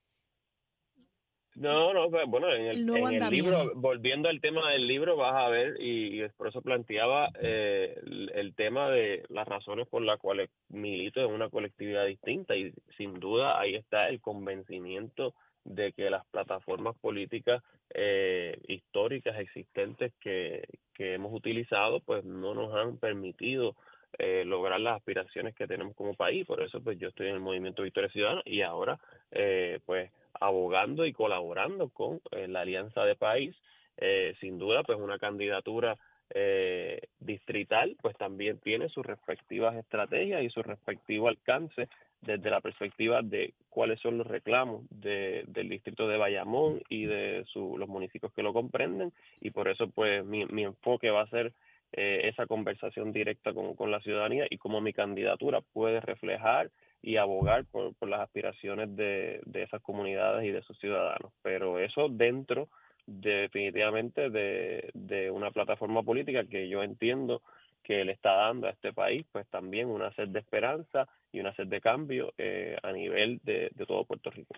No, 1.57 1.93
no, 1.93 2.09
pues, 2.11 2.29
bueno, 2.29 2.47
en 2.55 2.67
el, 2.67 2.89
en 2.89 3.31
libro, 3.31 3.73
volviendo 3.75 4.29
al 4.29 4.41
tema 4.41 4.71
del 4.71 4.87
libro, 4.87 5.17
vas 5.17 5.35
a 5.35 5.49
ver, 5.49 5.81
y, 5.81 6.23
y 6.23 6.29
por 6.29 6.47
eso 6.47 6.63
planteaba 6.63 7.29
eh, 7.41 7.99
el, 8.07 8.31
el 8.33 8.55
tema 8.55 8.89
de 8.89 9.25
las 9.31 9.49
razones 9.49 9.89
por 9.89 10.03
las 10.03 10.21
cuales 10.21 10.49
milito 10.69 11.21
en 11.21 11.33
una 11.33 11.51
colectividad 11.51 12.07
distinta, 12.07 12.55
y 12.55 12.73
sin 12.97 13.19
duda 13.19 13.59
ahí 13.59 13.75
está 13.75 14.09
el 14.09 14.21
convencimiento 14.21 15.35
de 15.65 15.93
que 15.93 16.09
las 16.09 16.25
plataformas 16.27 16.97
políticas 16.99 17.63
eh, 17.95 18.57
históricas 18.69 19.39
existentes 19.41 20.13
que, 20.21 20.63
que 20.95 21.15
hemos 21.15 21.35
utilizado, 21.35 21.99
pues 22.01 22.25
no 22.25 22.55
nos 22.55 22.73
han 22.75 22.97
permitido 22.99 23.75
eh, 24.19 24.45
lograr 24.45 24.81
las 24.81 24.97
aspiraciones 24.97 25.55
que 25.55 25.67
tenemos 25.67 25.95
como 25.95 26.15
país. 26.15 26.47
Por 26.47 26.63
eso, 26.63 26.83
pues 26.83 26.99
yo 26.99 27.09
estoy 27.09 27.29
en 27.29 27.35
el 27.35 27.41
movimiento 27.41 27.83
Victoria 27.83 28.11
Ciudadana 28.11 28.43
y 28.45 28.63
ahora, 28.63 28.99
eh, 29.31 29.81
pues 29.87 30.11
abogando 30.41 31.07
y 31.07 31.13
colaborando 31.13 31.89
con 31.89 32.21
eh, 32.33 32.49
la 32.49 32.61
Alianza 32.61 33.05
de 33.05 33.17
País. 33.17 33.57
Eh, 33.97 34.35
sin 34.41 34.59
duda, 34.59 34.83
pues 34.83 34.99
una 34.99 35.19
candidatura 35.19 35.99
eh, 36.33 37.01
distrital, 37.19 37.97
pues 38.01 38.17
también 38.17 38.59
tiene 38.61 38.89
sus 38.89 39.05
respectivas 39.05 39.77
estrategias 39.77 40.43
y 40.43 40.51
su 40.51 40.63
respectivo 40.63 41.29
alcance 41.29 41.89
desde 42.23 42.51
la 42.51 42.61
perspectiva 42.61 43.21
de 43.23 43.55
cuáles 43.69 43.99
son 44.01 44.19
los 44.19 44.27
reclamos 44.27 44.85
de, 44.91 45.45
del 45.49 45.69
distrito 45.69 46.07
de 46.07 46.19
Bayamón 46.19 46.83
y 46.89 47.07
de 47.07 47.45
su, 47.47 47.77
los 47.79 47.89
municipios 47.89 48.33
que 48.33 48.43
lo 48.43 48.53
comprenden 48.53 49.13
y 49.41 49.51
por 49.51 49.69
eso 49.69 49.89
pues 49.89 50.25
mi, 50.25 50.45
mi 50.47 50.65
enfoque 50.65 51.11
va 51.11 51.23
a 51.23 51.31
ser 51.31 51.53
eh, 51.93 52.23
esa 52.25 52.47
conversación 52.47 53.13
directa 53.13 53.53
con, 53.53 53.75
con 53.75 53.91
la 53.91 54.01
ciudadanía 54.01 54.47
y 54.49 54.59
cómo 54.59 54.81
mi 54.81 54.93
candidatura 54.93 55.61
puede 55.61 56.01
reflejar 56.01 56.71
y 57.03 57.17
abogar 57.17 57.65
por, 57.67 57.95
por 57.95 58.09
las 58.09 58.21
aspiraciones 58.21 58.95
de, 58.95 59.41
de 59.47 59.63
esas 59.63 59.83
comunidades 59.83 60.45
y 60.45 60.51
de 60.51 60.63
sus 60.63 60.79
ciudadanos. 60.79 61.33
Pero 61.43 61.79
eso 61.79 62.09
dentro 62.09 62.69
definitivamente 63.07 64.31
de, 64.31 64.91
de 64.95 65.31
una 65.31 65.51
plataforma 65.51 66.03
política 66.03 66.45
que 66.45 66.69
yo 66.69 66.83
entiendo 66.83 67.43
que 67.83 68.05
le 68.05 68.13
está 68.13 68.33
dando 68.33 68.67
a 68.67 68.71
este 68.71 68.93
país 68.93 69.27
pues 69.33 69.49
también 69.49 69.89
una 69.89 70.15
sed 70.15 70.29
de 70.29 70.39
esperanza 70.39 71.09
y 71.33 71.41
una 71.41 71.55
sed 71.57 71.67
de 71.67 71.81
cambio 71.81 72.33
eh, 72.39 72.77
a 72.83 72.93
nivel 72.93 73.41
de, 73.43 73.71
de 73.75 73.87
todo 73.87 74.05
Puerto 74.05 74.31
Rico. 74.31 74.55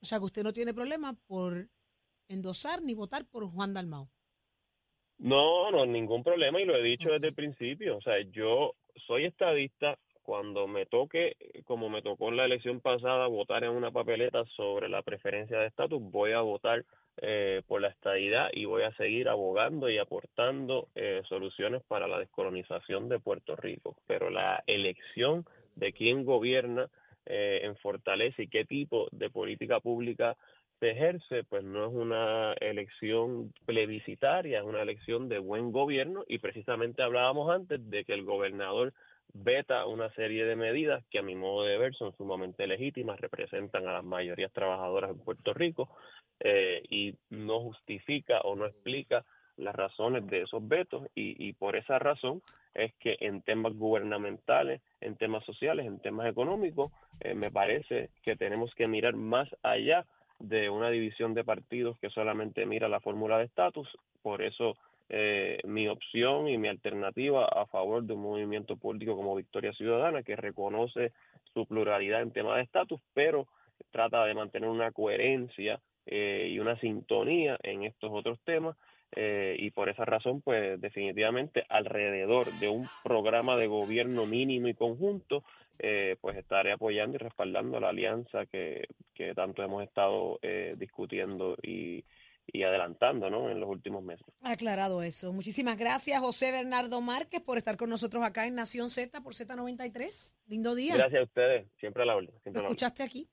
O 0.00 0.06
sea 0.06 0.18
que 0.18 0.24
usted 0.24 0.42
no 0.42 0.52
tiene 0.52 0.72
problema 0.72 1.14
por 1.26 1.68
endosar 2.28 2.80
ni 2.82 2.94
votar 2.94 3.26
por 3.26 3.46
Juan 3.46 3.74
Dalmau. 3.74 4.08
No, 5.20 5.70
no, 5.70 5.84
ningún 5.84 6.24
problema 6.24 6.60
y 6.60 6.64
lo 6.64 6.74
he 6.74 6.82
dicho 6.82 7.10
desde 7.10 7.28
el 7.28 7.34
principio. 7.34 7.98
O 7.98 8.00
sea, 8.00 8.20
yo 8.32 8.74
soy 9.06 9.26
estadista. 9.26 9.98
Cuando 10.22 10.68
me 10.68 10.86
toque, 10.86 11.36
como 11.64 11.88
me 11.88 12.02
tocó 12.02 12.28
en 12.28 12.36
la 12.36 12.44
elección 12.44 12.80
pasada, 12.80 13.26
votar 13.26 13.64
en 13.64 13.70
una 13.70 13.90
papeleta 13.90 14.44
sobre 14.56 14.88
la 14.88 15.02
preferencia 15.02 15.58
de 15.58 15.66
estatus, 15.66 16.00
voy 16.00 16.32
a 16.32 16.40
votar 16.40 16.84
eh, 17.16 17.62
por 17.66 17.80
la 17.80 17.88
estadidad 17.88 18.48
y 18.52 18.64
voy 18.64 18.82
a 18.82 18.92
seguir 18.92 19.28
abogando 19.28 19.90
y 19.90 19.98
aportando 19.98 20.88
eh, 20.94 21.22
soluciones 21.28 21.82
para 21.88 22.06
la 22.06 22.18
descolonización 22.18 23.08
de 23.08 23.18
Puerto 23.18 23.56
Rico. 23.56 23.96
Pero 24.06 24.30
la 24.30 24.62
elección 24.68 25.44
de 25.74 25.92
quién 25.92 26.24
gobierna 26.24 26.88
eh, 27.26 27.60
en 27.64 27.76
Fortaleza 27.76 28.40
y 28.40 28.48
qué 28.48 28.64
tipo 28.64 29.08
de 29.10 29.30
política 29.30 29.80
pública 29.80 30.36
se 30.80 30.90
ejerce, 30.90 31.44
pues 31.44 31.62
no 31.62 31.86
es 31.86 31.92
una 31.92 32.54
elección 32.54 33.52
plebiscitaria, 33.66 34.58
es 34.58 34.64
una 34.64 34.80
elección 34.80 35.28
de 35.28 35.38
buen 35.38 35.72
gobierno 35.72 36.24
y 36.26 36.38
precisamente 36.38 37.02
hablábamos 37.02 37.54
antes 37.54 37.88
de 37.90 38.04
que 38.04 38.14
el 38.14 38.24
gobernador 38.24 38.94
veta 39.34 39.86
una 39.86 40.10
serie 40.14 40.44
de 40.46 40.56
medidas 40.56 41.04
que 41.10 41.18
a 41.18 41.22
mi 41.22 41.36
modo 41.36 41.64
de 41.64 41.76
ver 41.76 41.94
son 41.94 42.16
sumamente 42.16 42.66
legítimas, 42.66 43.20
representan 43.20 43.86
a 43.86 43.92
las 43.92 44.04
mayorías 44.04 44.52
trabajadoras 44.52 45.10
en 45.10 45.18
Puerto 45.18 45.52
Rico 45.52 45.90
eh, 46.40 46.82
y 46.88 47.14
no 47.28 47.60
justifica 47.60 48.40
o 48.40 48.56
no 48.56 48.64
explica 48.64 49.24
las 49.58 49.76
razones 49.76 50.26
de 50.28 50.42
esos 50.42 50.66
vetos 50.66 51.06
y, 51.14 51.46
y 51.46 51.52
por 51.52 51.76
esa 51.76 51.98
razón 51.98 52.42
es 52.74 52.94
que 52.94 53.18
en 53.20 53.42
temas 53.42 53.74
gubernamentales, 53.74 54.80
en 55.02 55.16
temas 55.16 55.44
sociales, 55.44 55.86
en 55.86 56.00
temas 56.00 56.26
económicos, 56.26 56.90
eh, 57.20 57.34
me 57.34 57.50
parece 57.50 58.08
que 58.22 58.36
tenemos 58.36 58.74
que 58.74 58.88
mirar 58.88 59.14
más 59.14 59.48
allá 59.62 60.06
de 60.40 60.70
una 60.70 60.90
división 60.90 61.34
de 61.34 61.44
partidos 61.44 61.98
que 61.98 62.10
solamente 62.10 62.66
mira 62.66 62.88
la 62.88 63.00
fórmula 63.00 63.38
de 63.38 63.44
estatus. 63.44 63.88
Por 64.22 64.42
eso 64.42 64.76
eh, 65.08 65.58
mi 65.64 65.88
opción 65.88 66.48
y 66.48 66.56
mi 66.56 66.68
alternativa 66.68 67.44
a 67.44 67.66
favor 67.66 68.02
de 68.02 68.14
un 68.14 68.22
movimiento 68.22 68.76
político 68.76 69.16
como 69.16 69.36
Victoria 69.36 69.72
Ciudadana, 69.72 70.22
que 70.22 70.36
reconoce 70.36 71.12
su 71.52 71.66
pluralidad 71.66 72.22
en 72.22 72.32
temas 72.32 72.56
de 72.56 72.62
estatus, 72.62 73.00
pero 73.12 73.46
trata 73.90 74.24
de 74.24 74.34
mantener 74.34 74.68
una 74.68 74.92
coherencia 74.92 75.80
eh, 76.06 76.48
y 76.50 76.58
una 76.58 76.78
sintonía 76.80 77.58
en 77.62 77.84
estos 77.84 78.10
otros 78.12 78.38
temas. 78.44 78.76
Eh, 79.16 79.56
y 79.58 79.72
por 79.72 79.88
esa 79.88 80.04
razón, 80.04 80.40
pues 80.40 80.80
definitivamente 80.80 81.64
alrededor 81.68 82.52
de 82.60 82.68
un 82.68 82.88
programa 83.02 83.56
de 83.56 83.66
gobierno 83.66 84.24
mínimo 84.26 84.68
y 84.68 84.74
conjunto, 84.74 85.42
eh, 85.82 86.16
pues 86.20 86.36
estaré 86.36 86.72
apoyando 86.72 87.16
y 87.16 87.18
respaldando 87.18 87.80
la 87.80 87.88
alianza 87.88 88.46
que, 88.46 88.86
que 89.14 89.34
tanto 89.34 89.62
hemos 89.62 89.82
estado 89.82 90.38
eh, 90.42 90.74
discutiendo 90.78 91.56
y, 91.62 92.04
y 92.46 92.62
adelantando 92.62 93.30
¿no? 93.30 93.50
en 93.50 93.60
los 93.60 93.68
últimos 93.68 94.02
meses. 94.02 94.26
Aclarado 94.42 95.02
eso. 95.02 95.32
Muchísimas 95.32 95.78
gracias, 95.78 96.20
José 96.20 96.52
Bernardo 96.52 97.00
Márquez, 97.00 97.40
por 97.40 97.58
estar 97.58 97.76
con 97.76 97.88
nosotros 97.90 98.22
acá 98.22 98.46
en 98.46 98.54
Nación 98.54 98.90
Z 98.90 99.20
por 99.22 99.34
Z93. 99.34 100.36
Lindo 100.48 100.74
día. 100.74 100.96
Gracias 100.96 101.20
a 101.20 101.24
ustedes, 101.24 101.66
siempre 101.78 102.02
a 102.02 102.06
la 102.06 102.16
orden. 102.16 102.34
Lo 102.34 102.40
Siempre 102.40 102.60
a 102.60 102.62
la 102.62 102.68
orden. 102.68 102.76
escuchaste 102.76 103.02
aquí. 103.02 103.28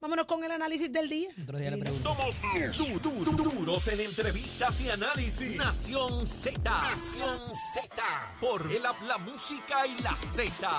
Vámonos 0.00 0.24
con 0.24 0.42
el 0.42 0.50
análisis 0.50 0.90
del 0.90 1.10
día. 1.10 1.28
Otro 1.42 1.58
día 1.58 1.70
le 1.70 1.76
pregunto. 1.76 2.02
Somos 2.14 2.40
du- 2.78 2.98
du- 3.00 3.24
du- 3.36 3.50
duros 3.52 3.86
en 3.88 4.00
entrevistas 4.00 4.80
y 4.80 4.88
análisis. 4.88 5.56
Nación 5.56 6.24
Z. 6.26 6.58
Nación 6.62 7.38
Z. 7.74 8.02
Por 8.40 8.72
el 8.72 8.82
la, 8.82 8.94
la 9.06 9.18
música 9.18 9.86
y 9.86 10.00
la 10.02 10.16
Z. 10.16 10.70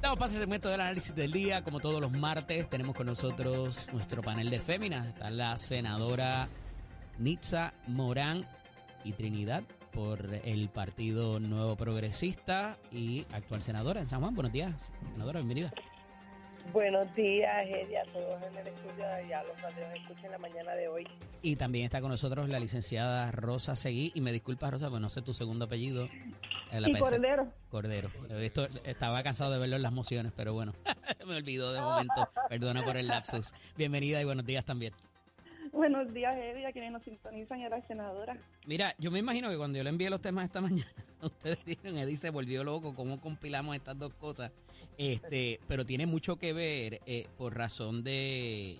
Damos 0.00 0.18
paso 0.20 0.34
al 0.34 0.38
segmento 0.40 0.68
del 0.68 0.80
análisis 0.82 1.12
del 1.12 1.32
día. 1.32 1.64
Como 1.64 1.80
todos 1.80 2.00
los 2.00 2.12
martes, 2.12 2.70
tenemos 2.70 2.94
con 2.94 3.06
nosotros 3.06 3.88
nuestro 3.92 4.22
panel 4.22 4.48
de 4.50 4.60
féminas. 4.60 5.04
Está 5.08 5.30
la 5.30 5.58
senadora 5.58 6.48
Nitza 7.18 7.72
Morán 7.88 8.46
y 9.02 9.12
Trinidad 9.14 9.64
por 9.98 10.32
el 10.44 10.68
Partido 10.68 11.40
Nuevo 11.40 11.74
Progresista 11.74 12.78
y 12.92 13.26
actual 13.32 13.64
senadora 13.64 14.00
en 14.00 14.06
San 14.06 14.20
Juan. 14.20 14.32
Buenos 14.32 14.52
días, 14.52 14.92
senadora, 15.14 15.40
bienvenida. 15.40 15.72
Buenos 16.72 17.12
días, 17.16 17.66
Eddie, 17.66 17.98
a 17.98 18.04
todos 18.04 18.40
en 18.44 18.58
el 18.58 18.68
estudio 18.68 19.04
y 19.28 19.32
a 19.32 19.42
los 19.42 19.56
que 19.56 19.80
nos 19.80 19.94
escuchan 19.96 20.26
en 20.26 20.30
la 20.30 20.38
mañana 20.38 20.72
de 20.76 20.86
hoy. 20.86 21.08
Y 21.42 21.56
también 21.56 21.84
está 21.84 22.00
con 22.00 22.10
nosotros 22.10 22.48
la 22.48 22.60
licenciada 22.60 23.32
Rosa 23.32 23.74
Seguí. 23.74 24.12
Y 24.14 24.20
me 24.20 24.30
disculpas, 24.30 24.70
Rosa, 24.70 24.88
pues 24.88 25.02
no 25.02 25.08
sé 25.08 25.20
tu 25.20 25.34
segundo 25.34 25.64
apellido. 25.64 26.06
La 26.70 26.88
Y 26.88 26.94
Cordero. 26.94 27.48
Cordero. 27.68 28.08
Esto, 28.38 28.68
estaba 28.84 29.20
cansado 29.24 29.50
de 29.50 29.58
verlo 29.58 29.74
en 29.74 29.82
las 29.82 29.92
mociones, 29.92 30.32
pero 30.36 30.54
bueno, 30.54 30.74
me 31.26 31.34
olvidó 31.34 31.72
de 31.72 31.80
momento. 31.80 32.30
Perdona 32.48 32.84
por 32.84 32.96
el 32.96 33.08
lapsus. 33.08 33.52
Bienvenida 33.76 34.20
y 34.20 34.24
buenos 34.24 34.46
días 34.46 34.64
también. 34.64 34.94
Buenos 35.72 36.12
días, 36.14 36.36
Eddie, 36.36 36.66
a 36.66 36.72
quienes 36.72 36.92
nos 36.92 37.02
sintonizan 37.02 37.60
y 37.60 37.64
a 37.64 37.68
la 37.68 37.86
senadora. 37.86 38.36
Mira, 38.66 38.94
yo 38.98 39.10
me 39.10 39.18
imagino 39.18 39.50
que 39.50 39.56
cuando 39.56 39.78
yo 39.78 39.84
le 39.84 39.90
envié 39.90 40.08
los 40.10 40.20
temas 40.20 40.44
esta 40.44 40.60
mañana, 40.62 40.88
ustedes 41.22 41.58
dijeron, 41.64 41.98
Eddie 41.98 42.16
se 42.16 42.30
volvió 42.30 42.64
loco, 42.64 42.94
¿cómo 42.94 43.20
compilamos 43.20 43.76
estas 43.76 43.98
dos 43.98 44.14
cosas? 44.14 44.52
Este, 44.96 45.60
pero 45.68 45.84
tiene 45.84 46.06
mucho 46.06 46.36
que 46.36 46.52
ver 46.52 47.00
eh, 47.06 47.26
por 47.36 47.56
razón 47.56 48.02
de, 48.02 48.78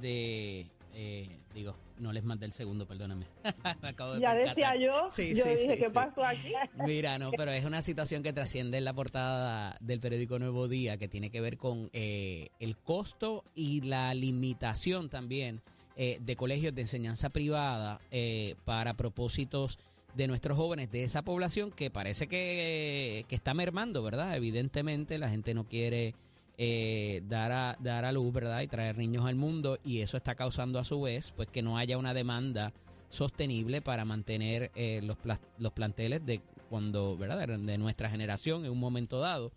de 0.00 0.66
eh, 0.94 1.38
digo, 1.54 1.74
no 1.98 2.12
les 2.12 2.24
mandé 2.24 2.46
el 2.46 2.52
segundo, 2.52 2.86
perdóname. 2.86 3.26
Me 3.82 3.88
acabo 3.88 4.14
de 4.14 4.20
Ya 4.20 4.32
percatar. 4.32 4.54
decía 4.56 4.76
yo, 4.76 5.08
Sí, 5.08 5.34
yo 5.34 5.44
sí, 5.44 5.50
dije, 5.50 5.76
sí, 5.76 5.82
¿qué 5.82 5.90
pasó 5.90 6.24
aquí? 6.24 6.52
Mira, 6.86 7.18
no, 7.18 7.30
pero 7.30 7.50
es 7.52 7.64
una 7.64 7.80
situación 7.82 8.22
que 8.22 8.32
trasciende 8.32 8.78
en 8.78 8.84
la 8.84 8.92
portada 8.92 9.76
del 9.80 10.00
periódico 10.00 10.38
Nuevo 10.38 10.68
Día, 10.68 10.96
que 10.98 11.08
tiene 11.08 11.30
que 11.30 11.40
ver 11.40 11.56
con 11.56 11.88
eh, 11.92 12.48
el 12.60 12.76
costo 12.76 13.44
y 13.54 13.80
la 13.82 14.12
limitación 14.14 15.08
también 15.08 15.62
eh, 15.96 16.18
de 16.20 16.36
colegios 16.36 16.74
de 16.74 16.82
enseñanza 16.82 17.30
privada 17.30 18.00
eh, 18.10 18.56
para 18.64 18.94
propósitos 18.94 19.78
de 20.14 20.26
nuestros 20.26 20.56
jóvenes, 20.56 20.90
de 20.90 21.04
esa 21.04 21.22
población 21.22 21.70
que 21.70 21.90
parece 21.90 22.28
que, 22.28 23.24
que 23.28 23.34
está 23.34 23.54
mermando, 23.54 24.02
¿verdad? 24.02 24.36
Evidentemente 24.36 25.18
la 25.18 25.30
gente 25.30 25.54
no 25.54 25.64
quiere 25.64 26.14
eh, 26.58 27.22
dar, 27.28 27.50
a, 27.50 27.76
dar 27.80 28.04
a 28.04 28.12
luz, 28.12 28.32
¿verdad? 28.32 28.60
Y 28.60 28.68
traer 28.68 28.98
niños 28.98 29.26
al 29.26 29.36
mundo 29.36 29.78
y 29.84 30.00
eso 30.00 30.16
está 30.16 30.34
causando 30.34 30.78
a 30.78 30.84
su 30.84 31.00
vez 31.00 31.32
pues 31.34 31.48
que 31.48 31.62
no 31.62 31.78
haya 31.78 31.96
una 31.96 32.12
demanda 32.12 32.72
sostenible 33.08 33.80
para 33.80 34.04
mantener 34.04 34.70
eh, 34.74 35.00
los, 35.02 35.16
los 35.58 35.72
planteles 35.72 36.24
de 36.26 36.40
cuando, 36.68 37.16
¿verdad? 37.16 37.48
De, 37.48 37.58
de 37.58 37.78
nuestra 37.78 38.10
generación 38.10 38.64
en 38.64 38.70
un 38.70 38.78
momento 38.78 39.18
dado. 39.18 39.50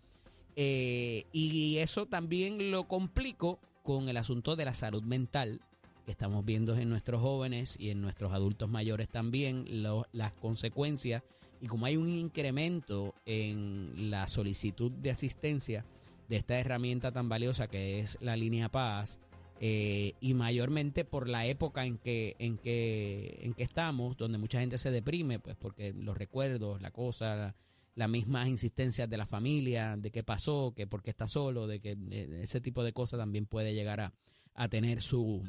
Eh, 0.56 1.26
y 1.32 1.76
eso 1.78 2.06
también 2.06 2.70
lo 2.70 2.88
complico 2.88 3.58
con 3.82 4.08
el 4.08 4.16
asunto 4.16 4.56
de 4.56 4.64
la 4.64 4.74
salud 4.74 5.02
mental 5.02 5.60
que 6.06 6.12
estamos 6.12 6.44
viendo 6.46 6.74
en 6.76 6.88
nuestros 6.88 7.20
jóvenes 7.20 7.76
y 7.78 7.90
en 7.90 8.00
nuestros 8.00 8.32
adultos 8.32 8.70
mayores 8.70 9.08
también, 9.08 9.66
lo- 9.82 10.06
las 10.12 10.32
consecuencias 10.32 11.22
y 11.60 11.66
como 11.66 11.84
hay 11.86 11.96
un 11.98 12.08
incremento 12.08 13.14
en 13.26 14.10
la 14.10 14.26
solicitud 14.28 14.90
de 14.92 15.10
asistencia 15.10 15.84
de 16.28 16.36
esta 16.36 16.58
herramienta 16.58 17.12
tan 17.12 17.28
valiosa 17.28 17.66
que 17.66 17.98
es 18.00 18.16
la 18.22 18.36
línea 18.36 18.70
Paz. 18.70 19.18
eh, 19.58 20.12
y 20.20 20.34
mayormente 20.34 21.06
por 21.06 21.28
la 21.30 21.46
época 21.46 21.86
en 21.86 21.96
que, 21.96 22.36
en 22.38 22.58
que 22.58 23.38
en 23.42 23.54
que 23.54 23.62
estamos, 23.62 24.14
donde 24.18 24.36
mucha 24.36 24.60
gente 24.60 24.76
se 24.76 24.90
deprime, 24.90 25.38
pues 25.38 25.56
porque 25.56 25.94
los 25.94 26.14
recuerdos, 26.18 26.82
la 26.82 26.90
cosa, 26.90 27.34
la, 27.36 27.54
las 27.94 28.08
mismas 28.10 28.48
insistencias 28.48 29.08
de 29.08 29.16
la 29.16 29.24
familia, 29.24 29.96
de 29.96 30.10
qué 30.10 30.22
pasó, 30.22 30.74
que 30.76 30.86
por 30.86 31.02
qué 31.02 31.08
está 31.08 31.26
solo, 31.26 31.66
de 31.66 31.80
que 31.80 31.96
ese 32.42 32.60
tipo 32.60 32.84
de 32.84 32.92
cosas 32.92 33.18
también 33.18 33.46
puede 33.46 33.72
llegar 33.72 34.00
a, 34.00 34.12
a 34.52 34.68
tener 34.68 35.00
su, 35.00 35.42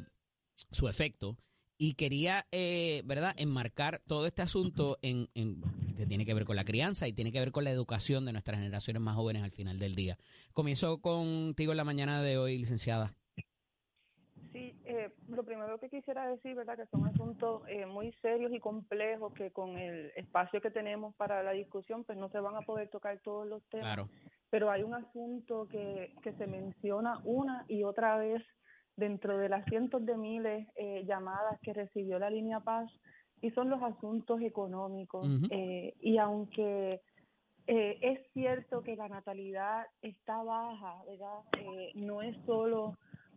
su 0.70 0.88
efecto. 0.88 1.36
Y 1.80 1.94
quería, 1.94 2.44
eh, 2.50 3.02
¿verdad?, 3.04 3.34
enmarcar 3.38 4.00
todo 4.08 4.26
este 4.26 4.42
asunto 4.42 4.98
en, 5.00 5.28
en- 5.34 5.62
que 5.96 6.06
tiene 6.06 6.26
que 6.26 6.34
ver 6.34 6.44
con 6.44 6.56
la 6.56 6.64
crianza 6.64 7.06
y 7.06 7.12
tiene 7.12 7.30
que 7.30 7.38
ver 7.38 7.52
con 7.52 7.62
la 7.62 7.70
educación 7.70 8.24
de 8.24 8.32
nuestras 8.32 8.58
generaciones 8.58 9.00
más 9.00 9.14
jóvenes 9.14 9.44
al 9.44 9.52
final 9.52 9.78
del 9.78 9.94
día. 9.94 10.18
Comienzo 10.52 11.00
contigo 11.00 11.72
en 11.72 11.76
la 11.76 11.84
mañana 11.84 12.20
de 12.20 12.36
hoy, 12.36 12.58
licenciada. 12.58 13.14
Sí, 14.52 14.74
eh, 14.86 15.12
lo 15.28 15.44
primero 15.44 15.78
que 15.78 15.88
quisiera 15.88 16.28
decir, 16.28 16.56
¿verdad? 16.56 16.76
Que 16.76 16.86
son 16.86 17.06
asuntos 17.06 17.62
eh, 17.68 17.86
muy 17.86 18.12
serios 18.22 18.52
y 18.52 18.58
complejos 18.58 19.32
que 19.34 19.52
con 19.52 19.78
el 19.78 20.10
espacio 20.16 20.60
que 20.60 20.70
tenemos 20.70 21.14
para 21.14 21.44
la 21.44 21.52
discusión, 21.52 22.02
pues 22.02 22.18
no 22.18 22.28
se 22.30 22.40
van 22.40 22.56
a 22.56 22.62
poder 22.62 22.88
tocar 22.88 23.20
todos 23.20 23.46
los 23.46 23.62
temas. 23.68 23.86
Claro. 23.86 24.08
Pero 24.50 24.70
hay 24.70 24.82
un 24.82 24.94
asunto 24.94 25.68
que, 25.68 26.12
que 26.22 26.32
se 26.32 26.46
menciona 26.46 27.20
una 27.24 27.64
y 27.68 27.84
otra 27.84 28.16
vez 28.16 28.42
dentro 28.98 29.38
de 29.38 29.48
las 29.48 29.64
cientos 29.66 30.04
de 30.04 30.16
miles 30.16 30.66
eh, 30.76 31.04
llamadas 31.06 31.58
que 31.62 31.72
recibió 31.72 32.18
la 32.18 32.30
línea 32.30 32.60
Paz 32.60 32.90
y 33.40 33.50
son 33.52 33.70
los 33.70 33.82
asuntos 33.82 34.40
económicos. 34.42 35.26
Eh, 35.50 35.94
y 36.00 36.18
aunque 36.18 37.00
eh, 37.68 37.98
es 38.00 38.20
cierto 38.32 38.82
que 38.82 38.96
la 38.96 39.08
natalidad 39.08 39.86
está 40.02 40.42
baja, 40.42 40.96
¿verdad? 41.06 41.40
Eh, 41.58 41.92
no 41.94 42.22
es 42.22 42.36
solo 42.44 42.96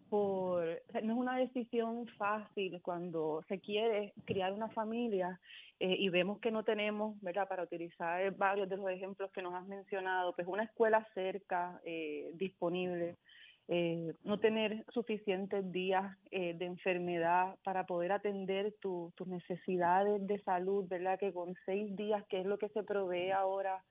por, 0.10 0.64
o 0.64 0.92
sea, 0.92 1.02
no 1.02 1.14
es 1.14 1.20
una 1.20 1.38
decisión 1.38 2.08
fácil 2.18 2.82
cuando 2.82 3.44
se 3.48 3.60
quiere 3.60 4.14
criar 4.26 4.52
una 4.52 4.68
familia 4.70 5.40
eh, 5.80 5.96
y 5.98 6.10
vemos 6.10 6.40
que 6.40 6.52
no 6.52 6.64
tenemos, 6.64 7.20
¿verdad? 7.22 7.48
Para 7.48 7.64
utilizar 7.64 8.36
varios 8.36 8.68
de 8.68 8.78
los 8.78 8.90
ejemplos 8.90 9.32
que 9.32 9.42
nos 9.42 9.54
has 9.54 9.66
mencionado, 9.68 10.34
pues 10.36 10.48
una 10.48 10.64
escuela 10.64 11.08
cerca, 11.14 11.80
eh, 11.86 12.32
disponible, 12.34 13.18
eh, 13.68 14.14
no 14.24 14.40
tener 14.40 14.84
suficientes 14.92 15.72
días 15.72 16.18
eh, 16.32 16.54
de 16.56 16.66
enfermedad 16.66 17.56
para 17.64 17.86
poder 17.86 18.12
atender 18.12 18.74
tu- 18.82 19.12
tus 19.16 19.28
necesidades 19.28 20.26
de 20.28 20.40
salud, 20.44 20.88
¿verdad? 20.88 21.20
Que 21.20 21.32
con 21.32 21.56
seis 21.66 21.96
días, 21.96 22.26
que 22.28 22.40
es 22.42 22.46
lo 22.46 22.58
que 22.58 22.70
se 22.70 22.84
provee 22.84 23.32
ahora 23.32 23.84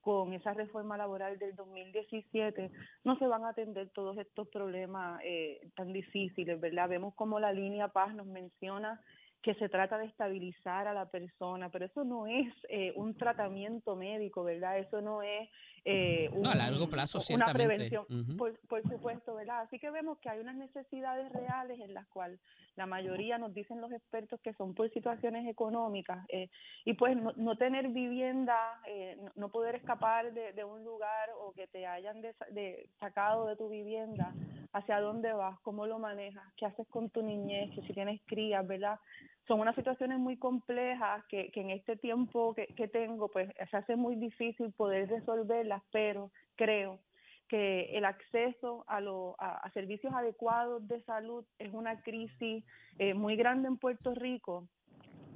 con 0.00 0.32
esa 0.32 0.54
reforma 0.54 0.96
laboral 0.96 1.36
del 1.38 1.56
2017, 1.56 2.70
no 3.04 3.18
se 3.18 3.26
van 3.26 3.44
a 3.44 3.48
atender 3.50 3.90
todos 3.90 4.16
estos 4.18 4.46
problemas 4.48 5.20
eh, 5.24 5.60
tan 5.74 5.92
difíciles, 5.92 6.60
¿verdad? 6.60 6.88
Vemos 6.88 7.14
como 7.14 7.40
la 7.40 7.52
línea 7.52 7.88
Paz 7.88 8.14
nos 8.14 8.26
menciona 8.28 9.00
que 9.42 9.54
se 9.54 9.68
trata 9.68 9.98
de 9.98 10.06
estabilizar 10.06 10.86
a 10.88 10.94
la 10.94 11.06
persona, 11.10 11.70
pero 11.70 11.86
eso 11.86 12.04
no 12.04 12.26
es 12.26 12.46
eh, 12.68 12.92
un 12.96 13.16
tratamiento 13.16 13.96
médico, 13.96 14.44
¿verdad? 14.44 14.78
Eso 14.78 15.00
no 15.00 15.22
es 15.22 15.48
eh, 15.88 16.28
un- 16.32 16.42
No, 16.42 16.50
a 16.50 16.54
largo 16.56 16.88
plazo, 16.88 17.20
una 17.34 17.46
prevención, 17.52 18.04
por, 18.36 18.58
por 18.68 18.82
supuesto, 18.82 19.34
¿verdad? 19.36 19.60
Así 19.60 19.78
que 19.78 19.90
vemos 19.90 20.18
que 20.18 20.28
hay 20.28 20.40
unas 20.40 20.56
necesidades 20.56 21.30
reales 21.32 21.80
en 21.80 21.94
las 21.94 22.06
cuales 22.08 22.40
la 22.74 22.86
mayoría 22.86 23.38
nos 23.38 23.54
dicen 23.54 23.80
los 23.80 23.92
expertos 23.92 24.40
que 24.40 24.52
son 24.54 24.74
por 24.74 24.90
situaciones 24.90 25.46
económicas 25.48 26.26
eh, 26.28 26.50
y 26.84 26.94
pues 26.94 27.16
no, 27.16 27.32
no 27.36 27.56
tener 27.56 27.88
vivienda, 27.88 28.56
eh, 28.86 29.16
no, 29.36 29.48
poder 29.50 29.76
escapar 29.76 30.32
de, 30.32 30.52
de 30.52 30.64
un 30.64 30.84
lugar 30.84 31.30
o 31.40 31.52
que 31.52 31.68
te 31.68 31.86
hayan 31.86 32.20
desa- 32.20 32.48
de- 32.50 32.90
sacado 32.98 33.46
de 33.46 33.54
tu 33.56 33.68
vivienda, 33.68 34.34
hacia 34.72 35.00
dónde 35.00 35.32
vas, 35.32 35.58
cómo 35.60 35.86
lo 35.86 35.98
manejas, 36.00 36.44
qué 36.56 36.66
haces 36.66 36.86
con 36.88 37.08
tu 37.10 37.22
niñez, 37.22 37.70
que 37.74 37.82
si 37.82 37.94
tienes 37.94 38.20
crías, 38.26 38.66
¿verdad? 38.66 38.98
Son 39.46 39.60
unas 39.60 39.76
situaciones 39.76 40.18
muy 40.18 40.36
complejas 40.36 41.24
que, 41.28 41.50
que 41.52 41.60
en 41.60 41.70
este 41.70 41.96
tiempo 41.96 42.54
que, 42.54 42.66
que 42.68 42.88
tengo, 42.88 43.28
pues 43.28 43.48
se 43.70 43.76
hace 43.76 43.94
muy 43.96 44.16
difícil 44.16 44.72
poder 44.72 45.08
resolverlas, 45.08 45.82
pero 45.92 46.30
creo 46.56 47.00
que 47.48 47.96
el 47.96 48.04
acceso 48.04 48.84
a, 48.88 49.00
lo- 49.00 49.36
a, 49.38 49.70
servicios 49.70 50.12
adecuados 50.12 50.86
de 50.88 51.00
salud 51.02 51.44
es 51.58 51.72
una 51.72 52.00
crisis 52.02 52.64
eh, 52.98 53.14
muy 53.14 53.36
grande 53.36 53.68
en 53.68 53.76
Puerto 53.76 54.14
Rico 54.14 54.66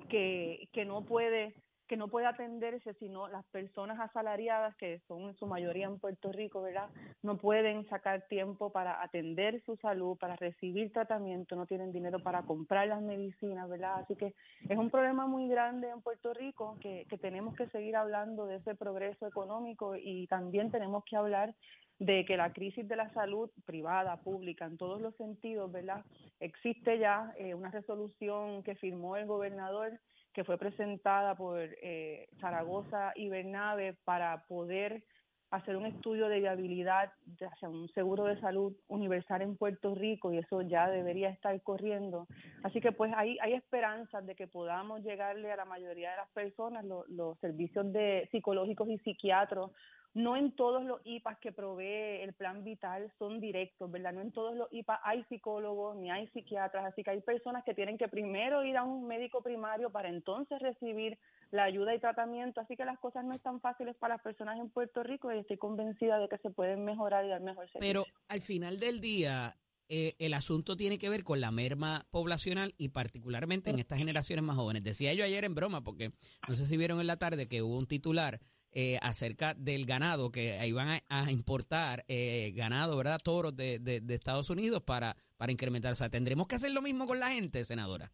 que, 0.09 0.69
que 0.73 0.85
no 0.85 1.03
puede 1.03 1.55
que 1.91 1.97
no 1.97 2.07
puede 2.07 2.27
atenderse 2.27 2.95
sino 2.95 3.27
las 3.27 3.45
personas 3.47 3.99
asalariadas 3.99 4.77
que 4.77 5.01
son 5.09 5.23
en 5.23 5.35
su 5.35 5.49
mayoría 5.49 5.87
en 5.87 5.99
Puerto 5.99 6.31
Rico, 6.31 6.63
¿verdad? 6.63 6.89
No 7.21 7.37
pueden 7.37 7.85
sacar 7.89 8.29
tiempo 8.29 8.71
para 8.71 9.03
atender 9.03 9.61
su 9.67 9.75
salud, 9.79 10.17
para 10.17 10.37
recibir 10.37 10.93
tratamiento, 10.93 11.57
no 11.57 11.67
tienen 11.67 11.91
dinero 11.91 12.23
para 12.23 12.43
comprar 12.43 12.87
las 12.87 13.03
medicinas, 13.03 13.69
¿verdad? 13.69 14.05
Así 14.05 14.15
que 14.15 14.35
es 14.69 14.79
un 14.79 14.89
problema 14.89 15.27
muy 15.27 15.49
grande 15.49 15.89
en 15.89 16.01
Puerto 16.01 16.33
Rico 16.33 16.77
que, 16.81 17.07
que 17.11 17.19
tenemos 17.19 17.57
que 17.57 17.67
seguir 17.71 17.97
hablando 17.97 18.47
de 18.47 18.59
ese 18.59 18.77
progreso 18.77 19.27
económico 19.27 19.97
y 19.97 20.29
también 20.29 20.71
tenemos 20.71 21.03
que 21.05 21.17
hablar 21.17 21.57
de 21.99 22.25
que 22.25 22.37
la 22.37 22.53
crisis 22.53 22.87
de 22.87 22.95
la 22.95 23.13
salud 23.15 23.51
privada, 23.67 24.17
pública, 24.21 24.65
en 24.65 24.79
todos 24.79 25.01
los 25.01 25.17
sentidos, 25.17 25.73
¿verdad? 25.73 26.05
Existe 26.39 27.01
ya 27.01 27.35
eh, 27.37 27.53
una 27.53 27.73
resolución 27.73 28.63
que 28.63 28.77
firmó 28.77 29.17
el 29.17 29.27
gobernador 29.27 29.99
que 30.33 30.45
fue 30.45 30.59
presentada 30.59 31.35
por 31.35 31.59
eh, 31.61 32.29
Zaragoza 32.41 33.13
y 33.17 33.29
Bernabe 33.29 33.97
para 34.05 34.45
poder 34.47 35.03
hacer 35.51 35.77
un 35.77 35.85
estudio 35.85 36.29
de 36.29 36.39
viabilidad 36.39 37.11
hacia 37.53 37.69
un 37.69 37.89
seguro 37.89 38.23
de 38.25 38.39
salud 38.41 38.73
universal 38.87 39.43
en 39.43 39.57
Puerto 39.57 39.97
Rico 39.97 40.33
y 40.33 40.39
eso 40.39 40.63
ya 40.63 40.89
debería 40.89 41.29
estar 41.31 41.61
corriendo. 41.63 42.29
Así 42.63 42.81
que 42.81 42.93
pues 42.93 43.13
hay, 43.17 43.37
hay 43.41 43.55
esperanzas 43.55 44.25
de 44.25 44.37
que 44.37 44.47
podamos 44.47 45.03
llegarle 45.03 45.51
a 45.51 45.57
la 45.57 45.65
mayoría 45.65 46.13
de 46.13 46.19
las 46.19 46.31
personas 46.31 46.85
lo- 46.85 47.05
los 47.09 47.37
servicios 47.41 47.93
de 47.93 48.29
psicológicos 48.31 48.89
y 48.91 48.99
psiquiatros 48.99 49.73
no 50.15 50.37
en 50.37 50.53
todos 50.53 50.85
los 50.85 51.01
IPAs 51.05 51.39
que 51.39 51.53
provee 51.53 52.23
el 52.23 52.33
plan 52.33 52.65
vital 52.65 53.13
son 53.19 53.41
directos, 53.41 53.91
¿verdad? 53.91 54.13
No 54.13 54.21
en 54.21 54.33
todos 54.33 54.57
los 54.57 54.69
IPAs 54.73 55.01
hay 55.05 55.25
psicólogos 55.25 55.97
ni 55.97 56.11
hay 56.11 56.27
psiquiatras, 56.29 56.85
así 56.85 57.05
que 57.05 57.11
hay 57.11 57.21
personas 57.21 57.65
que 57.65 57.75
tienen 57.75 57.97
que 57.97 58.09
primero 58.09 58.65
ir 58.65 58.77
a 58.77 58.83
un 58.83 59.07
médico 59.07 59.43
primario 59.43 59.91
para 59.91 60.09
entonces 60.09 60.59
recibir 60.61 61.19
la 61.53 61.65
ayuda 61.65 61.95
y 61.95 62.01
tratamiento, 62.01 62.61
así 62.61 62.77
que 62.77 62.85
las 62.85 62.99
cosas 62.99 63.25
no 63.25 63.35
están 63.35 63.61
fáciles 63.61 63.97
para 63.97 64.15
las 64.15 64.23
personas 64.23 64.59
en 64.59 64.71
Puerto 64.71 65.03
Rico 65.03 65.33
y 65.33 65.39
estoy 65.39 65.59
convencida 65.59 66.19
de 66.19 66.29
que 66.29 66.39
se 66.39 66.51
pueden 66.51 66.85
mejorar 66.85 67.25
y 67.25 67.29
dar 67.29 67.41
mejor 67.41 67.71
servicio. 67.71 67.81
Pero 67.81 68.05
al 68.29 68.41
final 68.41 68.79
del 68.79 69.01
día, 69.01 69.57
eh, 69.89 70.15
el 70.19 70.35
asunto 70.35 70.77
tiene 70.77 70.99
que 70.99 71.09
ver 71.09 71.25
con 71.25 71.41
la 71.41 71.51
merma 71.51 72.07
poblacional 72.11 72.75
y 72.79 72.89
particularmente 72.91 73.71
en 73.71 73.79
estas 73.79 73.99
generaciones 73.99 74.45
más 74.45 74.57
jóvenes. 74.57 74.85
Decía 74.85 75.13
yo 75.15 75.25
ayer 75.25 75.45
en 75.45 75.55
broma, 75.55 75.83
porque 75.83 76.13
no 76.49 76.55
sé 76.55 76.67
si 76.67 76.77
vieron 76.77 77.01
en 77.01 77.09
la 77.09 77.17
tarde 77.17 77.49
que 77.49 77.63
hubo 77.63 77.77
un 77.77 77.87
titular 77.87 78.41
eh, 78.73 78.99
acerca 79.03 79.55
del 79.55 79.85
ganado, 79.85 80.31
que 80.31 80.59
iban 80.67 80.89
a, 80.89 81.01
a 81.09 81.31
importar 81.33 82.05
eh, 82.09 82.53
ganado, 82.55 82.97
¿verdad? 82.97 83.19
Toros 83.23 83.57
de, 83.57 83.79
de- 83.79 84.01
de 84.01 84.15
Estados 84.15 84.49
Unidos 84.51 84.83
para, 84.83 85.17
para 85.37 85.51
incrementar. 85.53 85.93
O 85.93 85.97
sea, 85.97 86.09
tendremos 86.09 86.47
que 86.47 86.55
hacer 86.55 86.71
lo 86.73 86.83
mismo 86.83 87.07
con 87.07 87.19
la 87.19 87.31
gente, 87.31 87.65
senadora. 87.65 88.11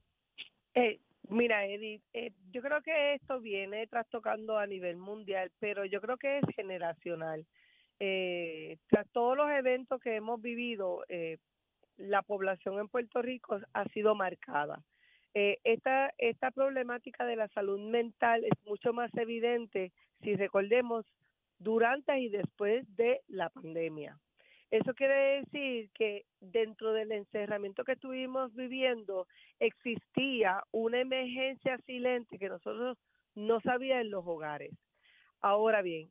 Eh, 0.75 1.01
mira, 1.29 1.67
Edith, 1.67 2.03
eh, 2.13 2.33
yo 2.53 2.63
creo 2.63 2.81
que 2.83 3.15
esto 3.15 3.41
viene 3.41 3.87
trastocando 3.87 4.59
a 4.59 4.67
nivel 4.67 4.97
mundial, 4.97 5.51
pero 5.59 5.85
yo 5.85 6.01
creo 6.01 6.17
que 6.17 6.39
es 6.39 6.45
generacional. 6.55 7.47
Eh, 7.99 8.77
tras 8.89 9.07
todos 9.13 9.37
los 9.37 9.51
eventos 9.51 10.01
que 10.01 10.17
hemos 10.17 10.41
vivido, 10.41 11.05
eh, 11.09 11.39
la 11.97 12.23
población 12.23 12.79
en 12.79 12.89
Puerto 12.89 13.23
Rico 13.23 13.59
ha 13.73 13.85
sido 13.89 14.15
marcada. 14.15 14.83
Esta, 15.39 16.15
esta 16.17 16.51
problemática 16.51 17.27
de 17.27 17.37
la 17.37 17.49
salud 17.49 17.79
mental 17.91 18.43
es 18.45 18.53
mucho 18.65 18.95
más 18.95 19.11
evidente 19.19 19.93
si 20.23 20.35
recordemos 20.37 21.07
durante 21.59 22.19
y 22.19 22.29
después 22.29 22.85
de 22.97 23.21
la 23.29 23.49
pandemia. 23.51 24.19
Eso 24.71 24.95
quiere 24.95 25.41
decir 25.41 25.91
que 25.95 26.25
dentro 26.41 26.93
del 26.93 27.13
encerramiento 27.13 27.85
que 27.85 27.93
estuvimos 27.93 28.53
viviendo 28.55 29.29
existía 29.61 30.63
una 30.73 31.01
emergencia 31.01 31.79
silente 31.87 32.39
que 32.39 32.49
nosotros 32.49 32.99
no 33.35 33.61
sabíamos 33.61 34.05
en 34.05 34.11
los 34.11 34.27
hogares. 34.27 34.73
Ahora 35.41 35.83
bien, 35.83 36.11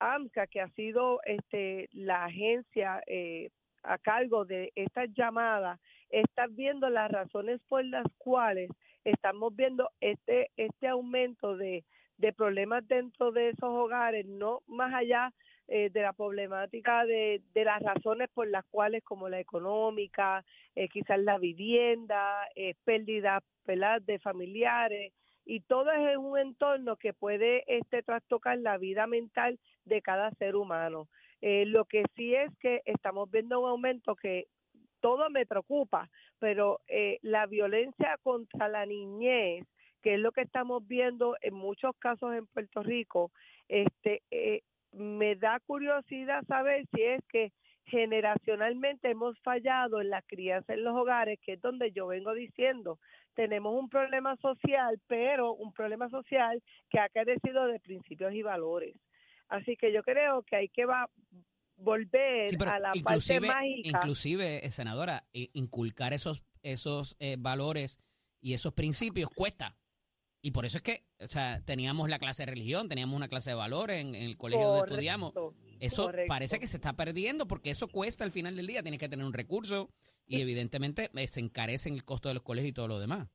AMCA, 0.00 0.48
que 0.48 0.60
ha 0.60 0.68
sido 0.70 1.20
este, 1.24 1.88
la 1.92 2.24
agencia 2.24 3.02
eh, 3.06 3.50
a 3.84 3.98
cargo 3.98 4.44
de 4.44 4.72
estas 4.74 5.08
llamadas, 5.14 5.78
está 6.10 6.48
viendo 6.48 6.90
las 6.90 7.10
razones 7.10 7.60
por 7.68 7.84
las 7.84 8.06
cuales 8.18 8.70
estamos 9.04 9.54
viendo 9.54 9.90
este, 10.00 10.50
este 10.56 10.88
aumento 10.88 11.56
de, 11.56 11.84
de 12.18 12.32
problemas 12.32 12.86
dentro 12.86 13.32
de 13.32 13.50
esos 13.50 13.70
hogares, 13.70 14.26
no 14.26 14.62
más 14.66 14.94
allá 14.94 15.32
eh, 15.68 15.90
de 15.90 16.02
la 16.02 16.12
problemática 16.12 17.06
de, 17.06 17.40
de 17.54 17.64
las 17.64 17.80
razones 17.80 18.28
por 18.34 18.48
las 18.48 18.64
cuales, 18.66 19.02
como 19.04 19.28
la 19.28 19.40
económica, 19.40 20.44
eh, 20.74 20.88
quizás 20.88 21.18
la 21.18 21.38
vivienda, 21.38 22.46
eh, 22.54 22.74
pérdida 22.84 23.42
¿verdad? 23.64 24.02
de 24.02 24.18
familiares, 24.18 25.12
y 25.44 25.60
todo 25.60 25.90
es 25.90 26.16
un 26.16 26.38
entorno 26.38 26.96
que 26.96 27.12
puede 27.12 27.64
este 27.66 28.02
trastocar 28.02 28.58
la 28.58 28.78
vida 28.78 29.06
mental 29.06 29.58
de 29.84 30.02
cada 30.02 30.30
ser 30.32 30.56
humano. 30.56 31.08
Eh, 31.40 31.64
lo 31.66 31.84
que 31.84 32.04
sí 32.16 32.34
es 32.34 32.50
que 32.60 32.82
estamos 32.84 33.30
viendo 33.30 33.60
un 33.60 33.68
aumento 33.68 34.14
que 34.14 34.46
todo 35.00 35.30
me 35.30 35.46
preocupa, 35.46 36.08
pero 36.38 36.80
la 37.22 37.46
violencia 37.46 38.16
contra 38.22 38.68
la 38.68 38.86
niñez, 38.86 39.64
que 40.02 40.14
es 40.14 40.20
lo 40.20 40.32
que 40.32 40.42
estamos 40.42 40.86
viendo 40.86 41.36
en 41.40 41.54
muchos 41.54 41.94
casos 41.98 42.34
en 42.34 42.46
Puerto 42.48 42.82
Rico, 42.82 43.30
este, 43.68 44.22
eh, 44.30 44.62
me 44.92 45.36
da 45.36 45.60
curiosidad 45.60 46.42
saber 46.46 46.84
si 46.94 47.02
es 47.02 47.20
que 47.30 47.52
generacionalmente 47.86 49.10
hemos 49.10 49.38
fallado 49.40 50.00
en 50.00 50.10
la 50.10 50.22
crianza 50.22 50.74
en 50.74 50.84
los 50.84 50.94
hogares, 50.96 51.38
que 51.42 51.54
es 51.54 51.60
donde 51.60 51.92
yo 51.92 52.06
vengo 52.08 52.34
diciendo, 52.34 52.98
tenemos 53.34 53.74
un 53.78 53.88
problema 53.88 54.36
social, 54.36 55.00
pero 55.06 55.52
un 55.54 55.72
problema 55.72 56.08
social 56.10 56.62
que 56.90 56.98
ha 57.00 57.08
carecido 57.08 57.66
de 57.66 57.80
principios 57.80 58.34
y 58.34 58.42
valores. 58.42 58.94
Así 59.48 59.76
que 59.76 59.92
yo 59.92 60.02
creo 60.02 60.42
que 60.42 60.56
hay 60.56 60.68
que 60.68 60.84
va, 60.84 61.08
volver 61.76 62.48
Sí, 62.48 62.56
a 62.60 62.78
la 62.78 62.92
parte 63.02 63.40
mágica. 63.40 63.88
inclusive, 63.98 64.64
eh, 64.64 64.70
senadora, 64.70 65.24
i- 65.32 65.50
inculcar 65.54 66.12
esos, 66.12 66.44
esos 66.62 67.16
eh, 67.18 67.36
valores 67.38 67.98
y 68.40 68.54
esos 68.54 68.72
principios 68.74 69.30
cuesta. 69.30 69.76
Y 70.44 70.50
por 70.50 70.66
eso 70.66 70.78
es 70.78 70.82
que, 70.82 71.04
o 71.20 71.28
sea, 71.28 71.62
teníamos 71.64 72.10
la 72.10 72.18
clase 72.18 72.42
de 72.42 72.46
religión, 72.46 72.88
teníamos 72.88 73.16
una 73.16 73.28
clase 73.28 73.50
de 73.50 73.54
valores 73.54 74.00
en, 74.00 74.16
en 74.16 74.24
el 74.24 74.36
colegio 74.36 74.66
donde 74.66 74.86
estudiamos. 74.92 75.32
Eso 75.78 76.04
correcto. 76.06 76.28
parece 76.28 76.58
que 76.58 76.66
se 76.66 76.76
está 76.76 76.94
perdiendo 76.94 77.46
porque 77.46 77.70
eso 77.70 77.86
cuesta 77.86 78.24
al 78.24 78.32
final 78.32 78.56
del 78.56 78.66
día. 78.66 78.82
Tienes 78.82 78.98
que 78.98 79.08
tener 79.08 79.24
un 79.24 79.32
recurso 79.32 79.88
y 80.26 80.40
evidentemente 80.40 81.10
eh, 81.14 81.28
se 81.28 81.40
encarece 81.40 81.88
en 81.88 81.94
el 81.94 82.04
costo 82.04 82.28
de 82.28 82.34
los 82.34 82.42
colegios 82.42 82.70
y 82.70 82.72
todo 82.72 82.88
lo 82.88 82.98
demás. 82.98 83.28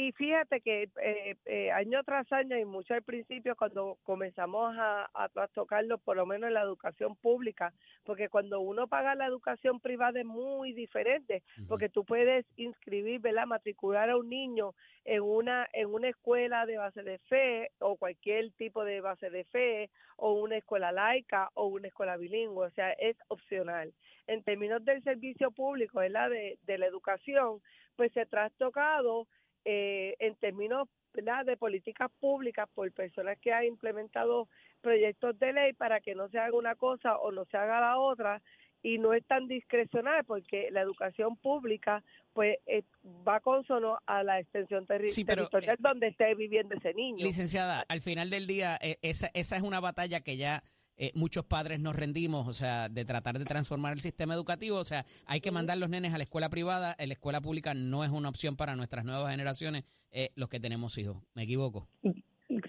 Y 0.00 0.12
fíjate 0.12 0.60
que 0.60 0.88
eh, 1.02 1.34
eh, 1.44 1.72
año 1.72 2.04
tras 2.04 2.32
año 2.32 2.56
y 2.56 2.64
mucho 2.64 2.94
al 2.94 3.02
principio 3.02 3.56
cuando 3.56 3.98
comenzamos 4.04 4.72
a, 4.78 5.10
a 5.12 5.28
trastocarlo, 5.28 5.98
por 5.98 6.16
lo 6.16 6.24
menos 6.24 6.46
en 6.46 6.54
la 6.54 6.62
educación 6.62 7.16
pública, 7.16 7.72
porque 8.04 8.28
cuando 8.28 8.60
uno 8.60 8.86
paga 8.86 9.16
la 9.16 9.26
educación 9.26 9.80
privada 9.80 10.20
es 10.20 10.24
muy 10.24 10.72
diferente, 10.72 11.42
porque 11.66 11.88
tú 11.88 12.04
puedes 12.04 12.46
inscribir, 12.54 13.20
¿verdad? 13.20 13.48
matricular 13.48 14.08
a 14.08 14.16
un 14.16 14.28
niño 14.28 14.72
en 15.04 15.20
una 15.20 15.66
en 15.72 15.92
una 15.92 16.10
escuela 16.10 16.64
de 16.64 16.78
base 16.78 17.02
de 17.02 17.18
fe 17.18 17.72
o 17.80 17.96
cualquier 17.96 18.52
tipo 18.52 18.84
de 18.84 19.00
base 19.00 19.30
de 19.30 19.42
fe 19.46 19.90
o 20.16 20.34
una 20.34 20.58
escuela 20.58 20.92
laica 20.92 21.50
o 21.54 21.66
una 21.66 21.88
escuela 21.88 22.16
bilingüe, 22.16 22.68
o 22.68 22.70
sea, 22.70 22.92
es 22.92 23.16
opcional. 23.26 23.92
En 24.28 24.44
términos 24.44 24.84
del 24.84 25.02
servicio 25.02 25.50
público, 25.50 25.98
¿verdad? 25.98 26.30
De, 26.30 26.56
de 26.62 26.78
la 26.78 26.86
educación, 26.86 27.60
pues 27.96 28.12
se 28.12 28.20
ha 28.20 28.26
trastocado 28.26 29.26
eh, 29.70 30.14
en 30.18 30.34
términos 30.36 30.88
¿verdad? 31.12 31.44
de 31.44 31.58
políticas 31.58 32.10
públicas 32.20 32.66
por 32.74 32.90
personas 32.92 33.36
que 33.38 33.52
han 33.52 33.64
implementado 33.64 34.48
proyectos 34.80 35.38
de 35.38 35.52
ley 35.52 35.72
para 35.74 36.00
que 36.00 36.14
no 36.14 36.28
se 36.30 36.38
haga 36.38 36.56
una 36.56 36.74
cosa 36.74 37.18
o 37.18 37.32
no 37.32 37.44
se 37.50 37.56
haga 37.58 37.78
la 37.80 37.98
otra 37.98 38.40
y 38.82 38.96
no 38.96 39.12
es 39.12 39.26
tan 39.26 39.46
discrecional 39.46 40.24
porque 40.24 40.68
la 40.70 40.80
educación 40.80 41.36
pública 41.36 42.02
pues 42.32 42.56
eh, 42.66 42.84
va 43.26 43.40
consono 43.40 43.98
a 44.06 44.22
la 44.22 44.38
extensión 44.40 44.86
terri- 44.86 45.08
Sí, 45.08 45.24
pero, 45.24 45.48
territorial 45.48 45.74
eh, 45.74 45.78
donde 45.80 46.06
esté 46.06 46.34
viviendo 46.34 46.74
ese 46.76 46.94
niño. 46.94 47.22
Licenciada, 47.24 47.84
al 47.88 48.00
final 48.00 48.30
del 48.30 48.46
día, 48.46 48.78
eh, 48.80 48.96
esa, 49.02 49.28
esa 49.34 49.56
es 49.56 49.62
una 49.62 49.80
batalla 49.80 50.20
que 50.20 50.36
ya 50.36 50.62
eh, 50.98 51.12
muchos 51.14 51.44
padres 51.44 51.78
nos 51.78 51.94
rendimos, 51.94 52.48
o 52.48 52.52
sea, 52.52 52.88
de 52.88 53.04
tratar 53.04 53.38
de 53.38 53.44
transformar 53.44 53.92
el 53.92 54.00
sistema 54.00 54.34
educativo. 54.34 54.78
O 54.78 54.84
sea, 54.84 55.06
hay 55.26 55.40
que 55.40 55.52
mandar 55.52 55.78
los 55.78 55.88
nenes 55.88 56.12
a 56.12 56.18
la 56.18 56.24
escuela 56.24 56.48
privada. 56.48 56.96
En 56.98 57.08
la 57.08 57.14
escuela 57.14 57.40
pública 57.40 57.72
no 57.72 58.04
es 58.04 58.10
una 58.10 58.28
opción 58.28 58.56
para 58.56 58.74
nuestras 58.74 59.04
nuevas 59.04 59.30
generaciones, 59.30 59.84
eh, 60.10 60.30
los 60.34 60.48
que 60.48 60.58
tenemos 60.58 60.98
hijos. 60.98 61.22
¿Me 61.34 61.44
equivoco? 61.44 61.88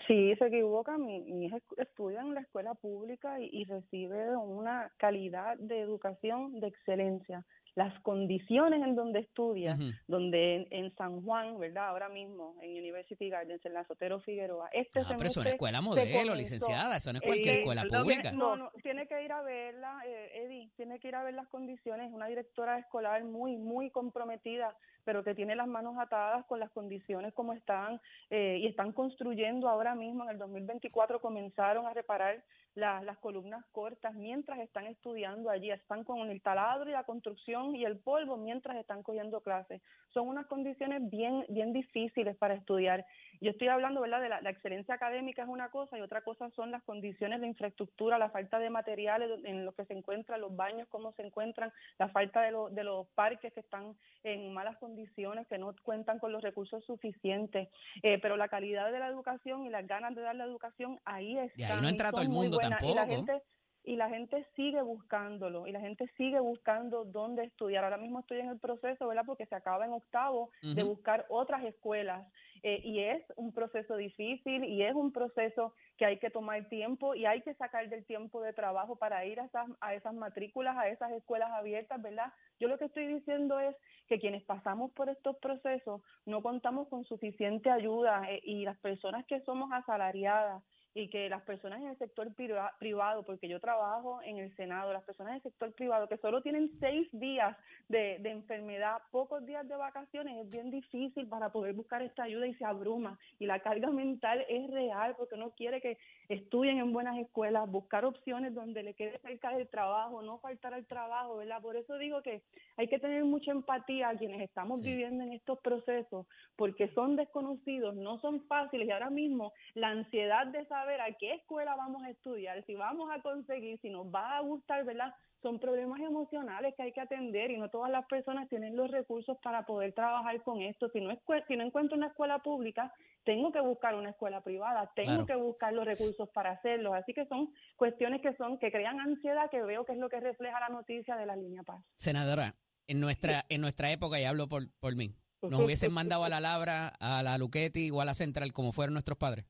Sí, 0.07 0.35
se 0.35 0.45
equivoca. 0.47 0.97
Mi, 0.97 1.21
mi 1.21 1.45
hija 1.45 1.57
estu- 1.57 1.81
estudia 1.81 2.21
en 2.21 2.33
la 2.33 2.41
escuela 2.41 2.73
pública 2.73 3.39
y, 3.39 3.49
y 3.51 3.63
recibe 3.65 4.35
una 4.35 4.91
calidad 4.97 5.57
de 5.57 5.79
educación 5.79 6.59
de 6.59 6.67
excelencia. 6.67 7.45
Las 7.75 7.97
condiciones 8.01 8.81
en 8.83 8.95
donde 8.95 9.19
estudia, 9.19 9.77
donde 10.07 10.55
en, 10.55 10.67
en 10.71 10.95
San 10.95 11.21
Juan, 11.23 11.57
¿verdad? 11.59 11.89
Ahora 11.89 12.09
mismo, 12.09 12.55
en 12.61 12.71
University 12.71 13.29
Gardens, 13.29 13.63
en 13.65 13.73
la 13.73 13.85
Sotero 13.85 14.19
Figueroa. 14.19 14.67
Este 14.73 14.99
Ah, 14.99 15.13
pero 15.15 15.29
es 15.29 15.37
una 15.37 15.51
escuela 15.51 15.79
modelo, 15.79 16.03
comenzó- 16.11 16.35
licenciada. 16.35 16.97
Eso 16.97 17.13
no 17.13 17.19
es 17.19 17.23
Eh, 17.23 17.27
cualquier 17.27 17.55
eh, 17.55 17.59
escuela 17.59 17.83
pública. 17.83 18.31
No, 18.33 18.57
no, 18.57 18.71
tiene 18.83 19.07
que 19.07 19.23
ir 19.23 19.31
a 19.31 19.41
verla, 19.43 20.01
eh, 20.05 20.43
Eddie, 20.43 20.69
tiene 20.75 20.99
que 20.99 21.07
ir 21.07 21.15
a 21.15 21.23
ver 21.23 21.35
las 21.35 21.47
condiciones. 21.47 22.11
Una 22.11 22.27
directora 22.27 22.79
escolar 22.79 23.23
muy, 23.23 23.55
muy 23.55 23.91
comprometida, 23.91 24.75
pero 25.03 25.23
que 25.23 25.35
tiene 25.35 25.55
las 25.55 25.67
manos 25.67 25.97
atadas 25.97 26.45
con 26.45 26.59
las 26.59 26.69
condiciones 26.71 27.33
como 27.33 27.53
están 27.53 27.99
eh, 28.29 28.57
y 28.61 28.67
están 28.67 28.91
construyendo 28.93 29.67
ahora 29.69 29.95
mismo. 29.95 30.23
En 30.23 30.31
el 30.31 30.37
2024 30.37 31.19
comenzaron 31.21 31.85
a 31.87 31.93
reparar 31.93 32.43
la- 32.75 33.01
las 33.01 33.17
columnas 33.17 33.65
cortas 33.71 34.13
mientras 34.13 34.59
están 34.59 34.85
estudiando 34.87 35.49
allí. 35.49 35.71
Están 35.71 36.03
con 36.03 36.29
el 36.29 36.41
taladro 36.41 36.89
y 36.89 36.93
la 36.93 37.03
construcción 37.03 37.75
y 37.75 37.85
el 37.85 37.99
polvo 37.99 38.37
mientras 38.37 38.77
están 38.77 39.03
cogiendo 39.03 39.41
clases. 39.41 39.81
Son 40.13 40.27
unas 40.27 40.45
condiciones 40.47 41.09
bien, 41.09 41.45
bien 41.49 41.73
difíciles 41.73 42.37
para 42.37 42.53
estudiar. 42.55 43.05
Yo 43.41 43.51
estoy 43.51 43.69
hablando, 43.69 44.01
¿verdad? 44.01 44.21
De 44.21 44.29
la, 44.29 44.41
la 44.41 44.49
excelencia 44.49 44.95
académica 44.95 45.43
es 45.43 45.47
una 45.47 45.69
cosa 45.69 45.97
y 45.97 46.01
otra 46.01 46.21
cosa 46.21 46.49
son 46.51 46.71
las 46.71 46.83
condiciones 46.83 47.39
de 47.39 47.47
infraestructura, 47.47 48.17
la 48.17 48.29
falta 48.29 48.59
de 48.59 48.69
materiales 48.69 49.29
en 49.45 49.63
los 49.65 49.73
que 49.75 49.85
se 49.85 49.93
encuentran 49.93 50.41
los 50.41 50.55
baños, 50.55 50.87
cómo 50.89 51.13
se 51.13 51.21
encuentran, 51.25 51.71
la 51.97 52.09
falta 52.09 52.41
de, 52.41 52.51
lo- 52.51 52.69
de 52.69 52.83
los 52.83 53.07
parques 53.09 53.53
que 53.53 53.61
están 53.61 53.95
en 54.23 54.53
malas 54.53 54.77
condiciones, 54.77 55.47
que 55.47 55.57
no 55.57 55.73
cuentan 55.83 56.19
con 56.19 56.31
los 56.33 56.41
recursos 56.43 56.83
suficientes. 56.85 57.69
Eh, 58.03 58.19
pero 58.21 58.35
la 58.37 58.49
calidad 58.49 58.91
de 58.91 58.99
la 58.99 59.07
educación 59.07 59.65
y 59.65 59.69
las 59.69 59.87
ganas 59.87 60.15
de 60.15 60.21
dar 60.21 60.35
la 60.35 60.43
educación 60.45 60.99
ahí 61.05 61.37
están. 61.37 61.59
Y 61.59 61.63
ahí 61.63 61.81
no 61.81 61.89
entra 61.89 62.09
y 62.09 62.11
todo 62.11 62.21
el 62.21 62.27
son 62.27 62.35
muy 62.35 62.43
mundo 62.47 62.57
buenas. 62.57 62.81
Y 62.83 62.93
la 62.95 63.05
gente 63.15 63.41
y 63.85 63.95
la 63.95 64.09
gente 64.09 64.45
sigue 64.57 64.81
buscándolo 64.81 65.65
y 65.65 65.71
la 65.71 65.79
gente 65.79 66.05
sigue 66.17 66.39
buscando 66.41 67.05
dónde 67.05 67.45
estudiar. 67.45 67.85
Ahora 67.85 67.97
mismo 67.97 68.19
estoy 68.19 68.39
en 68.41 68.49
el 68.49 68.59
proceso, 68.59 69.07
¿verdad? 69.07 69.23
Porque 69.25 69.45
se 69.45 69.55
acaba 69.55 69.85
en 69.85 69.93
octavo 69.93 70.51
de 70.61 70.83
buscar 70.83 71.25
otras 71.29 71.63
escuelas 71.63 72.27
eh, 72.63 72.81
y 72.83 72.99
es 72.99 73.23
un 73.35 73.53
proceso 73.53 73.95
difícil 73.95 74.63
y 74.65 74.83
es 74.83 74.93
un 74.95 75.11
proceso 75.11 75.73
que 75.97 76.05
hay 76.05 76.19
que 76.19 76.29
tomar 76.29 76.67
tiempo 76.69 77.15
y 77.15 77.25
hay 77.25 77.41
que 77.41 77.53
sacar 77.55 77.87
del 77.89 78.05
tiempo 78.05 78.41
de 78.41 78.53
trabajo 78.53 78.95
para 78.95 79.25
ir 79.25 79.39
a 79.39 79.45
esas, 79.45 79.67
a 79.81 79.93
esas 79.93 80.13
matrículas, 80.13 80.77
a 80.77 80.87
esas 80.89 81.11
escuelas 81.11 81.51
abiertas, 81.51 82.01
¿verdad? 82.01 82.31
Yo 82.59 82.67
lo 82.67 82.77
que 82.77 82.85
estoy 82.85 83.07
diciendo 83.07 83.59
es 83.59 83.75
que 84.07 84.19
quienes 84.19 84.43
pasamos 84.43 84.91
por 84.91 85.09
estos 85.09 85.37
procesos 85.37 86.01
no 86.25 86.41
contamos 86.41 86.87
con 86.89 87.05
suficiente 87.05 87.69
ayuda 87.69 88.23
eh, 88.29 88.41
y 88.43 88.63
las 88.63 88.77
personas 88.79 89.25
que 89.25 89.41
somos 89.41 89.71
asalariadas 89.71 90.63
y 90.93 91.09
que 91.09 91.29
las 91.29 91.43
personas 91.43 91.81
en 91.81 91.87
el 91.89 91.97
sector 91.97 92.33
priva- 92.33 92.73
privado, 92.79 93.23
porque 93.23 93.47
yo 93.47 93.59
trabajo 93.59 94.21
en 94.23 94.37
el 94.37 94.55
Senado, 94.55 94.91
las 94.91 95.03
personas 95.03 95.31
en 95.31 95.35
el 95.37 95.43
sector 95.43 95.73
privado 95.73 96.07
que 96.07 96.17
solo 96.17 96.41
tienen 96.41 96.71
seis 96.79 97.07
días 97.11 97.55
de, 97.87 98.17
de 98.19 98.31
enfermedad, 98.31 99.01
pocos 99.11 99.45
días 99.45 99.67
de 99.67 99.75
vacaciones, 99.75 100.45
es 100.45 100.51
bien 100.51 100.71
difícil 100.71 101.27
para 101.27 101.51
poder 101.51 101.73
buscar 101.73 102.01
esta 102.01 102.23
ayuda 102.23 102.47
y 102.47 102.53
se 102.55 102.65
abruma. 102.65 103.19
Y 103.39 103.45
la 103.45 103.59
carga 103.59 103.89
mental 103.91 104.45
es 104.49 104.69
real 104.69 105.15
porque 105.17 105.35
uno 105.35 105.51
quiere 105.51 105.81
que 105.81 105.97
estudien 106.27 106.79
en 106.79 106.91
buenas 106.91 107.17
escuelas, 107.17 107.69
buscar 107.69 108.05
opciones 108.05 108.53
donde 108.53 108.83
le 108.83 108.93
quede 108.93 109.19
cerca 109.19 109.55
del 109.55 109.67
trabajo, 109.69 110.21
no 110.21 110.39
faltar 110.39 110.73
al 110.73 110.85
trabajo, 110.85 111.37
¿verdad? 111.37 111.61
Por 111.61 111.75
eso 111.75 111.97
digo 111.97 112.21
que 112.21 112.41
hay 112.77 112.87
que 112.87 112.99
tener 112.99 113.23
mucha 113.25 113.51
empatía 113.51 114.09
a 114.09 114.17
quienes 114.17 114.41
estamos 114.41 114.81
Sí. 114.81 114.89
viviendo 114.89 115.23
en 115.23 115.33
estos 115.33 115.59
procesos, 115.59 116.25
porque 116.55 116.87
son 116.89 117.15
desconocidos, 117.15 117.95
no 117.95 118.19
son 118.19 118.41
fáciles 118.47 118.87
y 118.87 118.91
ahora 118.91 119.09
mismo 119.09 119.53
la 119.73 119.89
ansiedad 119.89 120.47
de 120.47 120.65
saber 120.79 121.01
a 121.01 121.13
qué 121.19 121.33
escuela 121.33 121.75
vamos 121.75 122.03
a 122.03 122.09
estudiar, 122.09 122.63
si 122.65 122.75
vamos 122.75 123.09
a 123.11 123.21
conseguir, 123.21 123.79
si 123.81 123.89
nos 123.89 124.07
va 124.07 124.37
a 124.37 124.41
gustar, 124.41 124.85
¿verdad? 124.85 125.13
Son 125.41 125.59
problemas 125.59 125.99
emocionales 126.01 126.73
que 126.75 126.83
hay 126.83 126.91
que 126.91 127.01
atender 127.01 127.51
y 127.51 127.57
no 127.57 127.69
todas 127.69 127.89
las 127.91 128.05
personas 128.07 128.49
tienen 128.49 128.75
los 128.75 128.91
recursos 128.91 129.37
para 129.41 129.65
poder 129.65 129.93
trabajar 129.93 130.41
con 130.43 130.61
esto. 130.61 130.89
Si 130.89 130.99
no, 130.99 131.11
si 131.47 131.55
no 131.55 131.63
encuentro 131.63 131.95
una 131.97 132.07
escuela 132.07 132.39
pública, 132.39 132.91
tengo 133.23 133.51
que 133.51 133.61
buscar 133.61 133.95
una 133.95 134.09
escuela 134.09 134.41
privada, 134.41 134.91
tengo 134.95 135.09
Claro. 135.11 135.25
que 135.25 135.35
buscar 135.35 135.73
los 135.73 135.85
recursos 135.85 136.29
para 136.33 136.51
hacerlo. 136.51 136.93
Así 136.93 137.13
que 137.13 137.25
son 137.27 137.53
cuestiones 137.77 138.21
que 138.21 138.33
son 138.35 138.57
que 138.59 138.71
crean 138.71 138.99
ansiedad, 138.99 139.49
que 139.49 139.61
veo 139.61 139.85
que 139.85 139.93
es 139.93 139.97
lo 139.99 140.09
que 140.09 140.19
refleja 140.19 140.59
la 140.59 140.69
noticia 140.69 141.15
de 141.15 141.25
la 141.25 141.35
línea 141.35 141.63
Paz. 141.63 141.81
Senadora, 141.95 142.53
en 142.87 142.99
nuestra, 142.99 143.45
en 143.49 143.61
nuestra 143.61 143.91
época, 143.91 144.19
y 144.19 144.25
hablo 144.25 144.47
por, 144.49 144.63
por 144.81 144.95
mí, 144.95 145.15
nos 145.41 145.59
hubiesen 145.69 145.93
mandado 145.93 146.25
a 146.25 146.29
la 146.29 146.41
Labra, 146.41 146.89
a 146.99 147.23
la 147.23 147.37
Luquetti 147.37 147.91
o 147.91 148.01
a 148.01 148.05
la 148.05 148.13
Central 148.13 148.51
como 148.51 148.73
fueron 148.73 148.93
nuestros 148.93 149.17
padres. 149.17 149.45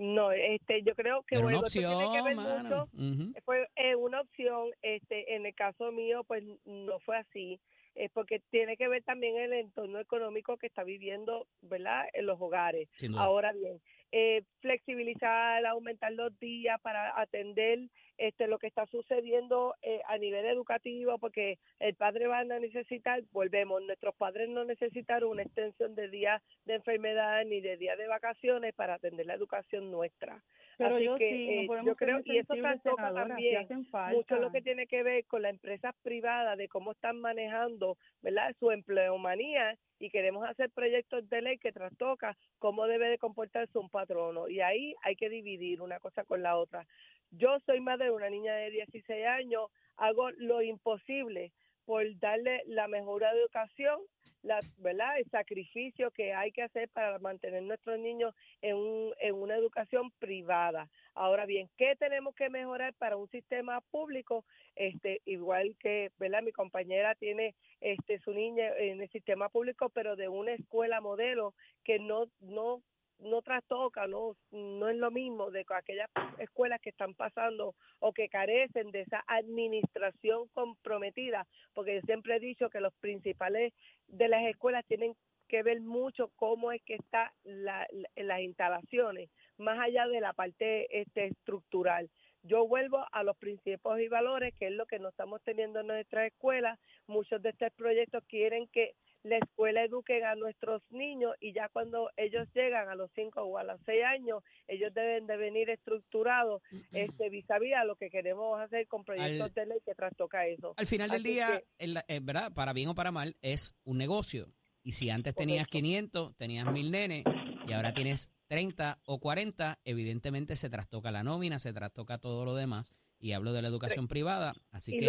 No, 0.00 0.32
este, 0.32 0.82
yo 0.82 0.94
creo 0.94 1.22
que 1.24 1.36
bueno, 1.36 1.60
eso 1.60 1.78
tiene 1.78 2.10
que 2.10 2.20
opción, 2.20 2.24
ver 2.24 2.36
mucho 2.36 2.88
Ujú. 2.94 3.34
fue 3.44 3.68
eh, 3.76 3.94
una 3.94 4.22
opción 4.22 4.70
este 4.80 5.34
en 5.36 5.44
el 5.44 5.54
caso 5.54 5.92
mío 5.92 6.24
pues 6.24 6.42
no 6.64 6.98
fue 7.00 7.18
así 7.18 7.60
eh, 7.94 8.08
porque 8.14 8.40
tiene 8.50 8.78
que 8.78 8.88
ver 8.88 9.02
también 9.02 9.36
el 9.36 9.52
entorno 9.52 10.00
económico 10.00 10.56
que 10.56 10.68
está 10.68 10.84
viviendo 10.84 11.46
verdad 11.60 12.06
en 12.14 12.24
los 12.24 12.40
hogares. 12.40 12.88
Ahora 13.14 13.52
bien 13.52 13.78
eh, 14.10 14.42
flexibilizar, 14.60 15.66
aumentar 15.66 16.12
los 16.12 16.36
días 16.38 16.80
para 16.80 17.20
atender 17.20 17.80
este 18.20 18.46
lo 18.46 18.58
que 18.58 18.66
está 18.66 18.86
sucediendo 18.86 19.74
eh, 19.82 20.02
a 20.06 20.18
nivel 20.18 20.44
educativo, 20.44 21.18
porque 21.18 21.58
el 21.78 21.94
padre 21.94 22.26
va 22.26 22.40
a 22.40 22.44
necesitar, 22.44 23.22
volvemos, 23.32 23.82
nuestros 23.82 24.14
padres 24.14 24.48
no 24.48 24.64
necesitaron 24.64 25.30
una 25.30 25.42
extensión 25.42 25.94
de 25.94 26.08
días 26.08 26.42
de 26.66 26.74
enfermedad 26.74 27.44
ni 27.46 27.60
de 27.60 27.78
días 27.78 27.96
de 27.96 28.06
vacaciones 28.06 28.74
para 28.74 28.94
atender 28.94 29.26
la 29.26 29.34
educación 29.34 29.90
nuestra. 29.90 30.42
Pero 30.76 30.96
Así 30.96 31.04
yo 31.04 31.16
que 31.16 31.30
sí, 31.30 31.66
no 31.66 31.74
eh, 31.74 31.82
yo 31.84 31.96
creo, 31.96 32.20
y 32.24 32.38
eso 32.38 32.54
sí 32.54 32.60
también 32.62 33.86
mucho 34.12 34.36
lo 34.36 34.50
que 34.50 34.62
tiene 34.62 34.86
que 34.86 35.02
ver 35.02 35.26
con 35.26 35.42
las 35.42 35.52
empresas 35.52 35.94
privadas, 36.02 36.56
de 36.56 36.68
cómo 36.68 36.92
están 36.92 37.20
manejando 37.20 37.96
¿verdad? 38.22 38.54
su 38.58 38.70
empleomanía 38.70 39.76
y 39.98 40.08
queremos 40.08 40.48
hacer 40.48 40.70
proyectos 40.70 41.28
de 41.28 41.42
ley 41.42 41.58
que 41.58 41.72
trastoca 41.72 42.36
cómo 42.58 42.86
debe 42.86 43.08
de 43.08 43.18
comportarse 43.18 43.78
un 43.78 43.90
patrono. 43.90 44.48
Y 44.48 44.60
ahí 44.60 44.94
hay 45.02 45.16
que 45.16 45.28
dividir 45.28 45.82
una 45.82 46.00
cosa 46.00 46.24
con 46.24 46.42
la 46.42 46.56
otra. 46.56 46.86
Yo 47.30 47.58
soy 47.60 47.80
madre 47.80 48.06
de 48.06 48.10
una 48.10 48.28
niña 48.28 48.54
de 48.54 48.70
16 48.70 49.26
años, 49.26 49.70
hago 49.96 50.30
lo 50.32 50.62
imposible 50.62 51.52
por 51.84 52.04
darle 52.18 52.62
la 52.66 52.88
mejor 52.88 53.22
educación, 53.22 54.00
la, 54.42 54.58
¿verdad? 54.78 55.18
el 55.18 55.24
sacrificio 55.30 56.10
que 56.10 56.32
hay 56.32 56.50
que 56.50 56.62
hacer 56.62 56.88
para 56.88 57.18
mantener 57.18 57.62
nuestros 57.62 57.98
niños 57.98 58.34
en, 58.62 58.76
un, 58.76 59.12
en 59.20 59.34
una 59.34 59.54
educación 59.54 60.10
privada. 60.18 60.88
Ahora 61.14 61.46
bien, 61.46 61.68
¿qué 61.76 61.94
tenemos 61.96 62.34
que 62.34 62.48
mejorar 62.48 62.94
para 62.94 63.16
un 63.16 63.28
sistema 63.28 63.80
público? 63.90 64.44
Este, 64.74 65.20
igual 65.24 65.76
que, 65.78 66.10
¿verdad? 66.18 66.42
Mi 66.42 66.52
compañera 66.52 67.14
tiene 67.14 67.54
este 67.80 68.18
su 68.20 68.32
niña 68.32 68.68
en 68.78 69.02
el 69.02 69.10
sistema 69.10 69.48
público, 69.50 69.90
pero 69.90 70.16
de 70.16 70.28
una 70.28 70.52
escuela 70.52 71.00
modelo 71.00 71.54
que 71.84 71.98
no 71.98 72.26
no 72.40 72.82
no 73.20 73.42
trastoca, 73.42 74.06
no 74.06 74.36
no 74.50 74.88
es 74.88 74.96
lo 74.96 75.10
mismo 75.10 75.50
de 75.50 75.64
aquellas 75.74 76.08
escuelas 76.38 76.80
que 76.80 76.90
están 76.90 77.14
pasando 77.14 77.74
o 77.98 78.12
que 78.12 78.28
carecen 78.28 78.90
de 78.90 79.02
esa 79.02 79.22
administración 79.26 80.48
comprometida, 80.52 81.46
porque 81.74 81.96
yo 81.96 82.00
siempre 82.02 82.36
he 82.36 82.40
dicho 82.40 82.70
que 82.70 82.80
los 82.80 82.94
principales 82.94 83.72
de 84.08 84.28
las 84.28 84.44
escuelas 84.46 84.84
tienen 84.86 85.14
que 85.48 85.62
ver 85.62 85.80
mucho 85.80 86.30
cómo 86.36 86.70
es 86.72 86.80
que 86.84 86.94
está 86.94 87.32
la, 87.42 87.86
la- 87.90 88.08
las 88.22 88.40
instalaciones, 88.40 89.30
más 89.58 89.78
allá 89.80 90.06
de 90.06 90.20
la 90.20 90.32
parte 90.32 91.00
este, 91.00 91.26
estructural. 91.26 92.08
Yo 92.42 92.66
vuelvo 92.66 93.04
a 93.12 93.22
los 93.22 93.36
principios 93.36 94.00
y 94.00 94.08
valores, 94.08 94.54
que 94.54 94.68
es 94.68 94.72
lo 94.72 94.86
que 94.86 94.98
no 94.98 95.08
estamos 95.10 95.42
teniendo 95.42 95.80
en 95.80 95.88
nuestras 95.88 96.28
escuelas. 96.28 96.78
Muchos 97.06 97.42
de 97.42 97.50
estos 97.50 97.70
proyectos 97.74 98.24
quieren 98.28 98.66
que 98.68 98.94
la 99.22 99.36
escuela 99.38 99.84
eduque 99.84 100.24
a 100.24 100.34
nuestros 100.34 100.82
niños 100.90 101.34
y 101.40 101.52
ya 101.52 101.68
cuando 101.68 102.10
ellos 102.16 102.48
llegan 102.54 102.88
a 102.88 102.94
los 102.94 103.10
5 103.14 103.42
o 103.42 103.58
a 103.58 103.64
los 103.64 103.80
6 103.84 104.02
años, 104.04 104.42
ellos 104.66 104.92
deben 104.94 105.26
de 105.26 105.36
venir 105.36 105.68
estructurados 105.70 106.62
este, 106.92 107.28
vis 107.28 107.50
a 107.50 107.58
vis 107.58 107.74
a 107.74 107.84
lo 107.84 107.96
que 107.96 108.08
queremos 108.10 108.58
hacer 108.60 108.86
con 108.88 109.04
proyectos 109.04 109.48
Al- 109.48 109.54
de 109.54 109.66
ley 109.66 109.78
que 109.84 109.94
trastoca 109.94 110.46
eso. 110.46 110.74
Al 110.76 110.86
final 110.86 111.10
del 111.10 111.20
Así 111.22 111.32
día, 111.32 111.46
que- 111.78 111.84
el- 111.84 111.98
eh, 112.08 112.20
¿verdad? 112.22 112.52
Para 112.54 112.72
bien 112.72 112.88
o 112.88 112.94
para 112.94 113.10
mal, 113.12 113.36
es 113.42 113.74
un 113.84 113.98
negocio. 113.98 114.46
Y 114.82 114.92
si 114.92 115.10
antes 115.10 115.34
tenías 115.34 115.66
Correcto. 115.66 115.76
500, 115.78 116.36
tenías 116.36 116.72
1000 116.72 116.90
nenes 116.90 117.24
y 117.66 117.72
ahora 117.74 117.92
tienes 117.92 118.30
30 118.48 118.98
o 119.04 119.20
40, 119.20 119.78
evidentemente 119.84 120.56
se 120.56 120.70
trastoca 120.70 121.10
la 121.10 121.22
nómina, 121.22 121.58
se 121.58 121.72
trastoca 121.74 122.16
todo 122.18 122.46
lo 122.46 122.54
demás. 122.54 122.94
Y 123.22 123.32
hablo 123.32 123.52
de 123.52 123.60
la 123.60 123.68
educación 123.68 124.08
privada, 124.08 124.54
así 124.70 124.92
que 125.00 125.06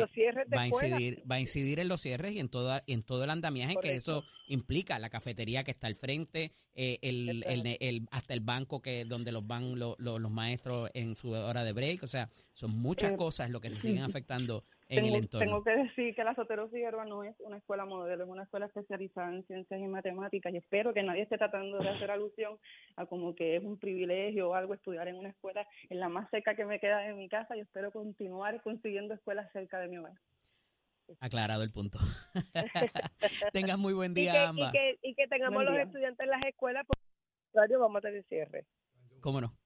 va 0.57 0.62
a 0.64 0.68
incidir, 0.89 1.24
va 1.32 1.36
a 1.36 1.39
incidir 1.39 1.80
en 1.80 1.88
los 1.88 2.01
cierres 2.01 2.34
y 2.34 2.39
en 2.39 2.49
toda, 2.49 2.84
en 2.86 3.03
todo 3.03 3.24
el 3.24 3.30
andamiaje 3.30 3.76
que 3.82 3.95
eso 3.95 4.24
implica, 4.49 4.99
la 4.99 5.09
cafetería 5.09 5.64
que 5.64 5.72
está 5.72 5.88
al 5.88 5.95
frente, 5.95 6.51
eh, 6.74 6.99
el, 7.01 7.43
el, 7.47 7.78
el- 7.80 8.07
hasta 8.12 8.34
el 8.34 8.41
banco 8.41 8.82
que 8.82 9.05
donde 9.05 9.32
los 9.32 9.47
van 9.47 9.80
lo- 9.80 9.95
lo- 9.97 10.20
los 10.20 10.30
maestros 10.32 10.89
en 10.93 11.16
su 11.16 11.30
hora 11.32 11.64
de 11.64 11.72
break, 11.72 12.03
o 12.03 12.07
sea, 12.07 12.30
son 12.53 12.72
muchas 12.72 13.14
Eh, 13.14 13.16
cosas 13.16 13.49
lo 13.49 13.62
que 13.62 13.70
se 13.70 13.80
siguen 13.80 14.03
afectando 14.03 14.66
en 14.92 15.04
tengo, 15.04 15.16
el 15.16 15.24
entorno. 15.24 15.46
tengo 15.46 15.64
que 15.64 15.72
decir 15.72 16.14
que 16.14 16.24
la 16.24 16.36
Sotero 16.36 16.68
Figueroa 16.68 17.06
no 17.06 17.24
es 17.24 17.34
una 17.39 17.58
escuela 17.58 17.86
modelo, 17.86 18.26
es 18.26 18.30
una 18.30 18.44
escuela 18.44 18.66
especializada 18.66 19.34
en 19.34 19.46
ciencias 19.48 19.80
y 19.80 19.88
matemáticas 19.88 20.54
y 20.54 20.58
espero 20.58 20.94
que 20.94 21.02
nadie 21.02 21.22
esté 21.22 21.38
tratando 21.38 21.80
de 21.80 21.89
hacer 21.89 22.12
alusión 22.12 22.60
a 22.98 23.06
como 23.06 23.34
que 23.34 23.56
es 23.56 23.64
un 23.64 23.80
privilegio 23.80 24.50
o 24.50 24.54
algo 24.54 24.74
estudiar 24.74 25.08
en 25.08 25.16
una 25.16 25.30
escuela 25.30 25.66
en 25.89 26.00
la 26.02 26.10
más 26.10 26.30
cerca 26.30 26.56
que 26.56 26.66
me 26.66 26.82
queda 26.82 27.00
de 27.00 27.14
mi 27.14 27.30
casa 27.30 27.56
y 27.56 27.62
espero 27.62 27.92
continuar 27.92 28.62
consiguiendo 28.64 29.14
escuelas 29.14 29.50
cerca 29.54 29.80
de 29.80 29.88
mi 29.88 29.98
hogar. 29.98 30.20
Aclarado 31.22 31.64
el 31.64 31.72
punto. 31.72 31.98
Tengas 33.54 33.78
muy 33.78 33.94
buen 33.94 34.12
y 34.12 34.22
día, 34.22 34.34
que, 34.34 34.38
ambas. 34.39 34.70
y 34.70 34.72
que, 34.78 35.00
y 35.04 35.16
que 35.16 35.28
tengamos 35.28 35.64
los 35.64 35.78
estudiantes 35.78 36.24
en 36.26 36.30
las 36.30 36.44
escuelas, 36.46 36.86
por 36.86 36.98
el 36.98 37.44
contrario, 37.46 37.80
vamos 37.80 37.98
a 37.98 38.02
tener 38.02 38.26
cierre. 38.26 38.66
¿Cómo 39.22 39.39
no? 39.39 39.58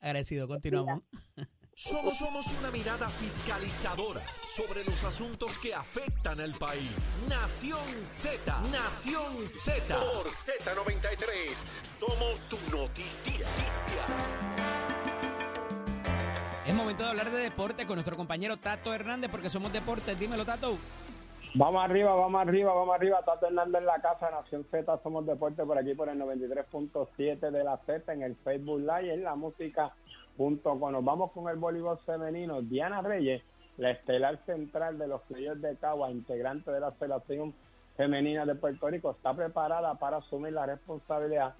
Agradecido, 0.00 0.48
continuamos. 0.48 1.02
Somos, 1.84 2.16
somos 2.16 2.46
una 2.60 2.70
mirada 2.70 3.08
fiscalizadora 3.08 4.20
sobre 4.44 4.84
los 4.84 5.02
asuntos 5.02 5.58
que 5.58 5.74
afectan 5.74 6.38
al 6.38 6.52
país. 6.52 7.26
Nación 7.28 8.04
Z, 8.04 8.38
Nación 8.70 9.48
Z. 9.48 9.92
Por 9.92 10.26
Z93, 10.30 11.52
somos 11.82 12.50
tu 12.50 12.76
noticia. 12.76 13.44
Es 16.64 16.72
momento 16.72 17.02
de 17.02 17.10
hablar 17.10 17.32
de 17.32 17.40
deporte 17.40 17.84
con 17.84 17.96
nuestro 17.96 18.16
compañero 18.16 18.58
Tato 18.58 18.94
Hernández, 18.94 19.28
porque 19.28 19.50
somos 19.50 19.72
deportes. 19.72 20.16
Dímelo, 20.16 20.44
Tato. 20.44 20.78
Vamos 21.54 21.84
arriba, 21.84 22.14
vamos 22.14 22.40
arriba, 22.40 22.72
vamos 22.72 22.94
arriba. 22.94 23.24
Tato 23.24 23.46
Hernández 23.46 23.80
en 23.80 23.86
la 23.86 24.00
casa, 24.00 24.30
Nación 24.30 24.64
Z, 24.70 25.00
somos 25.02 25.26
deporte 25.26 25.64
por 25.64 25.76
aquí 25.76 25.94
por 25.94 26.08
el 26.08 26.20
93.7 26.20 27.50
de 27.50 27.64
la 27.64 27.76
Z 27.78 28.12
en 28.12 28.22
el 28.22 28.36
Facebook 28.36 28.78
Live, 28.78 29.14
en 29.14 29.24
la 29.24 29.34
música.com. 30.36 30.92
Nos 30.92 31.04
vamos 31.04 31.32
con 31.32 31.48
el 31.48 31.56
voleibol 31.56 31.98
femenino. 32.06 32.62
Diana 32.62 33.02
Reyes, 33.02 33.42
la 33.76 33.90
estelar 33.90 34.38
central 34.44 34.98
de 34.98 35.08
los 35.08 35.22
Criollos 35.22 35.60
de 35.60 35.76
Cagua, 35.76 36.10
integrante 36.10 36.70
de 36.70 36.80
la 36.80 36.92
selección 36.98 37.54
femenina 37.96 38.46
de 38.46 38.54
Puerto 38.54 38.88
Rico, 38.88 39.10
está 39.10 39.34
preparada 39.34 39.94
para 39.94 40.18
asumir 40.18 40.52
la 40.52 40.66
responsabilidad 40.66 41.54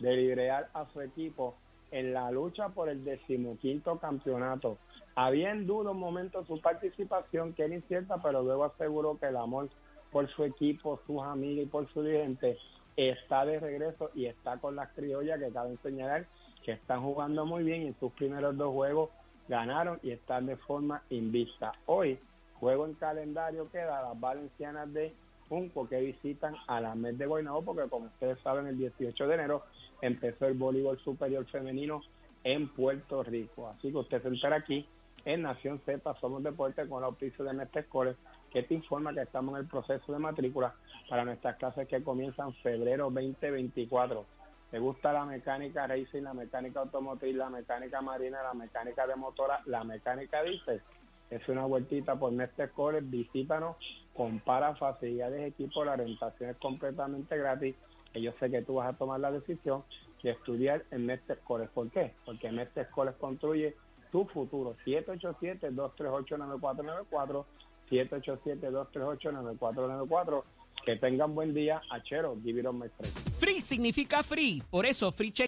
de 0.00 0.16
liderar 0.16 0.68
a 0.74 0.86
su 0.92 1.00
equipo 1.00 1.54
en 1.90 2.12
la 2.12 2.30
lucha 2.30 2.68
por 2.68 2.88
el 2.88 3.04
decimoquinto 3.04 3.98
campeonato. 3.98 4.78
Había 5.14 5.50
en 5.50 5.66
duda 5.66 5.90
un 5.90 5.98
momento 5.98 6.44
su 6.44 6.60
participación, 6.60 7.54
que 7.54 7.64
era 7.64 7.74
incierta, 7.74 8.22
pero 8.22 8.42
luego 8.42 8.64
aseguró 8.64 9.18
que 9.18 9.26
el 9.26 9.36
amor 9.36 9.68
por 10.12 10.28
su 10.28 10.44
equipo, 10.44 11.00
sus 11.06 11.22
amigos 11.22 11.64
y 11.64 11.68
por 11.68 11.92
su 11.92 12.02
dirigente 12.02 12.56
está 12.96 13.44
de 13.44 13.60
regreso 13.60 14.10
y 14.14 14.26
está 14.26 14.58
con 14.58 14.76
las 14.76 14.90
criollas 14.90 15.38
que 15.38 15.52
cabe 15.52 15.76
señalar 15.82 16.26
que 16.64 16.72
están 16.72 17.02
jugando 17.02 17.46
muy 17.46 17.64
bien 17.64 17.82
en 17.82 17.98
sus 17.98 18.12
primeros 18.12 18.56
dos 18.56 18.72
juegos 18.72 19.10
ganaron 19.48 19.98
y 20.02 20.10
están 20.10 20.46
de 20.46 20.56
forma 20.56 21.02
invista. 21.10 21.72
Hoy, 21.86 22.18
juego 22.60 22.86
en 22.86 22.94
calendario 22.94 23.70
queda 23.70 24.02
las 24.02 24.18
valencianas 24.20 24.92
de 24.92 25.14
Junco 25.48 25.88
que 25.88 26.00
visitan 26.00 26.54
a 26.66 26.80
la 26.80 26.94
MED 26.94 27.14
de 27.14 27.26
Guaynabo 27.26 27.62
porque 27.62 27.88
como 27.88 28.06
ustedes 28.06 28.38
saben 28.40 28.66
el 28.66 28.76
18 28.76 29.26
de 29.26 29.34
enero 29.34 29.62
empezó 30.02 30.46
el 30.46 30.54
voleibol 30.54 30.98
superior 30.98 31.46
femenino 31.46 32.02
en 32.44 32.68
Puerto 32.68 33.22
Rico. 33.22 33.68
Así 33.68 33.90
que 33.90 33.98
usted 33.98 34.22
se 34.22 34.28
entera 34.28 34.56
aquí 34.56 34.86
en 35.24 35.42
Nación 35.42 35.80
Z, 35.84 36.14
Somos 36.20 36.42
Deporte 36.42 36.86
con 36.86 36.98
el 36.98 37.04
auspicio 37.04 37.44
de 37.44 37.52
Mestre 37.52 37.84
Scores, 37.84 38.16
que 38.50 38.62
te 38.62 38.74
informa 38.74 39.12
que 39.12 39.22
estamos 39.22 39.54
en 39.54 39.62
el 39.62 39.70
proceso 39.70 40.12
de 40.12 40.18
matrícula 40.18 40.74
para 41.08 41.24
nuestras 41.24 41.56
clases 41.56 41.88
que 41.88 42.02
comienzan 42.02 42.54
febrero 42.54 43.10
2024. 43.10 44.37
¿Te 44.70 44.78
gusta 44.78 45.14
la 45.14 45.24
mecánica 45.24 45.86
racing, 45.86 46.20
la 46.22 46.34
mecánica 46.34 46.80
automotriz, 46.80 47.34
la 47.34 47.48
mecánica 47.48 48.02
marina, 48.02 48.42
la 48.42 48.52
mecánica 48.52 49.06
de 49.06 49.16
motora, 49.16 49.62
la 49.64 49.82
mecánica 49.82 50.42
diésel? 50.42 50.82
Es 51.30 51.48
una 51.48 51.64
vueltita 51.64 52.16
por 52.16 52.32
Mestre 52.32 52.68
Scores, 52.68 53.08
visítanos, 53.08 53.76
compara 54.14 54.76
facilidades 54.76 55.40
de 55.40 55.46
equipo, 55.46 55.82
la 55.84 55.92
orientación 55.92 56.50
es 56.50 56.56
completamente 56.58 57.38
gratis 57.38 57.76
que 58.12 58.20
yo 58.20 58.32
sé 58.40 58.50
que 58.50 58.60
tú 58.62 58.74
vas 58.74 58.92
a 58.92 58.98
tomar 58.98 59.20
la 59.20 59.30
decisión 59.30 59.84
de 60.22 60.32
estudiar 60.32 60.84
en 60.90 61.06
Mestre 61.06 61.36
Scores. 61.36 61.70
¿Por 61.70 61.88
qué? 61.90 62.12
Porque 62.24 62.50
Mestre 62.50 62.86
Scores 62.86 63.14
construye 63.16 63.76
tu 64.10 64.24
futuro. 64.26 64.74
787-238-9494, 64.86 67.44
787-238-9494. 67.90 70.44
Que 70.88 70.96
tengan 70.96 71.34
buen 71.34 71.52
día, 71.52 71.82
Achero, 71.90 72.40
give 72.42 72.58
it 72.58 72.64
on 72.64 72.78
my 72.78 72.88
friend. 72.88 73.12
Free 73.38 73.60
significa 73.60 74.22
free. 74.22 74.62
Por 74.70 74.86
eso, 74.86 75.12
Free 75.12 75.30
Check 75.30 75.47